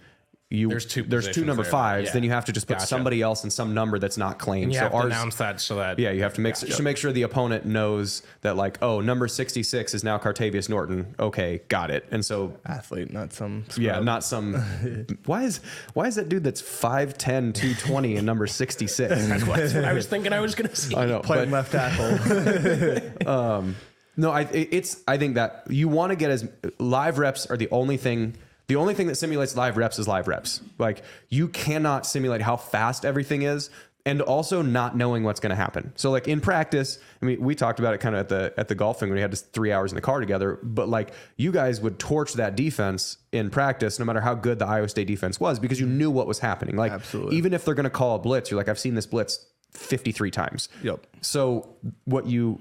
you 0.49 0.69
There's 0.69 0.85
two 0.85 1.03
there's 1.03 1.27
two 1.27 1.43
number 1.43 1.63
there, 1.63 1.71
fives, 1.71 2.05
yeah. 2.07 2.13
then 2.13 2.23
you 2.23 2.29
have 2.29 2.45
to 2.45 2.53
just 2.53 2.67
put 2.67 2.75
Gotcha. 2.75 2.87
somebody 2.87 3.21
else 3.21 3.43
in 3.43 3.49
some 3.49 3.73
number 3.73 3.99
that's 3.99 4.17
not 4.17 4.39
claimed. 4.39 4.71
You 4.71 4.79
so 4.79 4.83
have 4.85 4.91
to 4.93 4.99
announce 4.99 5.35
that 5.35 5.59
so 5.59 5.75
that 5.75 5.99
yeah, 5.99 6.11
you 6.11 6.23
have 6.23 6.35
to 6.35 6.41
make 6.41 6.55
to 6.55 6.83
make 6.83 6.95
sure 6.95 7.11
the 7.11 7.23
opponent 7.23 7.65
knows 7.65 8.23
that 8.41 8.55
like, 8.55 8.77
oh, 8.81 9.01
number 9.01 9.27
66 9.27 9.93
is 9.93 10.05
now 10.05 10.17
Cartevious 10.17 10.69
Norton. 10.69 11.13
Okay, 11.19 11.61
got 11.67 11.91
it. 11.91 12.05
And 12.11 12.23
so 12.23 12.57
Athlete, 12.65 13.11
not 13.11 13.33
some. 13.33 13.65
yeah, 13.77 13.99
not 13.99 14.23
some 14.23 14.53
why 15.25 15.43
is 15.43 15.59
why 15.93 16.07
is 16.07 16.15
that 16.15 16.29
dude 16.29 16.45
that's 16.45 16.61
5'10, 16.61 17.53
220 17.53 18.15
and 18.15 18.25
number 18.25 18.47
66? 18.47 19.11
I 19.75 19.91
was 19.91 20.07
thinking 20.07 20.31
I 20.31 20.39
was 20.39 20.55
going 20.55 20.69
to 20.69 20.75
say. 20.77 20.95
I 20.95 21.07
know. 21.07 21.19
playing 21.19 21.49
but- 21.49 21.67
left 21.69 21.71
tackle. 21.73 23.07
Um, 23.27 23.75
no, 24.15 24.31
I 24.31 24.41
it's 24.51 25.03
I 25.07 25.17
think 25.17 25.35
that 25.35 25.65
you 25.69 25.89
want 25.89 26.11
to 26.11 26.15
get 26.15 26.31
as 26.31 26.47
live 26.79 27.19
reps 27.19 27.45
are 27.47 27.57
the 27.57 27.67
only 27.71 27.97
thing 27.97 28.35
the 28.67 28.75
only 28.75 28.93
thing 28.93 29.07
that 29.07 29.15
simulates 29.15 29.55
live 29.55 29.77
reps 29.77 29.97
is 29.97 30.07
live 30.07 30.27
reps. 30.27 30.61
Like 30.77 31.03
you 31.29 31.47
cannot 31.47 32.05
simulate 32.05 32.41
how 32.41 32.57
fast 32.57 33.05
everything 33.05 33.43
is 33.43 33.69
and 34.05 34.21
also 34.21 34.61
not 34.61 34.95
knowing 34.95 35.23
what's 35.23 35.41
going 35.41 35.49
to 35.49 35.55
happen. 35.55 35.91
So 35.95 36.11
like 36.11 36.27
in 36.29 36.39
practice, 36.39 36.99
I 37.21 37.25
mean 37.25 37.41
we 37.41 37.55
talked 37.55 37.79
about 37.79 37.93
it 37.93 37.99
kind 37.99 38.15
of 38.15 38.21
at 38.21 38.29
the 38.29 38.53
at 38.57 38.67
the 38.69 38.75
golfing 38.75 39.09
when 39.09 39.15
we 39.15 39.21
had 39.21 39.31
just 39.31 39.51
3 39.51 39.71
hours 39.71 39.91
in 39.91 39.95
the 39.95 40.01
car 40.01 40.19
together, 40.19 40.59
but 40.63 40.87
like 40.89 41.11
you 41.35 41.51
guys 41.51 41.81
would 41.81 41.99
torch 41.99 42.33
that 42.33 42.55
defense 42.55 43.17
in 43.31 43.49
practice 43.49 43.99
no 43.99 44.05
matter 44.05 44.21
how 44.21 44.33
good 44.33 44.59
the 44.59 44.65
Iowa 44.65 44.87
State 44.89 45.07
defense 45.07 45.39
was 45.39 45.59
because 45.59 45.79
you 45.79 45.87
knew 45.87 46.09
what 46.11 46.27
was 46.27 46.39
happening. 46.39 46.75
Like 46.75 46.91
Absolutely. 46.91 47.37
even 47.37 47.53
if 47.53 47.65
they're 47.65 47.75
going 47.75 47.83
to 47.85 47.89
call 47.89 48.15
a 48.15 48.19
blitz, 48.19 48.49
you're 48.49 48.57
like 48.57 48.69
I've 48.69 48.79
seen 48.79 48.95
this 48.95 49.05
blitz 49.05 49.45
53 49.71 50.31
times. 50.31 50.69
Yep. 50.83 51.05
So 51.21 51.75
what 52.05 52.25
you 52.27 52.59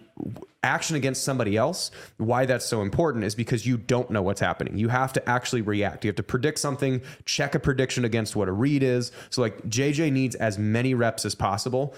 action 0.62 0.96
against 0.96 1.24
somebody 1.24 1.56
else, 1.56 1.90
why 2.18 2.46
that's 2.46 2.66
so 2.66 2.82
important 2.82 3.24
is 3.24 3.34
because 3.34 3.66
you 3.66 3.76
don't 3.76 4.10
know 4.10 4.22
what's 4.22 4.40
happening. 4.40 4.76
You 4.76 4.88
have 4.88 5.12
to 5.14 5.28
actually 5.28 5.62
react. 5.62 6.04
You 6.04 6.08
have 6.08 6.16
to 6.16 6.22
predict 6.22 6.58
something, 6.58 7.00
check 7.24 7.54
a 7.54 7.58
prediction 7.58 8.04
against 8.04 8.36
what 8.36 8.48
a 8.48 8.52
read 8.52 8.82
is. 8.82 9.12
So 9.30 9.40
like 9.40 9.62
JJ 9.68 10.12
needs 10.12 10.34
as 10.36 10.58
many 10.58 10.94
reps 10.94 11.24
as 11.24 11.34
possible. 11.34 11.94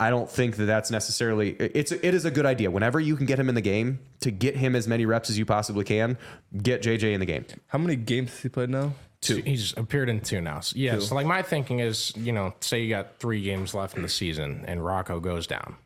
I 0.00 0.08
don't 0.08 0.30
think 0.30 0.56
that 0.56 0.64
that's 0.64 0.90
necessarily 0.90 1.50
it's 1.50 1.92
it 1.92 2.14
is 2.14 2.24
a 2.24 2.30
good 2.30 2.46
idea. 2.46 2.70
Whenever 2.70 2.98
you 2.98 3.16
can 3.16 3.26
get 3.26 3.38
him 3.38 3.50
in 3.50 3.54
the 3.54 3.60
game, 3.60 3.98
to 4.20 4.30
get 4.30 4.56
him 4.56 4.74
as 4.74 4.88
many 4.88 5.04
reps 5.04 5.28
as 5.28 5.38
you 5.38 5.44
possibly 5.44 5.84
can, 5.84 6.16
get 6.56 6.82
JJ 6.82 7.12
in 7.12 7.20
the 7.20 7.26
game. 7.26 7.44
How 7.66 7.78
many 7.78 7.96
games 7.96 8.30
has 8.30 8.40
he 8.40 8.48
played 8.48 8.70
now? 8.70 8.94
Two. 9.20 9.36
He's 9.36 9.76
appeared 9.76 10.08
in 10.08 10.20
two 10.20 10.40
now. 10.40 10.60
So, 10.60 10.74
yeah. 10.78 10.98
So 10.98 11.14
like 11.14 11.26
my 11.26 11.42
thinking 11.42 11.80
is, 11.80 12.12
you 12.16 12.32
know, 12.32 12.54
say 12.60 12.80
you 12.82 12.88
got 12.88 13.18
three 13.18 13.42
games 13.42 13.74
left 13.74 13.96
in 13.96 14.02
the 14.02 14.08
season 14.08 14.64
and 14.66 14.82
Rocco 14.84 15.20
goes 15.20 15.46
down. 15.46 15.76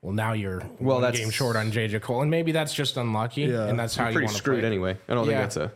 Well, 0.00 0.12
now 0.14 0.32
you're 0.32 0.58
Well, 0.80 0.96
one 0.96 1.02
that's- 1.02 1.20
game 1.20 1.30
short 1.30 1.56
on 1.56 1.70
JJ 1.70 2.00
Kohl, 2.00 2.22
and 2.22 2.30
maybe 2.30 2.50
that's 2.50 2.74
just 2.74 2.96
unlucky, 2.96 3.42
Yeah. 3.42 3.66
and 3.68 3.78
that's 3.78 3.94
how 3.94 4.06
you 4.08 4.14
Pretty 4.14 4.24
want 4.26 4.36
to 4.36 4.38
screwed 4.42 4.60
play. 4.60 4.66
anyway. 4.66 4.96
I 5.08 5.14
don't 5.14 5.28
Yeah. 5.28 5.38
think 5.46 5.54
that's 5.54 5.56
a 5.58 5.72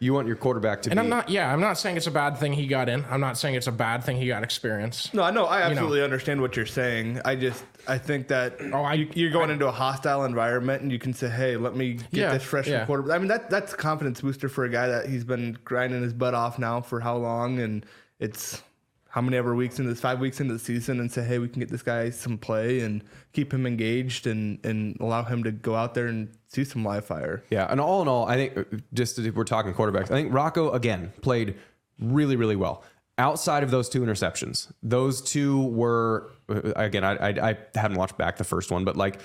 you 0.00 0.12
want 0.14 0.26
your 0.26 0.34
quarterback 0.36 0.80
to 0.82 0.88
be 0.88 0.92
And 0.92 0.98
be 0.98 1.02
I'm 1.04 1.08
not, 1.10 1.28
yeah, 1.28 1.52
I'm 1.52 1.60
not 1.60 1.78
saying 1.78 1.96
it's 1.98 2.06
a 2.06 2.10
bad 2.10 2.36
thing 2.38 2.52
he 2.54 2.66
got 2.66 2.88
in. 2.88 3.04
I'm 3.10 3.20
not 3.20 3.36
saying 3.38 3.54
it's 3.54 3.66
a 3.66 3.72
bad 3.72 4.02
thing 4.02 4.16
he 4.16 4.26
got 4.26 4.42
experience. 4.42 5.12
No, 5.12 5.22
I 5.22 5.30
know. 5.30 5.46
I 5.46 5.60
know. 5.60 5.64
absolutely 5.66 6.02
understand 6.02 6.40
what 6.40 6.56
you're 6.56 6.64
saying. 6.66 7.20
I 7.24 7.36
just, 7.36 7.62
I 7.86 7.98
think 7.98 8.26
that 8.28 8.56
Oh, 8.72 8.82
I- 8.82 8.94
you, 8.94 9.08
you're 9.14 9.30
going 9.30 9.50
into 9.50 9.68
a 9.68 9.72
hostile 9.72 10.24
environment, 10.24 10.82
and 10.82 10.90
you 10.90 10.98
can 10.98 11.12
say, 11.12 11.28
"Hey, 11.28 11.56
let 11.56 11.76
me 11.76 11.94
get 11.94 12.06
Yeah, 12.12 12.32
this 12.32 12.42
freshman 12.42 12.80
yeah. 12.80 12.86
quarterback." 12.86 13.14
I 13.14 13.18
mean, 13.18 13.28
that 13.28 13.50
that's 13.50 13.74
a 13.74 13.76
confidence 13.76 14.20
booster 14.22 14.48
for 14.48 14.64
a 14.64 14.70
guy 14.70 14.88
that 14.88 15.06
he's 15.08 15.24
been 15.24 15.58
grinding 15.64 16.02
his 16.02 16.12
butt 16.14 16.34
off 16.34 16.58
now 16.58 16.80
for 16.80 17.00
how 17.00 17.16
long, 17.16 17.58
and 17.60 17.84
it's 18.18 18.62
how 19.10 19.20
many 19.20 19.36
ever 19.36 19.56
weeks 19.56 19.78
into 19.78 19.90
this, 19.90 20.00
five 20.00 20.20
weeks 20.20 20.40
into 20.40 20.52
the 20.52 20.58
season, 20.58 21.00
and 21.00 21.10
say, 21.10 21.24
"Hey, 21.24 21.38
we 21.38 21.48
can 21.48 21.60
get 21.60 21.68
this 21.68 21.82
guy 21.82 22.10
some 22.10 22.38
play 22.38 22.80
and 22.80 23.02
keep 23.32 23.52
him 23.52 23.66
engaged, 23.66 24.26
and 24.26 24.64
and 24.64 24.96
allow 25.00 25.24
him 25.24 25.42
to 25.44 25.50
go 25.52 25.74
out 25.74 25.94
there 25.94 26.06
and 26.06 26.28
see 26.46 26.64
some 26.64 26.84
live 26.84 27.04
fire." 27.04 27.42
Yeah, 27.50 27.66
and 27.68 27.80
all 27.80 28.02
in 28.02 28.08
all, 28.08 28.26
I 28.26 28.36
think 28.36 28.56
uh, 28.56 28.64
just 28.94 29.18
if 29.18 29.34
we're 29.34 29.44
talking 29.44 29.74
quarterbacks, 29.74 30.04
I 30.04 30.14
think 30.14 30.32
Rocco 30.32 30.70
again 30.70 31.12
played 31.22 31.56
really, 31.98 32.36
really 32.36 32.56
well. 32.56 32.84
Outside 33.18 33.62
of 33.62 33.70
those 33.70 33.88
two 33.88 34.00
interceptions, 34.00 34.72
those 34.82 35.20
two 35.20 35.66
were 35.66 36.30
uh, 36.48 36.72
again. 36.76 37.04
I, 37.04 37.14
I 37.16 37.50
I 37.50 37.58
haven't 37.74 37.98
watched 37.98 38.16
back 38.16 38.36
the 38.36 38.44
first 38.44 38.70
one, 38.70 38.84
but 38.84 38.96
like 38.96 39.20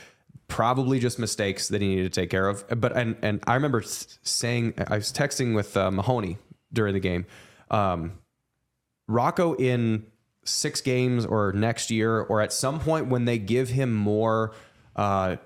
probably 0.47 0.99
just 0.99 1.19
mistakes 1.19 1.67
that 1.69 1.81
he 1.81 1.87
needed 1.87 2.11
to 2.11 2.21
take 2.21 2.29
care 2.29 2.47
of. 2.47 2.65
But 2.79 2.97
and 2.97 3.15
and 3.21 3.39
I 3.45 3.53
remember 3.53 3.83
saying 3.83 4.73
I 4.87 4.97
was 4.97 5.13
texting 5.13 5.53
with 5.55 5.77
uh, 5.77 5.91
Mahoney 5.91 6.37
during 6.73 6.93
the 6.93 6.99
game. 6.99 7.25
Um, 7.69 8.13
Rocco 9.07 9.53
in 9.55 10.05
six 10.43 10.81
games 10.81 11.25
or 11.25 11.51
next 11.53 11.89
year 11.91 12.21
or 12.21 12.41
at 12.41 12.53
some 12.53 12.79
point 12.79 13.07
when 13.07 13.25
they 13.25 13.37
give 13.37 13.69
him 13.69 13.93
more 13.93 14.53
uh, 14.95 15.37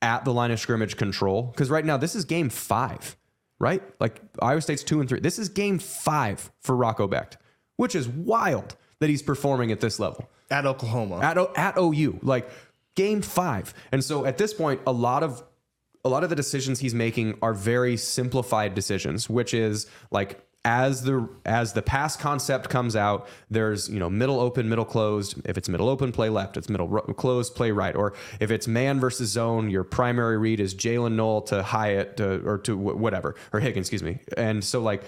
at 0.00 0.24
the 0.24 0.32
line 0.32 0.50
of 0.50 0.60
scrimmage 0.60 0.96
control. 0.96 1.42
Because 1.42 1.70
right 1.70 1.84
now, 1.84 1.96
this 1.96 2.14
is 2.14 2.24
game 2.24 2.48
five, 2.48 3.16
right? 3.58 3.82
Like 4.00 4.20
Iowa 4.40 4.60
State's 4.60 4.84
two 4.84 5.00
and 5.00 5.08
three. 5.08 5.20
This 5.20 5.38
is 5.38 5.48
game 5.48 5.78
five 5.78 6.50
for 6.60 6.76
Rocco 6.76 7.08
Becht, 7.08 7.36
which 7.76 7.94
is 7.94 8.08
wild 8.08 8.76
that 9.00 9.10
he's 9.10 9.22
performing 9.22 9.72
at 9.72 9.80
this 9.80 9.98
level 9.98 10.30
At 10.50 10.66
Oklahoma, 10.66 11.20
at 11.20 11.36
O- 11.36 11.52
at 11.56 11.76
OU, 11.76 12.20
like 12.22 12.48
game 12.94 13.22
five. 13.22 13.74
And 13.92 14.02
so 14.04 14.24
at 14.24 14.38
this 14.38 14.54
point, 14.54 14.80
a 14.86 14.92
lot 14.92 15.22
of 15.22 15.42
a 16.04 16.08
lot 16.08 16.22
of 16.22 16.30
the 16.30 16.36
decisions 16.36 16.80
he's 16.80 16.94
making 16.94 17.38
are 17.42 17.54
very 17.54 17.96
simplified 17.96 18.74
decisions, 18.74 19.28
which 19.28 19.54
is 19.54 19.86
like 20.10 20.46
as 20.64 21.02
the 21.02 21.28
as 21.44 21.74
the 21.74 21.82
pass 21.82 22.16
concept 22.16 22.70
comes 22.70 22.96
out, 22.96 23.28
there's 23.50 23.88
you 23.88 23.98
know 23.98 24.08
middle 24.08 24.40
open, 24.40 24.68
middle 24.68 24.84
closed. 24.84 25.40
If 25.44 25.58
it's 25.58 25.68
middle 25.68 25.88
open, 25.88 26.10
play 26.10 26.30
left. 26.30 26.56
It's 26.56 26.68
middle 26.68 26.88
ro- 26.88 27.02
closed, 27.02 27.54
play 27.54 27.70
right. 27.70 27.94
Or 27.94 28.14
if 28.40 28.50
it's 28.50 28.66
man 28.66 28.98
versus 28.98 29.30
zone, 29.30 29.68
your 29.68 29.84
primary 29.84 30.38
read 30.38 30.60
is 30.60 30.74
Jaylin 30.74 31.12
Noel 31.12 31.42
to 31.42 31.62
Hyatt 31.62 32.16
to, 32.16 32.46
or 32.46 32.58
to 32.58 32.76
wh- 32.76 32.98
whatever 32.98 33.34
or 33.52 33.60
Higgins, 33.60 33.88
excuse 33.88 34.02
me. 34.02 34.20
And 34.38 34.64
so 34.64 34.80
like 34.80 35.04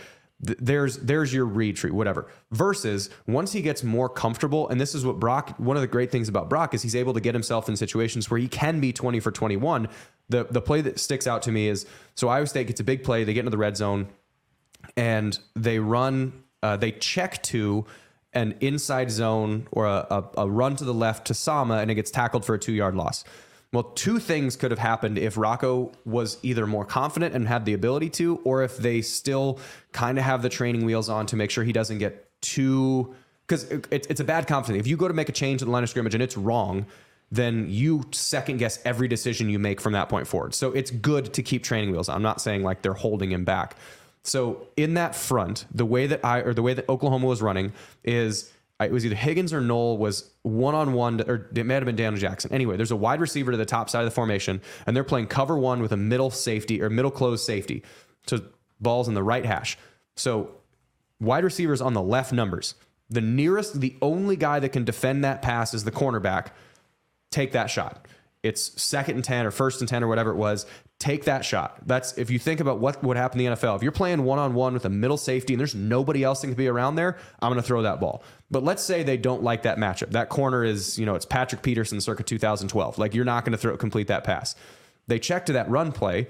th- 0.46 0.58
there's 0.60 0.98
there's 0.98 1.32
your 1.32 1.46
read 1.46 1.76
tree, 1.76 1.90
whatever. 1.90 2.28
Versus 2.52 3.08
once 3.26 3.52
he 3.52 3.62
gets 3.62 3.82
more 3.82 4.10
comfortable, 4.10 4.68
and 4.68 4.78
this 4.78 4.94
is 4.94 5.06
what 5.06 5.18
Brock. 5.18 5.58
One 5.58 5.76
of 5.76 5.80
the 5.80 5.86
great 5.88 6.12
things 6.12 6.28
about 6.28 6.50
Brock 6.50 6.74
is 6.74 6.82
he's 6.82 6.96
able 6.96 7.14
to 7.14 7.20
get 7.20 7.34
himself 7.34 7.68
in 7.68 7.76
situations 7.76 8.30
where 8.30 8.38
he 8.38 8.48
can 8.48 8.78
be 8.80 8.92
20 8.92 9.20
for 9.20 9.30
21. 9.30 9.88
The 10.28 10.44
the 10.50 10.60
play 10.60 10.82
that 10.82 11.00
sticks 11.00 11.26
out 11.26 11.42
to 11.42 11.52
me 11.52 11.68
is 11.68 11.86
so 12.14 12.28
Iowa 12.28 12.46
State 12.46 12.66
gets 12.66 12.80
a 12.80 12.84
big 12.84 13.04
play, 13.04 13.24
they 13.24 13.32
get 13.32 13.40
into 13.40 13.50
the 13.50 13.58
red 13.58 13.76
zone, 13.76 14.08
and 14.96 15.38
they 15.54 15.78
run, 15.78 16.44
uh, 16.62 16.76
they 16.76 16.92
check 16.92 17.42
to 17.44 17.84
an 18.32 18.54
inside 18.60 19.10
zone 19.10 19.66
or 19.72 19.86
a, 19.86 20.06
a, 20.10 20.24
a 20.38 20.48
run 20.48 20.76
to 20.76 20.84
the 20.84 20.94
left 20.94 21.26
to 21.26 21.34
Sama, 21.34 21.78
and 21.78 21.90
it 21.90 21.94
gets 21.94 22.10
tackled 22.10 22.44
for 22.44 22.54
a 22.54 22.58
two 22.58 22.72
yard 22.72 22.94
loss. 22.94 23.24
Well, 23.72 23.82
two 23.82 24.18
things 24.18 24.56
could 24.56 24.70
have 24.70 24.78
happened 24.78 25.18
if 25.18 25.36
Rocco 25.36 25.92
was 26.04 26.38
either 26.42 26.66
more 26.66 26.84
confident 26.84 27.34
and 27.34 27.48
had 27.48 27.64
the 27.64 27.74
ability 27.74 28.10
to, 28.10 28.36
or 28.44 28.62
if 28.62 28.76
they 28.76 29.02
still 29.02 29.58
kind 29.92 30.18
of 30.18 30.24
have 30.24 30.42
the 30.42 30.48
training 30.48 30.84
wheels 30.86 31.08
on 31.08 31.26
to 31.26 31.36
make 31.36 31.50
sure 31.50 31.64
he 31.64 31.72
doesn't 31.72 31.98
get 31.98 32.30
too. 32.40 33.14
Because 33.46 33.64
it, 33.64 34.06
it's 34.08 34.20
a 34.20 34.24
bad 34.24 34.46
confidence. 34.46 34.80
If 34.80 34.86
you 34.86 34.96
go 34.96 35.08
to 35.08 35.14
make 35.14 35.28
a 35.28 35.32
change 35.32 35.62
at 35.62 35.66
the 35.66 35.72
line 35.72 35.82
of 35.82 35.88
scrimmage 35.88 36.14
and 36.14 36.22
it's 36.22 36.36
wrong, 36.36 36.86
then 37.30 37.66
you 37.68 38.04
second 38.12 38.58
guess 38.58 38.80
every 38.84 39.08
decision 39.08 39.48
you 39.48 39.58
make 39.58 39.80
from 39.80 39.92
that 39.92 40.08
point 40.08 40.26
forward. 40.26 40.54
So 40.54 40.72
it's 40.72 40.90
good 40.90 41.34
to 41.34 41.42
keep 41.42 41.64
training 41.64 41.90
wheels. 41.90 42.08
I'm 42.08 42.22
not 42.22 42.40
saying 42.40 42.62
like 42.62 42.82
they're 42.82 42.94
holding 42.94 43.32
him 43.32 43.44
back. 43.44 43.76
So 44.26 44.66
in 44.76 44.94
that 44.94 45.14
front, 45.14 45.66
the 45.72 45.86
way 45.86 46.08
that 46.08 46.24
I 46.24 46.40
or 46.40 46.52
the 46.52 46.62
way 46.62 46.74
that 46.74 46.88
Oklahoma 46.88 47.26
was 47.26 47.40
running 47.40 47.72
is 48.02 48.52
it 48.80 48.92
was 48.92 49.06
either 49.06 49.14
Higgins 49.14 49.52
or 49.52 49.60
Noel 49.60 49.96
was 49.96 50.30
one 50.42 50.74
on 50.74 50.92
one, 50.92 51.20
or 51.22 51.48
it 51.54 51.64
may 51.64 51.74
have 51.74 51.84
been 51.84 51.96
Daniel 51.96 52.20
Jackson. 52.20 52.52
Anyway, 52.52 52.76
there's 52.76 52.90
a 52.90 52.96
wide 52.96 53.20
receiver 53.20 53.52
to 53.52 53.56
the 53.56 53.64
top 53.64 53.88
side 53.88 54.00
of 54.00 54.04
the 54.04 54.10
formation, 54.10 54.60
and 54.86 54.94
they're 54.94 55.04
playing 55.04 55.28
cover 55.28 55.56
one 55.56 55.80
with 55.80 55.92
a 55.92 55.96
middle 55.96 56.30
safety 56.30 56.82
or 56.82 56.90
middle 56.90 57.10
closed 57.10 57.44
safety. 57.44 57.84
So 58.26 58.40
balls 58.80 59.08
in 59.08 59.14
the 59.14 59.22
right 59.22 59.46
hash. 59.46 59.78
So 60.16 60.56
wide 61.20 61.44
receivers 61.44 61.80
on 61.80 61.94
the 61.94 62.02
left 62.02 62.32
numbers. 62.32 62.74
The 63.08 63.20
nearest, 63.20 63.80
the 63.80 63.96
only 64.02 64.36
guy 64.36 64.58
that 64.58 64.70
can 64.70 64.84
defend 64.84 65.24
that 65.24 65.40
pass 65.40 65.72
is 65.72 65.84
the 65.84 65.92
cornerback. 65.92 66.48
Take 67.30 67.52
that 67.52 67.70
shot. 67.70 68.06
It's 68.42 68.80
second 68.80 69.14
and 69.14 69.24
10 69.24 69.46
or 69.46 69.50
first 69.50 69.80
and 69.80 69.88
10 69.88 70.04
or 70.04 70.08
whatever 70.08 70.30
it 70.30 70.36
was. 70.36 70.66
Take 70.98 71.24
that 71.24 71.44
shot. 71.44 71.86
That's 71.86 72.16
if 72.16 72.30
you 72.30 72.38
think 72.38 72.60
about 72.60 72.78
what 72.78 73.04
would 73.04 73.18
happen 73.18 73.38
in 73.38 73.50
the 73.50 73.56
NFL. 73.56 73.76
If 73.76 73.82
you're 73.82 73.92
playing 73.92 74.24
one 74.24 74.38
on 74.38 74.54
one 74.54 74.72
with 74.72 74.86
a 74.86 74.90
middle 74.90 75.18
safety 75.18 75.52
and 75.52 75.60
there's 75.60 75.74
nobody 75.74 76.24
else 76.24 76.40
that 76.40 76.46
can 76.46 76.56
be 76.56 76.68
around 76.68 76.94
there, 76.94 77.18
I'm 77.42 77.52
going 77.52 77.60
to 77.60 77.66
throw 77.66 77.82
that 77.82 78.00
ball. 78.00 78.22
But 78.50 78.64
let's 78.64 78.82
say 78.82 79.02
they 79.02 79.18
don't 79.18 79.42
like 79.42 79.64
that 79.64 79.76
matchup. 79.76 80.12
That 80.12 80.30
corner 80.30 80.64
is, 80.64 80.98
you 80.98 81.04
know, 81.04 81.14
it's 81.14 81.26
Patrick 81.26 81.60
Peterson 81.62 82.00
circa 82.00 82.22
2012. 82.22 82.96
Like 82.96 83.14
you're 83.14 83.26
not 83.26 83.44
going 83.44 83.52
to 83.52 83.58
throw 83.58 83.76
complete 83.76 84.06
that 84.06 84.24
pass. 84.24 84.54
They 85.06 85.18
check 85.18 85.46
to 85.46 85.52
that 85.52 85.68
run 85.68 85.92
play. 85.92 86.28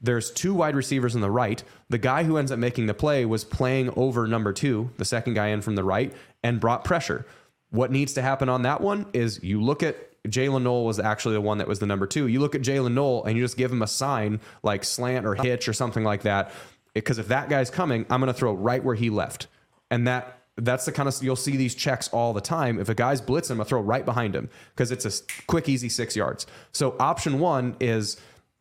There's 0.00 0.32
two 0.32 0.52
wide 0.52 0.74
receivers 0.74 1.14
on 1.14 1.20
the 1.20 1.30
right. 1.30 1.62
The 1.88 1.98
guy 1.98 2.24
who 2.24 2.38
ends 2.38 2.50
up 2.50 2.58
making 2.58 2.86
the 2.86 2.94
play 2.94 3.24
was 3.24 3.44
playing 3.44 3.90
over 3.96 4.26
number 4.26 4.52
two, 4.52 4.90
the 4.96 5.04
second 5.04 5.34
guy 5.34 5.48
in 5.48 5.60
from 5.60 5.76
the 5.76 5.84
right, 5.84 6.12
and 6.42 6.60
brought 6.60 6.84
pressure. 6.84 7.24
What 7.70 7.92
needs 7.92 8.14
to 8.14 8.22
happen 8.22 8.48
on 8.48 8.62
that 8.62 8.80
one 8.80 9.06
is 9.12 9.42
you 9.42 9.62
look 9.62 9.82
at 9.82 9.96
Jaylin 10.30 10.62
Noel 10.62 10.84
was 10.84 10.98
actually 10.98 11.34
the 11.34 11.40
one 11.40 11.58
that 11.58 11.68
was 11.68 11.78
the 11.78 11.86
number 11.86 12.06
two. 12.06 12.26
You 12.26 12.40
look 12.40 12.54
at 12.54 12.62
Jaylin 12.62 12.92
Noel 12.92 13.24
and 13.24 13.36
you 13.36 13.44
just 13.44 13.56
give 13.56 13.72
him 13.72 13.82
a 13.82 13.86
sign 13.86 14.40
like 14.62 14.84
slant 14.84 15.26
or 15.26 15.34
hitch 15.34 15.68
or 15.68 15.72
something 15.72 16.04
like 16.04 16.22
that. 16.22 16.52
Because 16.94 17.18
if 17.18 17.28
that 17.28 17.48
guy's 17.48 17.70
coming, 17.70 18.06
I'm 18.10 18.20
going 18.20 18.32
to 18.32 18.38
throw 18.38 18.52
right 18.52 18.82
where 18.82 18.94
he 18.94 19.10
left. 19.10 19.46
And 19.90 20.06
that 20.06 20.38
that's 20.60 20.84
the 20.84 20.92
kind 20.92 21.08
of 21.08 21.22
you'll 21.22 21.36
see 21.36 21.56
these 21.56 21.74
checks 21.74 22.08
all 22.08 22.32
the 22.32 22.40
time. 22.40 22.80
If 22.80 22.88
a 22.88 22.94
guy's 22.94 23.20
blitzing, 23.20 23.52
I'm 23.52 23.56
gonna 23.58 23.66
throw 23.66 23.80
right 23.80 24.04
behind 24.04 24.34
him 24.34 24.50
because 24.74 24.90
it's 24.90 25.04
a 25.06 25.42
quick, 25.46 25.68
easy 25.68 25.88
six 25.88 26.16
yards. 26.16 26.46
So 26.72 26.96
option 26.98 27.38
one 27.38 27.76
is 27.80 28.16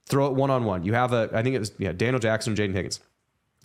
throw 0.05 0.28
it 0.28 0.34
one 0.34 0.49
on 0.49 0.63
one. 0.65 0.84
You 0.84 0.93
have 0.93 1.11
a, 1.13 1.30
I 1.34 1.43
think 1.43 1.55
it 1.55 1.59
was 1.59 1.72
yeah, 1.78 1.91
Daniel 1.91 2.20
Jackson, 2.20 2.55
Jaden 2.55 2.74
Higgins. 2.74 2.99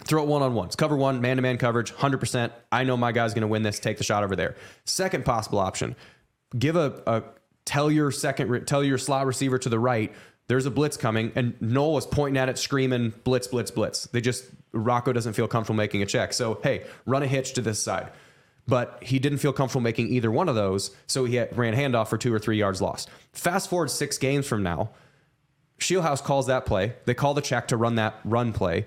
throw 0.05 0.23
it 0.23 0.29
one 0.29 0.43
on 0.43 0.55
ones, 0.55 0.77
cover 0.77 0.97
one, 0.97 1.21
man 1.21 1.37
to 1.37 1.43
man 1.43 1.59
coverage, 1.59 1.93
100%. 1.93 2.51
I 2.73 2.85
know 2.85 2.97
my 2.97 3.13
guy's 3.13 3.35
going 3.35 3.43
to 3.43 3.49
win 3.49 3.63
this, 3.63 3.79
take 3.79 3.99
the 3.99 4.05
shot 4.05 4.25
over 4.25 4.35
there. 4.35 4.57
Second 4.85 5.25
possible 5.25 5.59
option, 5.59 5.95
give 6.59 6.77
a, 6.77 7.03
a 7.07 7.23
tell 7.65 7.91
your 7.91 8.11
second, 8.11 8.67
tell 8.67 8.83
your 8.83 8.99
slot 8.99 9.27
receiver 9.27 9.59
to 9.59 9.69
the 9.69 9.79
right, 9.79 10.13
there's 10.49 10.67
a 10.67 10.71
blitz 10.71 10.97
coming, 10.97 11.33
and 11.35 11.55
Noel 11.61 11.95
was 11.95 12.07
pointing 12.07 12.39
at 12.39 12.49
it, 12.49 12.59
screaming, 12.59 13.15
blitz, 13.25 13.47
blitz, 13.47 13.71
blitz. 13.71 14.07
They 14.07 14.21
just, 14.21 14.45
Rocco 14.73 15.13
doesn't 15.13 15.33
feel 15.35 15.49
comfortable 15.49 15.77
making 15.77 16.03
a 16.03 16.07
check. 16.07 16.33
So, 16.33 16.61
hey, 16.63 16.85
run 17.07 17.23
a 17.23 17.27
hitch 17.27 17.55
to 17.55 17.63
this 17.63 17.81
side. 17.81 18.11
But 18.67 18.99
he 19.03 19.19
didn't 19.19 19.39
feel 19.39 19.53
comfortable 19.53 19.81
making 19.81 20.09
either 20.09 20.31
one 20.31 20.49
of 20.49 20.55
those. 20.55 20.95
So 21.07 21.25
he 21.25 21.39
ran 21.41 21.75
handoff 21.75 22.09
for 22.09 22.19
two 22.19 22.33
or 22.33 22.39
three 22.39 22.59
yards 22.59 22.81
lost. 22.81 23.09
Fast 23.33 23.71
forward 23.71 23.91
six 23.91 24.19
games 24.19 24.47
from 24.47 24.63
now, 24.63 24.91
Scheelhaase 25.79 26.23
calls 26.23 26.47
that 26.47 26.65
play. 26.65 26.95
They 27.07 27.15
call 27.15 27.35
the 27.35 27.41
check 27.41 27.69
to 27.69 27.77
run 27.77 27.97
that 27.97 28.21
run 28.25 28.53
play. 28.53 28.87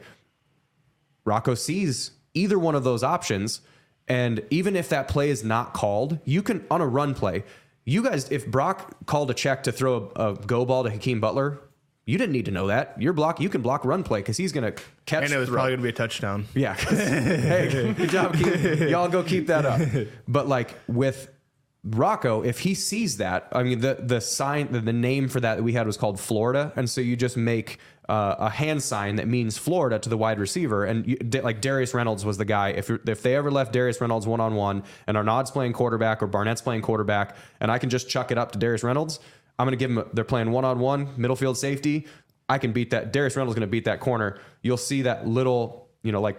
Rocco 1.26 1.56
sees 1.56 2.12
either 2.34 2.58
one 2.58 2.76
of 2.76 2.84
those 2.84 3.04
options. 3.04 3.62
And 4.08 4.44
even 4.50 4.76
if 4.76 4.88
that 4.90 5.08
play 5.08 5.30
is 5.30 5.44
not 5.44 5.74
called, 5.74 6.20
you 6.26 6.42
can, 6.42 6.66
on 6.70 6.80
a 6.80 6.88
run 6.88 7.16
play, 7.16 7.44
you 7.86 8.04
guys, 8.04 8.30
if 8.32 8.48
Brock 8.48 9.06
called 9.06 9.30
a 9.30 9.34
check 9.34 9.64
to 9.64 9.72
throw 9.72 10.12
a, 10.16 10.32
a 10.32 10.36
go 10.36 10.66
ball 10.66 10.84
to 10.84 10.90
Hakeem 10.90 11.20
Butler, 11.20 11.62
you 12.06 12.18
didn't 12.18 12.34
need 12.34 12.46
to 12.46 12.52
know 12.52 12.68
that. 12.68 13.00
Your 13.02 13.14
block, 13.14 13.40
you 13.40 13.50
can 13.50 13.62
block 13.62 13.86
run 13.86 14.04
play 14.04 14.20
because 14.20 14.38
he's 14.38 14.52
going 14.52 14.72
to 14.72 14.82
catch. 15.06 15.24
And 15.24 15.34
it 15.34 15.38
was 15.38 15.50
probably 15.50 15.72
going 15.72 15.80
to 15.80 15.84
be 15.84 15.90
a 15.90 15.94
touchdown. 15.94 16.46
Yeah. 16.54 16.74
hey, 16.74 17.94
good 17.94 18.10
job. 18.10 18.36
Keep, 18.36 18.90
y'all 18.90 19.08
go 19.08 19.24
keep 19.24 19.48
that 19.48 19.66
up. 19.66 20.08
But 20.28 20.48
like 20.48 20.76
with 20.88 21.30
Rocco, 21.84 22.44
if 22.44 22.60
he 22.60 22.74
sees 22.74 23.18
that, 23.18 23.48
I 23.52 23.64
mean, 23.64 23.80
the 23.80 23.96
the 24.00 24.20
sign, 24.20 24.72
the, 24.72 24.82
the 24.82 24.94
name 24.94 25.28
for 25.28 25.40
that, 25.40 25.56
that 25.58 25.64
we 25.64 25.74
had 25.74 25.86
was 25.86 25.98
called 25.98 26.20
Florida, 26.20 26.74
and 26.76 26.90
so 26.90 27.02
you 27.02 27.16
just 27.16 27.38
make 27.38 27.80
uh, 28.08 28.36
a 28.39 28.49
hand 28.49 28.84
sign 28.84 29.16
that 29.16 29.28
means 29.28 29.58
Florida 29.58 29.99
to 29.99 30.10
the 30.10 30.18
wide 30.18 30.39
receiver, 30.39 30.86
and 30.86 31.08
you, 31.08 31.18
like 31.41 31.62
Darius 31.62 31.93
Reynolds 31.93 32.26
was 32.26 32.38
the 32.38 32.45
guy. 32.45 32.70
If 32.70 32.89
if 32.89 33.22
they 33.24 33.36
ever 33.36 33.51
left 33.51 33.74
Darius 33.74 33.99
Reynolds 33.99 34.28
one 34.28 34.39
on 34.39 34.56
one, 34.56 34.84
and 35.08 35.18
Arnaud's 35.18 35.51
playing 35.51 35.74
quarterback 35.74 36.22
or 36.22 36.28
Barnett's 36.28 36.62
playing 36.62 36.82
quarterback, 36.82 37.36
and 37.60 37.72
I 37.72 37.78
can 37.78 37.89
just 37.89 38.10
chuck 38.10 38.32
it 38.32 38.38
up 38.38 38.51
to 38.51 38.60
Darius 38.60 38.84
Reynolds, 38.84 39.20
I'm 39.58 39.66
going 39.66 39.78
to 39.78 39.84
give 39.84 39.91
him. 39.91 40.03
They're 40.14 40.24
playing 40.24 40.51
one 40.51 40.66
on 40.66 40.80
one, 40.80 41.10
middle 41.18 41.36
field 41.36 41.58
safety. 41.58 42.08
I 42.47 42.60
can 42.60 42.74
beat 42.74 42.91
that. 42.91 43.12
Darius 43.12 43.36
Reynolds 43.36 43.56
going 43.56 43.68
to 43.68 43.72
beat 43.72 43.86
that 43.86 43.99
corner. 43.99 44.39
You'll 44.62 44.78
see 44.78 45.03
that 45.03 45.28
little, 45.28 45.89
you 46.03 46.12
know, 46.12 46.22
like 46.22 46.38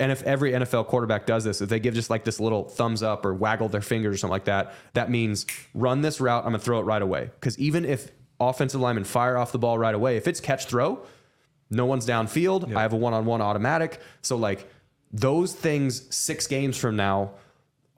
and 0.00 0.10
if 0.10 0.22
every 0.24 0.52
NFL 0.52 0.88
quarterback 0.88 1.26
does 1.26 1.44
this, 1.44 1.60
if 1.60 1.68
they 1.68 1.78
give 1.78 1.94
just 1.94 2.10
like 2.10 2.24
this 2.24 2.40
little 2.40 2.68
thumbs 2.68 3.02
up 3.02 3.24
or 3.24 3.32
waggle 3.32 3.68
their 3.68 3.80
fingers 3.80 4.14
or 4.14 4.18
something 4.18 4.32
like 4.32 4.44
that, 4.46 4.74
that 4.94 5.10
means 5.10 5.46
run 5.72 6.02
this 6.02 6.20
route. 6.20 6.44
I'm 6.44 6.50
gonna 6.50 6.58
throw 6.58 6.80
it 6.80 6.82
right 6.82 7.02
away. 7.02 7.30
Because 7.38 7.58
even 7.58 7.84
if 7.84 8.10
offensive 8.40 8.80
linemen 8.80 9.04
fire 9.04 9.36
off 9.36 9.52
the 9.52 9.58
ball 9.58 9.78
right 9.78 9.94
away, 9.94 10.16
if 10.16 10.28
it's 10.28 10.40
catch 10.40 10.66
throw, 10.66 11.04
no 11.70 11.86
one's 11.86 12.06
downfield. 12.06 12.68
Yep. 12.68 12.76
I 12.76 12.82
have 12.82 12.92
a 12.92 12.96
one 12.96 13.14
on 13.14 13.24
one 13.24 13.40
automatic. 13.40 14.00
So 14.22 14.36
like 14.36 14.68
those 15.12 15.52
things 15.52 16.14
six 16.14 16.46
games 16.46 16.76
from 16.76 16.96
now 16.96 17.32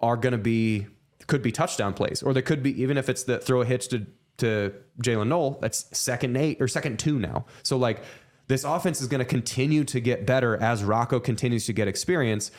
are 0.01 0.17
gonna 0.17 0.39
be 0.39 0.87
could 1.27 1.43
be 1.43 1.53
touchdown 1.53 1.93
plays, 1.95 2.23
or 2.23 2.33
they 2.33 2.43
could 2.43 2.63
be 2.63 2.81
even 2.81 2.97
if 2.97 3.09
it's 3.09 3.25
the 3.25 3.39
throw 3.39 3.63
a 3.63 3.67
hitch 3.67 3.89
to 3.89 4.07
to 4.39 4.73
Jaylin 5.03 5.29
Noel, 5.29 5.59
that's 5.61 5.87
second 5.97 6.37
eight 6.37 6.61
or 6.61 6.69
second 6.69 6.99
two 6.99 7.19
now. 7.19 7.47
So 7.63 7.77
like 7.77 8.03
this 8.49 8.65
offense 8.65 9.01
is 9.01 9.09
going 9.09 9.19
to 9.19 9.25
continue 9.25 9.83
to 9.85 10.01
get 10.01 10.25
better 10.25 10.57
as 10.57 10.85
Rocco 10.85 11.19
continues 11.19 11.67
to 11.67 11.73
get 11.73 11.89
experience. 11.89 12.51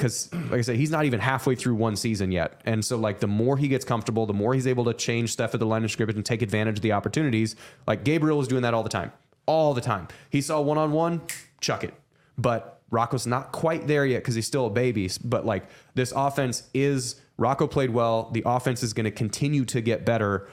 Because, 0.00 0.32
like 0.32 0.52
I 0.52 0.60
said, 0.62 0.76
he's 0.76 0.90
not 0.90 1.04
even 1.04 1.20
halfway 1.20 1.54
through 1.54 1.74
one 1.74 1.94
season 1.94 2.32
yet. 2.32 2.62
And 2.64 2.82
so, 2.82 2.96
like, 2.96 3.20
the 3.20 3.26
more 3.26 3.58
he 3.58 3.68
gets 3.68 3.84
comfortable, 3.84 4.24
the 4.24 4.32
more 4.32 4.54
he's 4.54 4.66
able 4.66 4.86
to 4.86 4.94
change 4.94 5.30
stuff 5.30 5.52
at 5.52 5.60
the 5.60 5.66
line 5.66 5.84
of 5.84 5.90
scrimmage 5.90 6.16
and 6.16 6.24
take 6.24 6.40
advantage 6.40 6.78
of 6.78 6.82
the 6.82 6.92
opportunities. 6.92 7.54
Like, 7.86 8.02
Gabriel 8.02 8.38
was 8.38 8.48
doing 8.48 8.62
that 8.62 8.72
all 8.72 8.82
the 8.82 8.88
time. 8.88 9.12
All 9.44 9.74
the 9.74 9.82
time. 9.82 10.08
He 10.30 10.40
saw 10.40 10.58
one 10.62 10.78
on 10.78 10.92
one, 10.92 11.20
chuck 11.60 11.84
it. 11.84 11.92
But 12.38 12.80
Rocco's 12.88 13.26
not 13.26 13.52
quite 13.52 13.88
there 13.88 14.06
yet 14.06 14.22
because 14.22 14.34
he's 14.36 14.46
still 14.46 14.68
a 14.68 14.70
baby. 14.70 15.10
But, 15.22 15.44
like, 15.44 15.68
this 15.94 16.14
offense 16.16 16.62
is, 16.72 17.20
Rocco 17.36 17.66
played 17.66 17.90
well. 17.90 18.30
The 18.32 18.42
offense 18.46 18.82
is 18.82 18.94
going 18.94 19.04
to 19.04 19.10
continue 19.10 19.66
to 19.66 19.82
get 19.82 20.06
better 20.06 20.48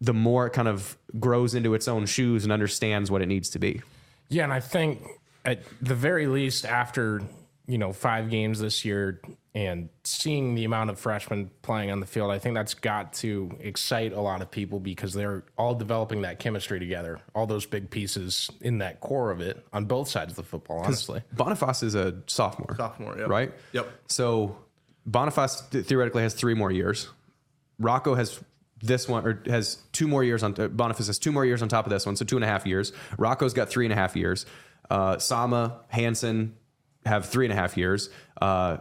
the 0.00 0.14
more 0.14 0.48
it 0.48 0.50
kind 0.50 0.66
of 0.66 0.98
grows 1.20 1.54
into 1.54 1.74
its 1.74 1.86
own 1.86 2.06
shoes 2.06 2.42
and 2.42 2.52
understands 2.52 3.08
what 3.08 3.22
it 3.22 3.26
needs 3.26 3.50
to 3.50 3.60
be. 3.60 3.82
Yeah, 4.30 4.42
and 4.42 4.52
I 4.52 4.58
think 4.58 5.06
at 5.44 5.62
the 5.80 5.94
very 5.94 6.26
least, 6.26 6.64
after 6.64 7.22
you 7.70 7.78
know 7.78 7.92
five 7.92 8.30
games 8.30 8.58
this 8.58 8.84
year 8.84 9.20
and 9.54 9.88
seeing 10.04 10.54
the 10.54 10.64
amount 10.64 10.90
of 10.90 10.98
freshmen 10.98 11.50
playing 11.62 11.90
on 11.90 12.00
the 12.00 12.06
field, 12.06 12.30
I 12.30 12.38
think 12.38 12.54
that's 12.54 12.74
got 12.74 13.12
to 13.14 13.50
excite 13.60 14.12
a 14.12 14.20
lot 14.20 14.42
of 14.42 14.50
people 14.50 14.78
because 14.78 15.12
they're 15.12 15.44
all 15.56 15.74
developing 15.74 16.22
that 16.22 16.38
chemistry 16.38 16.78
together. 16.78 17.20
All 17.34 17.46
those 17.46 17.66
big 17.66 17.90
pieces 17.90 18.50
in 18.60 18.78
that 18.78 19.00
core 19.00 19.30
of 19.30 19.40
it 19.40 19.64
on 19.72 19.86
both 19.86 20.08
sides 20.08 20.32
of 20.32 20.36
the 20.36 20.42
football. 20.42 20.80
Honestly, 20.80 21.22
Bonifas 21.34 21.82
is 21.82 21.94
a 21.94 22.16
sophomore. 22.26 22.76
Sophomore, 22.76 23.18
yep. 23.18 23.28
right? 23.28 23.52
Yep. 23.72 23.88
So 24.08 24.56
Bonifas 25.08 25.84
theoretically 25.84 26.22
has 26.22 26.34
three 26.34 26.54
more 26.54 26.70
years. 26.70 27.08
Rocco 27.78 28.14
has 28.14 28.40
this 28.82 29.08
one 29.08 29.26
or 29.26 29.42
has 29.46 29.78
two 29.92 30.08
more 30.08 30.24
years 30.24 30.42
on 30.42 30.54
Bonifas 30.54 31.06
has 31.06 31.18
two 31.18 31.32
more 31.32 31.44
years 31.44 31.62
on 31.62 31.68
top 31.68 31.86
of 31.86 31.90
this 31.90 32.06
one, 32.06 32.16
so 32.16 32.24
two 32.24 32.36
and 32.36 32.44
a 32.44 32.48
half 32.48 32.66
years. 32.66 32.92
Rocco's 33.18 33.52
got 33.52 33.68
three 33.68 33.84
and 33.84 33.92
a 33.92 33.96
half 33.96 34.16
years. 34.16 34.46
Uh, 34.90 35.18
Sama, 35.18 35.80
Hansen 35.88 36.56
have 37.06 37.28
three 37.28 37.46
and 37.46 37.52
a 37.52 37.56
half 37.56 37.76
years. 37.76 38.10
Uh, 38.40 38.78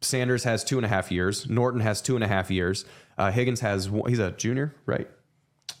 Sanders 0.00 0.44
has 0.44 0.64
two 0.64 0.76
and 0.76 0.84
a 0.84 0.88
half 0.88 1.10
years. 1.10 1.48
Norton 1.48 1.80
has 1.80 2.02
two 2.02 2.14
and 2.14 2.24
a 2.24 2.28
half 2.28 2.50
years. 2.50 2.84
Uh, 3.16 3.30
Higgins 3.30 3.60
has 3.60 3.90
he's 4.06 4.18
a 4.18 4.32
junior, 4.32 4.74
right? 4.86 5.08
I 5.70 5.72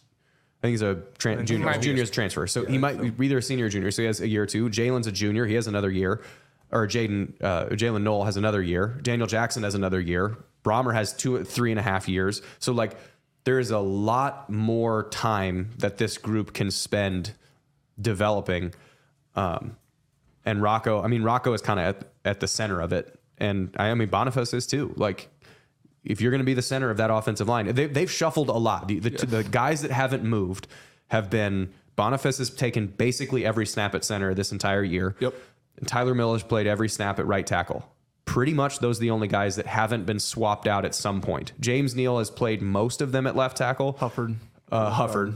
think 0.62 0.72
he's 0.72 0.82
a 0.82 1.02
tran- 1.18 1.44
junior. 1.44 1.72
Junior's 1.78 2.10
transfer, 2.10 2.46
so 2.46 2.62
yeah, 2.62 2.70
he 2.70 2.78
might 2.78 2.96
so. 2.96 3.10
be 3.10 3.26
either 3.26 3.38
a 3.38 3.42
senior 3.42 3.66
or 3.66 3.68
junior. 3.68 3.90
So 3.90 4.02
he 4.02 4.06
has 4.06 4.20
a 4.20 4.28
year 4.28 4.44
or 4.44 4.46
two. 4.46 4.70
Jalen's 4.70 5.06
a 5.06 5.12
junior; 5.12 5.46
he 5.46 5.54
has 5.54 5.66
another 5.66 5.90
year. 5.90 6.22
Or 6.70 6.88
Jaden 6.88 7.34
uh, 7.42 7.66
Jaylin 7.66 8.02
Noel 8.02 8.24
has 8.24 8.36
another 8.36 8.62
year. 8.62 8.98
Daniel 9.02 9.28
Jackson 9.28 9.62
has 9.62 9.74
another 9.74 10.00
year. 10.00 10.36
Brahmer 10.64 10.94
has 10.94 11.12
two, 11.12 11.44
three 11.44 11.70
and 11.70 11.78
a 11.78 11.82
half 11.82 12.08
years. 12.08 12.40
So 12.58 12.72
like 12.72 12.96
there's 13.44 13.70
a 13.70 13.78
lot 13.78 14.48
more 14.48 15.08
time 15.10 15.70
that 15.78 15.98
this 15.98 16.18
group 16.18 16.54
can 16.54 16.70
spend 16.70 17.34
developing. 18.00 18.74
Um, 19.36 19.76
and 20.44 20.62
Rocco, 20.62 21.02
I 21.02 21.08
mean, 21.08 21.22
Rocco 21.22 21.52
is 21.52 21.62
kind 21.62 21.80
of 21.80 21.86
at, 21.86 22.08
at 22.24 22.40
the 22.40 22.48
center 22.48 22.80
of 22.80 22.92
it. 22.92 23.18
And 23.38 23.74
I, 23.78 23.88
I 23.88 23.94
mean, 23.94 24.08
Bonifas 24.08 24.54
is 24.54 24.66
too. 24.66 24.94
Like, 24.96 25.28
if 26.04 26.20
you're 26.20 26.30
going 26.30 26.40
to 26.40 26.44
be 26.44 26.54
the 26.54 26.62
center 26.62 26.90
of 26.90 26.98
that 26.98 27.10
offensive 27.10 27.48
line, 27.48 27.74
they, 27.74 27.88
have 28.00 28.10
shuffled 28.10 28.48
a 28.48 28.52
lot. 28.52 28.88
The, 28.88 28.98
the, 28.98 29.10
yes. 29.10 29.22
the, 29.22 29.44
guys 29.44 29.82
that 29.82 29.90
haven't 29.90 30.22
moved 30.22 30.66
have 31.08 31.30
been 31.30 31.72
Bonifas 31.96 32.38
has 32.38 32.50
taken 32.50 32.86
basically 32.86 33.44
every 33.44 33.66
snap 33.66 33.94
at 33.94 34.04
center 34.04 34.34
this 34.34 34.52
entire 34.52 34.82
year. 34.82 35.16
Yep. 35.20 35.34
And 35.78 35.88
Tyler 35.88 36.14
Miller's 36.14 36.42
played 36.42 36.66
every 36.66 36.88
snap 36.88 37.18
at 37.18 37.26
right 37.26 37.46
tackle 37.46 37.88
pretty 38.24 38.54
much 38.54 38.78
those 38.78 38.98
are 38.98 39.02
the 39.02 39.10
only 39.10 39.28
guys 39.28 39.56
that 39.56 39.66
haven't 39.66 40.06
been 40.06 40.18
swapped 40.18 40.66
out 40.66 40.84
at 40.84 40.94
some 40.94 41.20
point. 41.20 41.52
James 41.60 41.94
Neal 41.94 42.18
has 42.18 42.30
played 42.30 42.62
most 42.62 43.00
of 43.00 43.12
them 43.12 43.26
at 43.26 43.36
left 43.36 43.56
tackle. 43.56 43.94
Hufford. 43.94 44.36
Uh, 44.72 44.90
Hufford. 44.90 45.34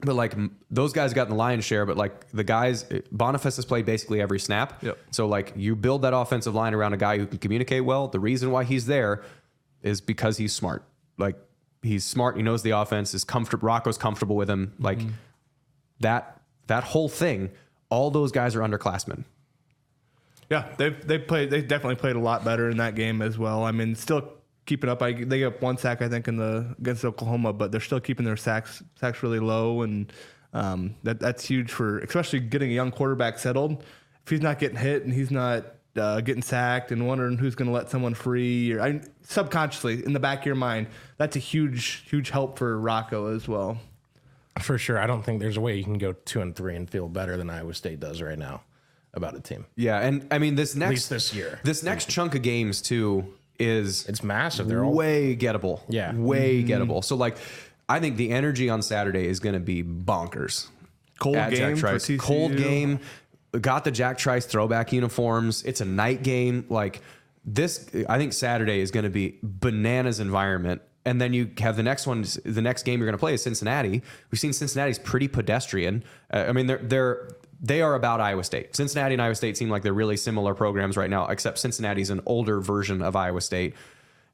But 0.00 0.14
like 0.14 0.34
those 0.70 0.92
guys 0.92 1.12
got 1.12 1.28
the 1.28 1.34
lion's 1.34 1.64
share, 1.64 1.84
but 1.84 1.96
like 1.96 2.28
the 2.30 2.44
guys, 2.44 2.84
Bonifas 2.84 3.56
has 3.56 3.64
played 3.64 3.84
basically 3.84 4.20
every 4.20 4.38
snap. 4.38 4.82
Yep. 4.82 4.98
So 5.10 5.26
like 5.26 5.52
you 5.56 5.74
build 5.74 6.02
that 6.02 6.14
offensive 6.14 6.54
line 6.54 6.74
around 6.74 6.92
a 6.92 6.98
guy 6.98 7.18
who 7.18 7.26
can 7.26 7.38
communicate 7.38 7.84
well. 7.84 8.08
The 8.08 8.20
reason 8.20 8.50
why 8.50 8.64
he's 8.64 8.86
there 8.86 9.24
is 9.82 10.00
because 10.00 10.36
he's 10.36 10.54
smart. 10.54 10.84
Like 11.16 11.36
he's 11.82 12.04
smart. 12.04 12.36
He 12.36 12.42
knows 12.42 12.62
the 12.62 12.70
offense. 12.70 13.12
Is 13.12 13.24
comfortable. 13.24 13.66
Rocco's 13.66 13.98
comfortable 13.98 14.36
with 14.36 14.48
him. 14.48 14.74
Like 14.78 14.98
mm-hmm. 14.98 15.10
that. 16.00 16.34
That 16.68 16.84
whole 16.84 17.08
thing. 17.08 17.48
All 17.88 18.10
those 18.10 18.30
guys 18.30 18.54
are 18.54 18.60
underclassmen. 18.60 19.24
Yeah, 20.50 20.66
they've 20.76 21.06
they 21.06 21.16
played. 21.16 21.48
They 21.48 21.62
definitely 21.62 21.96
played 21.96 22.14
a 22.14 22.20
lot 22.20 22.44
better 22.44 22.68
in 22.68 22.76
that 22.76 22.94
game 22.94 23.22
as 23.22 23.38
well. 23.38 23.64
I 23.64 23.72
mean, 23.72 23.94
still 23.94 24.34
keeping 24.68 24.90
up. 24.90 25.02
I 25.02 25.12
they 25.12 25.40
get 25.40 25.60
one 25.60 25.78
sack 25.78 26.02
I 26.02 26.08
think 26.08 26.28
in 26.28 26.36
the 26.36 26.76
against 26.78 27.04
Oklahoma, 27.04 27.52
but 27.52 27.72
they're 27.72 27.80
still 27.80 27.98
keeping 27.98 28.24
their 28.24 28.36
sacks 28.36 28.82
sacks 29.00 29.22
really 29.22 29.40
low, 29.40 29.82
and 29.82 30.12
um, 30.52 30.94
that 31.02 31.18
that's 31.18 31.44
huge 31.44 31.72
for 31.72 31.98
especially 32.00 32.40
getting 32.40 32.70
a 32.70 32.74
young 32.74 32.92
quarterback 32.92 33.38
settled. 33.38 33.82
If 34.22 34.30
he's 34.30 34.42
not 34.42 34.58
getting 34.58 34.76
hit 34.76 35.04
and 35.04 35.12
he's 35.12 35.30
not 35.30 35.64
uh, 35.96 36.20
getting 36.20 36.42
sacked 36.42 36.92
and 36.92 37.08
wondering 37.08 37.38
who's 37.38 37.54
going 37.54 37.68
to 37.68 37.72
let 37.72 37.88
someone 37.88 38.12
free, 38.14 38.72
or 38.74 38.82
I, 38.82 39.00
subconsciously 39.22 40.04
in 40.04 40.12
the 40.12 40.20
back 40.20 40.40
of 40.40 40.46
your 40.46 40.54
mind, 40.54 40.88
that's 41.16 41.34
a 41.34 41.40
huge 41.40 42.04
huge 42.08 42.30
help 42.30 42.58
for 42.58 42.78
Rocco 42.78 43.34
as 43.34 43.48
well. 43.48 43.78
For 44.60 44.76
sure, 44.76 44.98
I 44.98 45.06
don't 45.06 45.24
think 45.24 45.40
there's 45.40 45.56
a 45.56 45.60
way 45.60 45.76
you 45.76 45.84
can 45.84 45.98
go 45.98 46.12
two 46.12 46.40
and 46.40 46.54
three 46.54 46.76
and 46.76 46.88
feel 46.88 47.08
better 47.08 47.36
than 47.36 47.48
Iowa 47.48 47.72
State 47.74 48.00
does 48.00 48.20
right 48.20 48.38
now 48.38 48.62
about 49.14 49.34
a 49.34 49.40
team. 49.40 49.64
Yeah, 49.76 49.98
and 49.98 50.26
I 50.30 50.38
mean 50.38 50.56
this 50.56 50.74
next 50.74 50.90
least 50.90 51.10
this 51.10 51.34
year. 51.34 51.58
This 51.64 51.82
next 51.82 52.10
chunk 52.10 52.34
of 52.34 52.42
games 52.42 52.82
too 52.82 53.32
is 53.58 54.06
it's 54.06 54.22
massive. 54.22 54.68
They're 54.68 54.84
way 54.84 55.30
all... 55.30 55.36
gettable. 55.36 55.80
Yeah, 55.88 56.14
way 56.14 56.62
mm-hmm. 56.62 56.70
gettable. 56.70 57.04
So 57.04 57.16
like, 57.16 57.36
I 57.88 58.00
think 58.00 58.16
the 58.16 58.30
energy 58.30 58.68
on 58.70 58.82
Saturday 58.82 59.26
is 59.26 59.40
going 59.40 59.54
to 59.54 59.60
be 59.60 59.82
bonkers. 59.82 60.68
Cold 61.18 61.50
game, 61.50 62.18
cold 62.18 62.56
game. 62.56 63.00
Got 63.58 63.84
the 63.84 63.90
Jack 63.90 64.18
Trice 64.18 64.46
throwback 64.46 64.92
uniforms. 64.92 65.62
It's 65.64 65.80
a 65.80 65.84
night 65.84 66.22
game. 66.22 66.66
Like 66.68 67.00
this, 67.44 67.90
I 68.08 68.18
think 68.18 68.32
Saturday 68.32 68.80
is 68.80 68.90
going 68.90 69.04
to 69.04 69.10
be 69.10 69.38
bananas 69.42 70.20
environment. 70.20 70.82
and 71.08 71.20
then 71.20 71.32
you 71.32 71.50
have 71.58 71.76
the 71.76 71.82
next 71.82 72.06
one. 72.06 72.24
The 72.44 72.60
next 72.60 72.82
game 72.82 73.00
you're 73.00 73.06
going 73.06 73.16
to 73.16 73.18
play 73.18 73.34
is 73.34 73.42
Cincinnati. 73.42 74.02
We've 74.30 74.38
seen 74.38 74.52
Cincinnati's 74.52 74.98
pretty 74.98 75.26
pedestrian. 75.26 76.04
Uh, 76.32 76.44
I 76.48 76.52
mean, 76.52 76.66
they're 76.66 76.78
they're 76.78 77.28
they 77.60 77.82
are 77.82 77.94
about 77.94 78.20
Iowa 78.20 78.44
State. 78.44 78.76
Cincinnati 78.76 79.14
and 79.14 79.22
Iowa 79.22 79.34
State 79.34 79.56
seem 79.56 79.68
like 79.68 79.82
they're 79.82 79.92
really 79.92 80.16
similar 80.16 80.54
programs 80.54 80.96
right 80.96 81.10
now, 81.10 81.26
except 81.26 81.58
Cincinnati's 81.58 82.10
an 82.10 82.20
older 82.26 82.60
version 82.60 83.02
of 83.02 83.16
Iowa 83.16 83.40
State. 83.40 83.74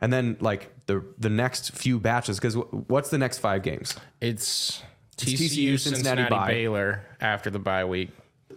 And 0.01 0.13
then 0.13 0.37
like 0.41 0.71
the 0.87 1.05
the 1.19 1.31
next 1.31 1.73
few 1.73 1.99
batches, 1.99 2.39
because 2.39 2.55
what's 2.55 3.11
the 3.11 3.19
next 3.19 3.39
five 3.39 3.63
games? 3.63 3.95
It's 4.21 4.83
TCU, 5.17 5.35
TCU 5.35 5.81
Cincinnati, 5.81 6.23
Cincinnati 6.23 6.53
Baylor 6.53 7.07
after 7.21 7.49
the 7.49 7.59
bye 7.59 7.85
week, 7.85 8.11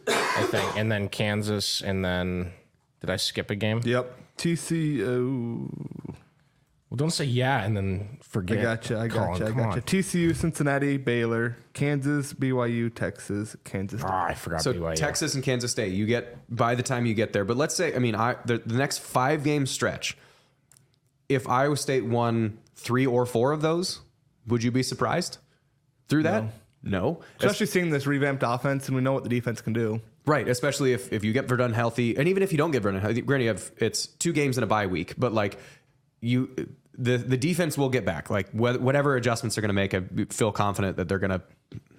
I 0.07 0.47
think, 0.49 0.75
and 0.75 0.91
then 0.91 1.07
Kansas, 1.07 1.81
and 1.81 2.03
then 2.03 2.51
did 2.99 3.09
I 3.09 3.15
skip 3.15 3.49
a 3.51 3.55
game? 3.55 3.81
Yep, 3.85 4.13
TCU. 4.37 6.15
Well, 6.89 6.95
don't 6.95 7.11
say 7.11 7.25
yeah 7.25 7.63
and 7.65 7.75
then 7.75 8.17
forget. 8.21 8.59
I 8.59 8.61
gotcha. 8.61 8.97
I 8.97 9.07
gotcha. 9.07 9.47
I 9.47 9.51
gotcha. 9.51 9.81
TCU, 9.81 10.33
Cincinnati, 10.33 10.95
Baylor, 10.95 11.57
Kansas, 11.73 12.33
BYU, 12.33 12.93
Texas, 12.93 13.57
Kansas. 13.65 13.99
State. 13.99 14.09
Oh, 14.09 14.15
I 14.15 14.33
forgot 14.33 14.61
so 14.61 14.73
BYU. 14.73 14.95
Texas 14.95 15.35
and 15.35 15.43
Kansas 15.43 15.69
State. 15.69 15.93
You 15.93 16.05
get 16.05 16.37
by 16.53 16.75
the 16.75 16.83
time 16.83 17.05
you 17.05 17.13
get 17.13 17.33
there. 17.33 17.43
But 17.43 17.57
let's 17.57 17.75
say, 17.75 17.93
I 17.93 17.99
mean, 17.99 18.15
I 18.15 18.37
the, 18.45 18.59
the 18.59 18.77
next 18.77 18.99
five 18.99 19.43
game 19.43 19.65
stretch. 19.65 20.17
If 21.27 21.49
Iowa 21.49 21.75
State 21.75 22.05
won 22.05 22.57
three 22.75 23.05
or 23.05 23.25
four 23.25 23.51
of 23.51 23.61
those, 23.61 23.99
would 24.47 24.63
you 24.63 24.71
be 24.71 24.81
surprised 24.81 25.39
through 26.07 26.23
that? 26.23 26.43
No. 26.43 26.51
no. 26.83 27.19
Especially 27.39 27.65
es- 27.65 27.71
seeing 27.71 27.89
this 27.89 28.07
revamped 28.07 28.43
offense, 28.45 28.87
and 28.87 28.95
we 28.95 29.01
know 29.01 29.11
what 29.11 29.23
the 29.23 29.29
defense 29.29 29.59
can 29.59 29.73
do. 29.73 29.99
Right, 30.25 30.47
especially 30.49 30.91
if, 30.91 31.13
if 31.13 31.23
you 31.23 31.31
get 31.31 31.47
Verdon 31.47 31.71
healthy, 31.71 32.17
and 32.17 32.27
even 32.27 32.43
if 32.43 32.51
you 32.51 32.57
don't 32.57 32.71
get 32.71 32.83
Verdon 32.83 32.99
healthy, 32.99 33.21
granted, 33.21 33.45
you 33.45 33.49
have, 33.49 33.71
it's 33.77 34.07
two 34.07 34.33
games 34.33 34.57
in 34.57 34.63
a 34.63 34.67
bye 34.67 34.87
week, 34.87 35.13
but 35.17 35.31
like 35.31 35.57
you 36.21 36.49
the 36.97 37.17
the 37.17 37.37
defense 37.37 37.77
will 37.77 37.89
get 37.89 38.05
back. 38.05 38.29
Like 38.29 38.49
wh- 38.51 38.81
whatever 38.81 39.15
adjustments 39.15 39.55
they're 39.55 39.61
going 39.61 39.69
to 39.69 39.73
make, 39.73 39.93
I 39.93 40.03
feel 40.29 40.51
confident 40.51 40.97
that 40.97 41.07
they're 41.07 41.19
going 41.19 41.31
to 41.31 41.41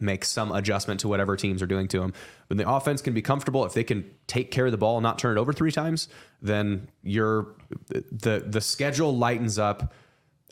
make 0.00 0.24
some 0.24 0.50
adjustment 0.52 1.00
to 1.00 1.08
whatever 1.08 1.36
teams 1.36 1.62
are 1.62 1.66
doing 1.66 1.88
to 1.88 2.00
them. 2.00 2.12
When 2.48 2.56
the 2.56 2.68
offense 2.68 3.02
can 3.02 3.14
be 3.14 3.22
comfortable, 3.22 3.64
if 3.64 3.74
they 3.74 3.84
can 3.84 4.10
take 4.26 4.50
care 4.50 4.66
of 4.66 4.72
the 4.72 4.78
ball 4.78 4.96
and 4.96 5.02
not 5.02 5.18
turn 5.18 5.36
it 5.36 5.40
over 5.40 5.52
three 5.52 5.72
times, 5.72 6.08
then 6.42 6.88
you're 7.02 7.54
the 7.88 8.44
the 8.46 8.60
schedule 8.60 9.16
lightens 9.16 9.58
up 9.58 9.94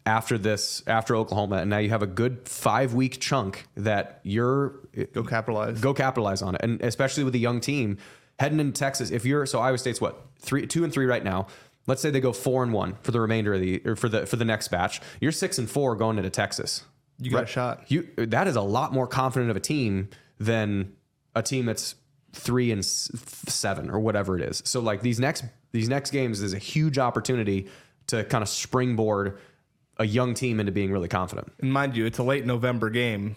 after 0.05 0.39
this 0.39 0.83
after 0.87 1.17
Oklahoma, 1.17 1.57
and 1.57 1.69
now 1.69 1.79
you 1.79 1.91
have 1.91 2.03
a 2.03 2.07
good 2.07 2.49
five 2.49 2.95
week 2.95 3.21
chunk 3.21 3.67
that 3.77 4.21
you're 4.23 4.81
go 5.13 5.25
capitalize 5.25 5.81
go 5.81 5.93
capitalize 5.93 6.43
on 6.43 6.55
it, 6.55 6.61
and 6.63 6.81
especially 6.83 7.25
with 7.25 7.35
a 7.35 7.39
young 7.39 7.61
team 7.61 7.99
heading 8.39 8.61
into 8.61 8.79
Texas. 8.79 9.11
If 9.11 9.25
you're 9.25 9.47
so 9.47 9.59
Iowa 9.59 9.79
State's 9.79 10.01
what 10.01 10.25
three 10.39 10.67
two 10.67 10.85
and 10.85 10.93
three 10.93 11.07
right 11.07 11.25
now 11.25 11.49
Let's 11.87 12.03
say 12.03 12.11
they 12.11 12.21
go 12.21 12.33
four 12.33 12.63
and 12.63 12.73
one 12.73 12.97
for 13.03 13.13
the 13.13 13.21
remainder 13.21 13.55
of 13.55 13.61
the 13.61 13.81
or 13.85 13.97
for 13.97 14.09
the 14.09 14.27
for 14.27 14.37
the 14.37 14.45
next 14.45 14.69
batch. 14.69 15.01
You're 15.21 15.33
six 15.33 15.59
and 15.59 15.71
four 15.71 15.95
going 15.97 16.19
into 16.19 16.31
Texas. 16.31 16.85
You 17.19 17.31
got 17.31 17.39
right? 17.39 17.45
a 17.45 17.51
shot. 17.51 17.91
You 17.91 18.09
that 18.17 18.49
is 18.49 18.57
a 18.57 18.63
lot 18.63 18.93
more 18.93 19.07
confident 19.07 19.51
of 19.51 19.57
a 19.57 19.61
team 19.61 20.09
than 20.39 20.95
a 21.35 21.43
team 21.43 21.67
that's 21.67 21.95
three 22.33 22.71
and 22.71 22.85
seven 22.85 23.91
or 23.91 23.99
whatever 24.01 24.37
it 24.37 24.43
is. 24.43 24.63
So 24.65 24.81
like 24.81 25.01
these 25.01 25.21
next 25.21 25.45
these 25.73 25.89
next 25.89 26.11
games 26.11 26.43
is 26.43 26.53
a 26.53 26.59
huge 26.59 26.99
opportunity 26.99 27.69
to 28.09 28.25
kind 28.25 28.43
of 28.43 28.49
springboard 28.49 29.39
a 29.99 30.07
young 30.07 30.35
team 30.35 30.61
into 30.61 30.73
being 30.73 30.93
really 30.93 31.09
confident. 31.09 31.53
And 31.61 31.73
mind 31.73 31.97
you, 31.97 32.07
it's 32.07 32.19
a 32.19 32.23
late 32.23 32.45
November 32.45 32.91
game 32.91 33.37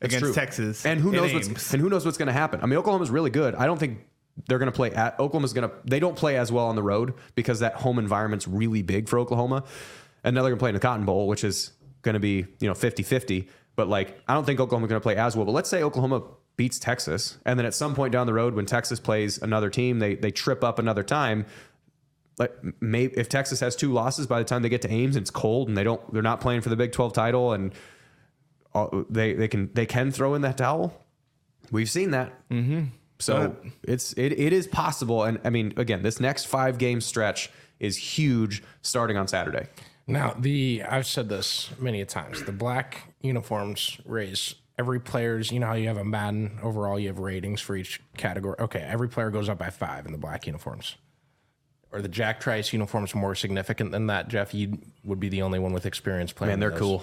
against 0.00 0.34
Texas. 0.34 0.86
And 0.86 1.00
who 1.00 1.12
knows 1.12 1.32
what's 1.32 1.72
and 1.72 1.82
who 1.82 1.88
knows 1.88 2.04
what's 2.04 2.18
going 2.18 2.28
to 2.28 2.32
happen. 2.32 2.60
I 2.62 2.66
mean, 2.66 2.78
Oklahoma's 2.78 3.10
really 3.10 3.30
good. 3.30 3.54
I 3.54 3.66
don't 3.66 3.78
think 3.78 3.98
they're 4.48 4.58
going 4.58 4.70
to 4.70 4.76
play 4.76 4.90
at 4.92 5.18
Oklahoma's 5.18 5.52
going 5.52 5.68
to 5.68 5.74
they 5.84 6.00
don't 6.00 6.16
play 6.16 6.36
as 6.36 6.50
well 6.50 6.66
on 6.66 6.76
the 6.76 6.82
road 6.82 7.14
because 7.34 7.60
that 7.60 7.74
home 7.74 7.98
environment's 7.98 8.48
really 8.48 8.82
big 8.82 9.08
for 9.08 9.18
Oklahoma. 9.18 9.64
And 10.24 10.34
now 10.34 10.42
they're 10.42 10.50
going 10.50 10.58
to 10.58 10.62
play 10.62 10.70
in 10.70 10.74
the 10.74 10.80
Cotton 10.80 11.06
Bowl, 11.06 11.28
which 11.28 11.44
is 11.44 11.72
going 12.02 12.12
to 12.14 12.20
be, 12.20 12.46
you 12.60 12.68
know, 12.68 12.74
50-50, 12.74 13.48
but 13.76 13.88
like 13.88 14.18
I 14.28 14.34
don't 14.34 14.44
think 14.44 14.60
Oklahoma's 14.60 14.88
going 14.88 15.00
to 15.00 15.02
play 15.02 15.16
as 15.16 15.36
well. 15.36 15.46
But 15.46 15.52
let's 15.52 15.68
say 15.68 15.82
Oklahoma 15.82 16.22
beats 16.56 16.78
Texas 16.78 17.38
and 17.46 17.58
then 17.58 17.64
at 17.64 17.74
some 17.74 17.94
point 17.94 18.12
down 18.12 18.26
the 18.26 18.34
road 18.34 18.54
when 18.54 18.66
Texas 18.66 19.00
plays 19.00 19.38
another 19.38 19.70
team, 19.70 19.98
they 19.98 20.14
they 20.14 20.30
trip 20.30 20.62
up 20.62 20.78
another 20.78 21.02
time, 21.02 21.46
like 22.38 22.52
maybe 22.80 23.14
if 23.16 23.28
Texas 23.28 23.60
has 23.60 23.76
two 23.76 23.92
losses 23.92 24.26
by 24.26 24.38
the 24.38 24.44
time 24.44 24.62
they 24.62 24.68
get 24.68 24.82
to 24.82 24.90
Ames 24.90 25.14
it's 25.14 25.30
cold 25.30 25.68
and 25.68 25.76
they 25.76 25.84
don't 25.84 26.12
they're 26.12 26.22
not 26.22 26.40
playing 26.40 26.62
for 26.62 26.70
the 26.70 26.76
Big 26.76 26.92
12 26.92 27.12
title 27.12 27.52
and 27.52 27.72
they 29.10 29.34
they 29.34 29.48
can 29.48 29.70
they 29.74 29.86
can 29.86 30.10
throw 30.10 30.34
in 30.34 30.42
that 30.42 30.56
towel. 30.56 30.94
We've 31.70 31.90
seen 31.90 32.12
that. 32.12 32.32
Mm-hmm. 32.48 32.84
So 33.20 33.56
it's 33.82 34.12
it, 34.14 34.32
it 34.32 34.52
is 34.52 34.66
possible, 34.66 35.24
and 35.24 35.38
I 35.44 35.50
mean, 35.50 35.74
again, 35.76 36.02
this 36.02 36.20
next 36.20 36.46
five 36.46 36.78
game 36.78 37.00
stretch 37.00 37.50
is 37.78 37.96
huge, 37.96 38.62
starting 38.82 39.16
on 39.16 39.28
Saturday. 39.28 39.68
Now, 40.06 40.34
the 40.38 40.82
I've 40.88 41.06
said 41.06 41.28
this 41.28 41.70
many 41.78 42.04
times. 42.04 42.42
The 42.42 42.52
black 42.52 43.14
uniforms 43.20 43.98
raise 44.04 44.54
every 44.78 45.00
player's. 45.00 45.52
You 45.52 45.60
know 45.60 45.66
how 45.66 45.74
you 45.74 45.88
have 45.88 45.98
a 45.98 46.04
Madden 46.04 46.58
overall, 46.62 46.98
you 46.98 47.08
have 47.08 47.18
ratings 47.18 47.60
for 47.60 47.76
each 47.76 48.00
category. 48.16 48.56
Okay, 48.58 48.80
every 48.80 49.08
player 49.08 49.30
goes 49.30 49.48
up 49.48 49.58
by 49.58 49.70
five 49.70 50.06
in 50.06 50.12
the 50.12 50.18
black 50.18 50.46
uniforms. 50.46 50.96
Are 51.92 52.00
the 52.00 52.08
Jack 52.08 52.40
Trice 52.40 52.72
uniforms 52.72 53.14
more 53.14 53.34
significant 53.34 53.90
than 53.90 54.06
that? 54.06 54.28
Jeff, 54.28 54.54
you 54.54 54.78
would 55.04 55.18
be 55.18 55.28
the 55.28 55.42
only 55.42 55.58
one 55.58 55.72
with 55.72 55.86
experience 55.86 56.32
playing. 56.32 56.52
Man, 56.52 56.60
they're 56.60 56.70
cool. 56.70 57.02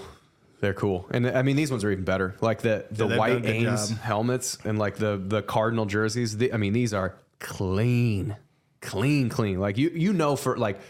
They're 0.60 0.74
cool, 0.74 1.06
and 1.10 1.28
I 1.28 1.42
mean 1.42 1.54
these 1.54 1.70
ones 1.70 1.84
are 1.84 1.90
even 1.90 2.04
better. 2.04 2.34
Like 2.40 2.62
the 2.62 2.84
the 2.90 3.06
yeah, 3.06 3.16
white 3.16 3.46
Ames 3.46 3.90
job. 3.90 3.98
helmets 3.98 4.58
and 4.64 4.76
like 4.78 4.96
the 4.96 5.16
the 5.16 5.40
Cardinal 5.40 5.86
jerseys. 5.86 6.36
I 6.52 6.56
mean 6.56 6.72
these 6.72 6.92
are 6.92 7.14
clean, 7.38 8.36
clean, 8.80 9.28
clean. 9.28 9.60
Like 9.60 9.78
you 9.78 9.90
you 9.90 10.12
know 10.12 10.34
for 10.34 10.56
like 10.56 10.80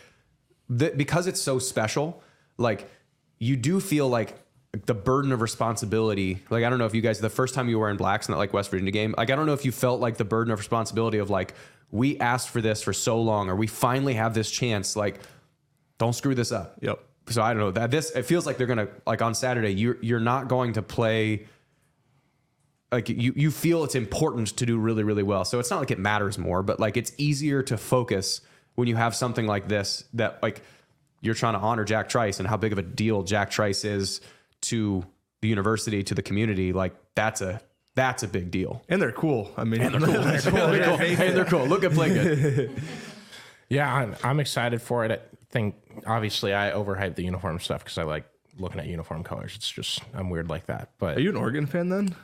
the, 0.71 0.91
because 0.97 1.27
it's 1.27 1.41
so 1.41 1.59
special. 1.59 2.23
Like 2.57 2.89
you 3.39 3.57
do 3.57 3.79
feel 3.79 4.09
like 4.09 4.39
the 4.87 4.95
burden 4.95 5.33
of 5.33 5.43
responsibility. 5.43 6.43
Like 6.49 6.65
I 6.65 6.71
don't 6.71 6.79
know 6.79 6.87
if 6.87 6.95
you 6.95 7.03
guys 7.03 7.19
the 7.19 7.29
first 7.29 7.55
time 7.55 7.69
you 7.69 7.79
were 7.79 7.91
in 7.91 7.99
blacks 7.99 8.27
in 8.27 8.33
that 8.33 8.39
like 8.39 8.55
West 8.55 8.71
Virginia 8.71 8.93
game. 8.93 9.15
Like 9.19 9.31
I 9.31 9.37
don't 9.37 9.45
know 9.45 9.53
if 9.53 9.67
you 9.67 9.73
felt 9.73 10.01
like 10.01 10.17
the 10.17 10.25
burden 10.25 10.51
of 10.51 10.59
responsibility 10.59 11.19
of 11.19 11.29
like 11.29 11.53
we 11.91 12.19
asked 12.21 12.49
for 12.49 12.63
this 12.63 12.83
for 12.83 12.95
so 12.95 13.21
long, 13.21 13.51
or 13.51 13.57
we 13.57 13.67
finally 13.67 14.15
have 14.15 14.33
this 14.33 14.51
chance. 14.51 14.97
Like 14.97 15.21
don't 15.99 16.15
screw 16.15 16.35
this 16.35 16.53
up. 16.53 16.77
Yep 16.81 17.05
so 17.31 17.43
I 17.43 17.53
don't 17.53 17.61
know. 17.61 17.71
That 17.71 17.91
this 17.91 18.11
it 18.11 18.23
feels 18.23 18.47
like 18.47 18.57
they're 18.57 18.67
gonna 18.67 18.89
like 19.07 19.23
on 19.23 19.35
Saturday 19.35 19.71
you're 19.71 19.99
you're 20.01 20.21
not 20.21 20.49
going 20.49 20.75
to 20.75 20.83
play 20.83 21.47
like 22.91 23.09
you 23.09 23.33
you 23.37 23.51
feel 23.51 23.85
it's 23.85 23.95
important 23.95 24.49
to 24.57 24.67
do 24.67 24.79
really 24.79 25.03
really 25.03 25.23
well. 25.23 25.45
So 25.45 25.59
it's 25.59 25.71
not 25.71 25.81
like 25.81 25.91
it 25.91 25.99
matters 25.99 26.39
more 26.39 26.63
but 26.63 26.81
like 26.81 26.97
it's 26.97 27.13
easier 27.19 27.63
to 27.65 27.77
focus 27.77 28.41
when 28.75 28.89
you 28.89 28.97
have 28.97 29.15
something 29.15 29.47
like 29.47 29.69
this 29.69 30.05
that 30.15 30.43
like 30.43 30.63
you're 31.21 31.35
trying 31.35 31.55
to 31.55 31.61
honor 31.61 31.85
Jack 31.85 32.09
Trice 32.09 32.39
and 32.39 32.49
how 32.49 32.57
big 32.57 32.73
of 32.73 32.79
a 32.79 32.83
deal 32.83 33.23
Jack 33.23 33.51
Trice 33.51 33.85
is 33.85 34.21
to 34.63 35.05
the 35.41 35.49
university 35.49 36.03
to 36.05 36.15
the 36.15 36.23
community. 36.23 36.73
Like 36.73 36.95
that's 37.15 37.41
a 37.41 37.61
that's 37.95 38.23
a 38.23 38.29
big 38.29 38.51
deal. 38.51 38.83
And 38.89 39.03
they're 39.03 39.13
cool. 39.13 39.53
I 39.57 39.65
mean 39.65 39.81
and 39.81 39.95
they're 39.95 40.01
cool, 40.01 40.13
they're 40.23 40.41
cool. 40.41 40.53
They're 40.53 40.85
cool. 40.85 41.01
and 41.01 41.37
they're 41.37 41.45
cool. 41.45 41.67
Look 41.67 41.85
at 41.85 41.93
play 41.93 42.09
good 42.11 42.83
yeah 43.69 43.95
I'm, 43.95 44.17
I'm 44.25 44.41
excited 44.41 44.81
for 44.81 45.05
it 45.05 45.38
think 45.51 45.77
obviously 46.07 46.55
I 46.55 46.71
overhype 46.71 47.15
the 47.15 47.25
uniform 47.25 47.61
stuff 47.61 47.85
because 47.85 47.99
I 47.99 48.03
like 48.05 48.25
looking 48.59 48.81
at 48.81 48.87
uniform 48.87 49.25
colors. 49.25 49.55
It's 49.57 49.71
just 49.71 50.01
I'm 50.15 50.31
weird 50.31 50.49
like 50.49 50.67
that. 50.67 50.91
But 50.99 51.19
are 51.19 51.21
you 51.21 51.31
an 51.31 51.37
Oregon 51.37 51.67
fan 51.67 51.89
then? 51.89 52.15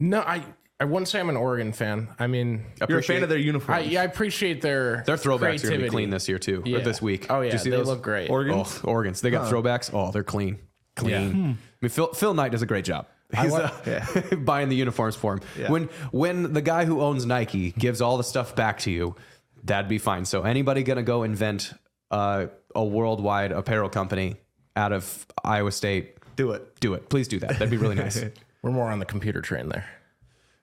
No, 0.00 0.20
I 0.20 0.44
I 0.80 0.84
wouldn't 0.84 1.08
say 1.08 1.18
I'm 1.18 1.28
an 1.28 1.36
Oregon 1.36 1.72
fan. 1.72 2.08
I 2.18 2.28
mean, 2.28 2.64
you're 2.88 2.98
a 2.98 3.02
fan 3.02 3.24
of 3.24 3.28
their 3.28 3.38
uniforms. 3.38 3.86
I, 3.86 3.90
yeah, 3.90 4.02
I 4.02 4.04
appreciate 4.04 4.60
their 4.62 5.02
their 5.06 5.16
throwbacks 5.16 5.38
creativity. 5.38 5.66
are 5.66 5.70
gonna 5.70 5.82
be 5.84 5.90
clean 5.90 6.10
this 6.10 6.28
year 6.28 6.38
too. 6.38 6.62
Yeah. 6.64 6.78
Or 6.78 6.80
this 6.82 7.02
week. 7.02 7.26
Oh 7.30 7.40
yeah, 7.40 7.52
you 7.52 7.58
see 7.58 7.70
they 7.70 7.76
those? 7.76 7.86
look 7.86 8.02
great. 8.02 8.30
Oregons, 8.30 8.80
oh, 8.84 8.88
Oregons. 8.88 9.20
They 9.20 9.30
got 9.30 9.46
huh. 9.46 9.52
throwbacks. 9.52 9.92
Oh, 9.92 10.12
they're 10.12 10.22
clean, 10.22 10.58
clean. 10.94 11.10
Yeah. 11.10 11.28
Hmm. 11.30 11.50
I 11.50 11.56
mean, 11.82 11.90
Phil 11.90 12.12
Phil 12.12 12.32
Knight 12.32 12.52
does 12.52 12.62
a 12.62 12.66
great 12.66 12.84
job. 12.84 13.06
He's 13.36 13.52
uh, 13.52 13.70
yeah. 13.86 14.34
buying 14.36 14.68
the 14.68 14.76
uniforms 14.76 15.14
for 15.16 15.34
him. 15.34 15.40
Yeah. 15.58 15.70
When 15.70 15.84
when 16.12 16.52
the 16.52 16.62
guy 16.62 16.84
who 16.84 17.00
owns 17.00 17.26
Nike 17.26 17.72
gives 17.72 18.00
all 18.00 18.16
the 18.16 18.24
stuff 18.24 18.54
back 18.54 18.78
to 18.80 18.90
you, 18.90 19.16
that'd 19.64 19.88
be 19.88 19.98
fine. 19.98 20.24
So 20.24 20.42
anybody 20.42 20.84
gonna 20.84 21.02
go 21.02 21.24
invent 21.24 21.74
uh, 22.10 22.46
a 22.74 22.84
worldwide 22.84 23.52
apparel 23.52 23.88
company 23.88 24.36
out 24.76 24.92
of 24.92 25.26
Iowa 25.44 25.72
State, 25.72 26.16
do 26.36 26.52
it. 26.52 26.78
Do 26.80 26.94
it. 26.94 27.08
Please 27.08 27.28
do 27.28 27.38
that. 27.40 27.50
That'd 27.50 27.70
be 27.70 27.76
really 27.76 27.94
nice. 28.06 28.22
We're 28.62 28.70
more 28.70 28.90
on 28.90 28.98
the 28.98 29.04
computer 29.04 29.40
train 29.40 29.68
there. 29.68 29.86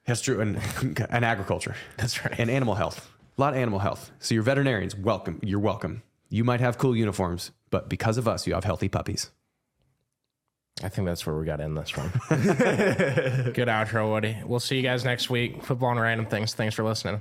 That's 0.06 0.20
true. 0.20 0.40
And, 0.40 0.60
and 1.10 1.24
agriculture. 1.24 1.74
That's 1.96 2.24
right. 2.24 2.34
And 2.38 2.50
animal 2.50 2.74
health. 2.74 3.10
A 3.36 3.40
lot 3.40 3.52
of 3.52 3.58
animal 3.58 3.80
health. 3.80 4.10
So 4.18 4.34
your 4.34 4.42
veterinarians, 4.42 4.96
welcome. 4.96 5.40
You're 5.42 5.60
welcome. 5.60 6.02
You 6.30 6.42
might 6.44 6.60
have 6.60 6.78
cool 6.78 6.96
uniforms, 6.96 7.50
but 7.70 7.88
because 7.88 8.16
of 8.16 8.26
us, 8.26 8.46
you 8.46 8.54
have 8.54 8.64
healthy 8.64 8.88
puppies. 8.88 9.30
I 10.82 10.88
think 10.88 11.06
that's 11.06 11.26
where 11.26 11.36
we 11.36 11.46
got 11.46 11.56
to 11.56 11.64
end 11.64 11.76
this 11.76 11.96
one. 11.96 12.10
Good 12.28 13.68
outro, 13.68 14.10
Woody. 14.10 14.36
We'll 14.44 14.60
see 14.60 14.76
you 14.76 14.82
guys 14.82 15.04
next 15.04 15.30
week. 15.30 15.62
Football 15.62 15.92
and 15.92 16.00
random 16.00 16.26
things. 16.26 16.54
Thanks 16.54 16.74
for 16.74 16.84
listening. 16.84 17.20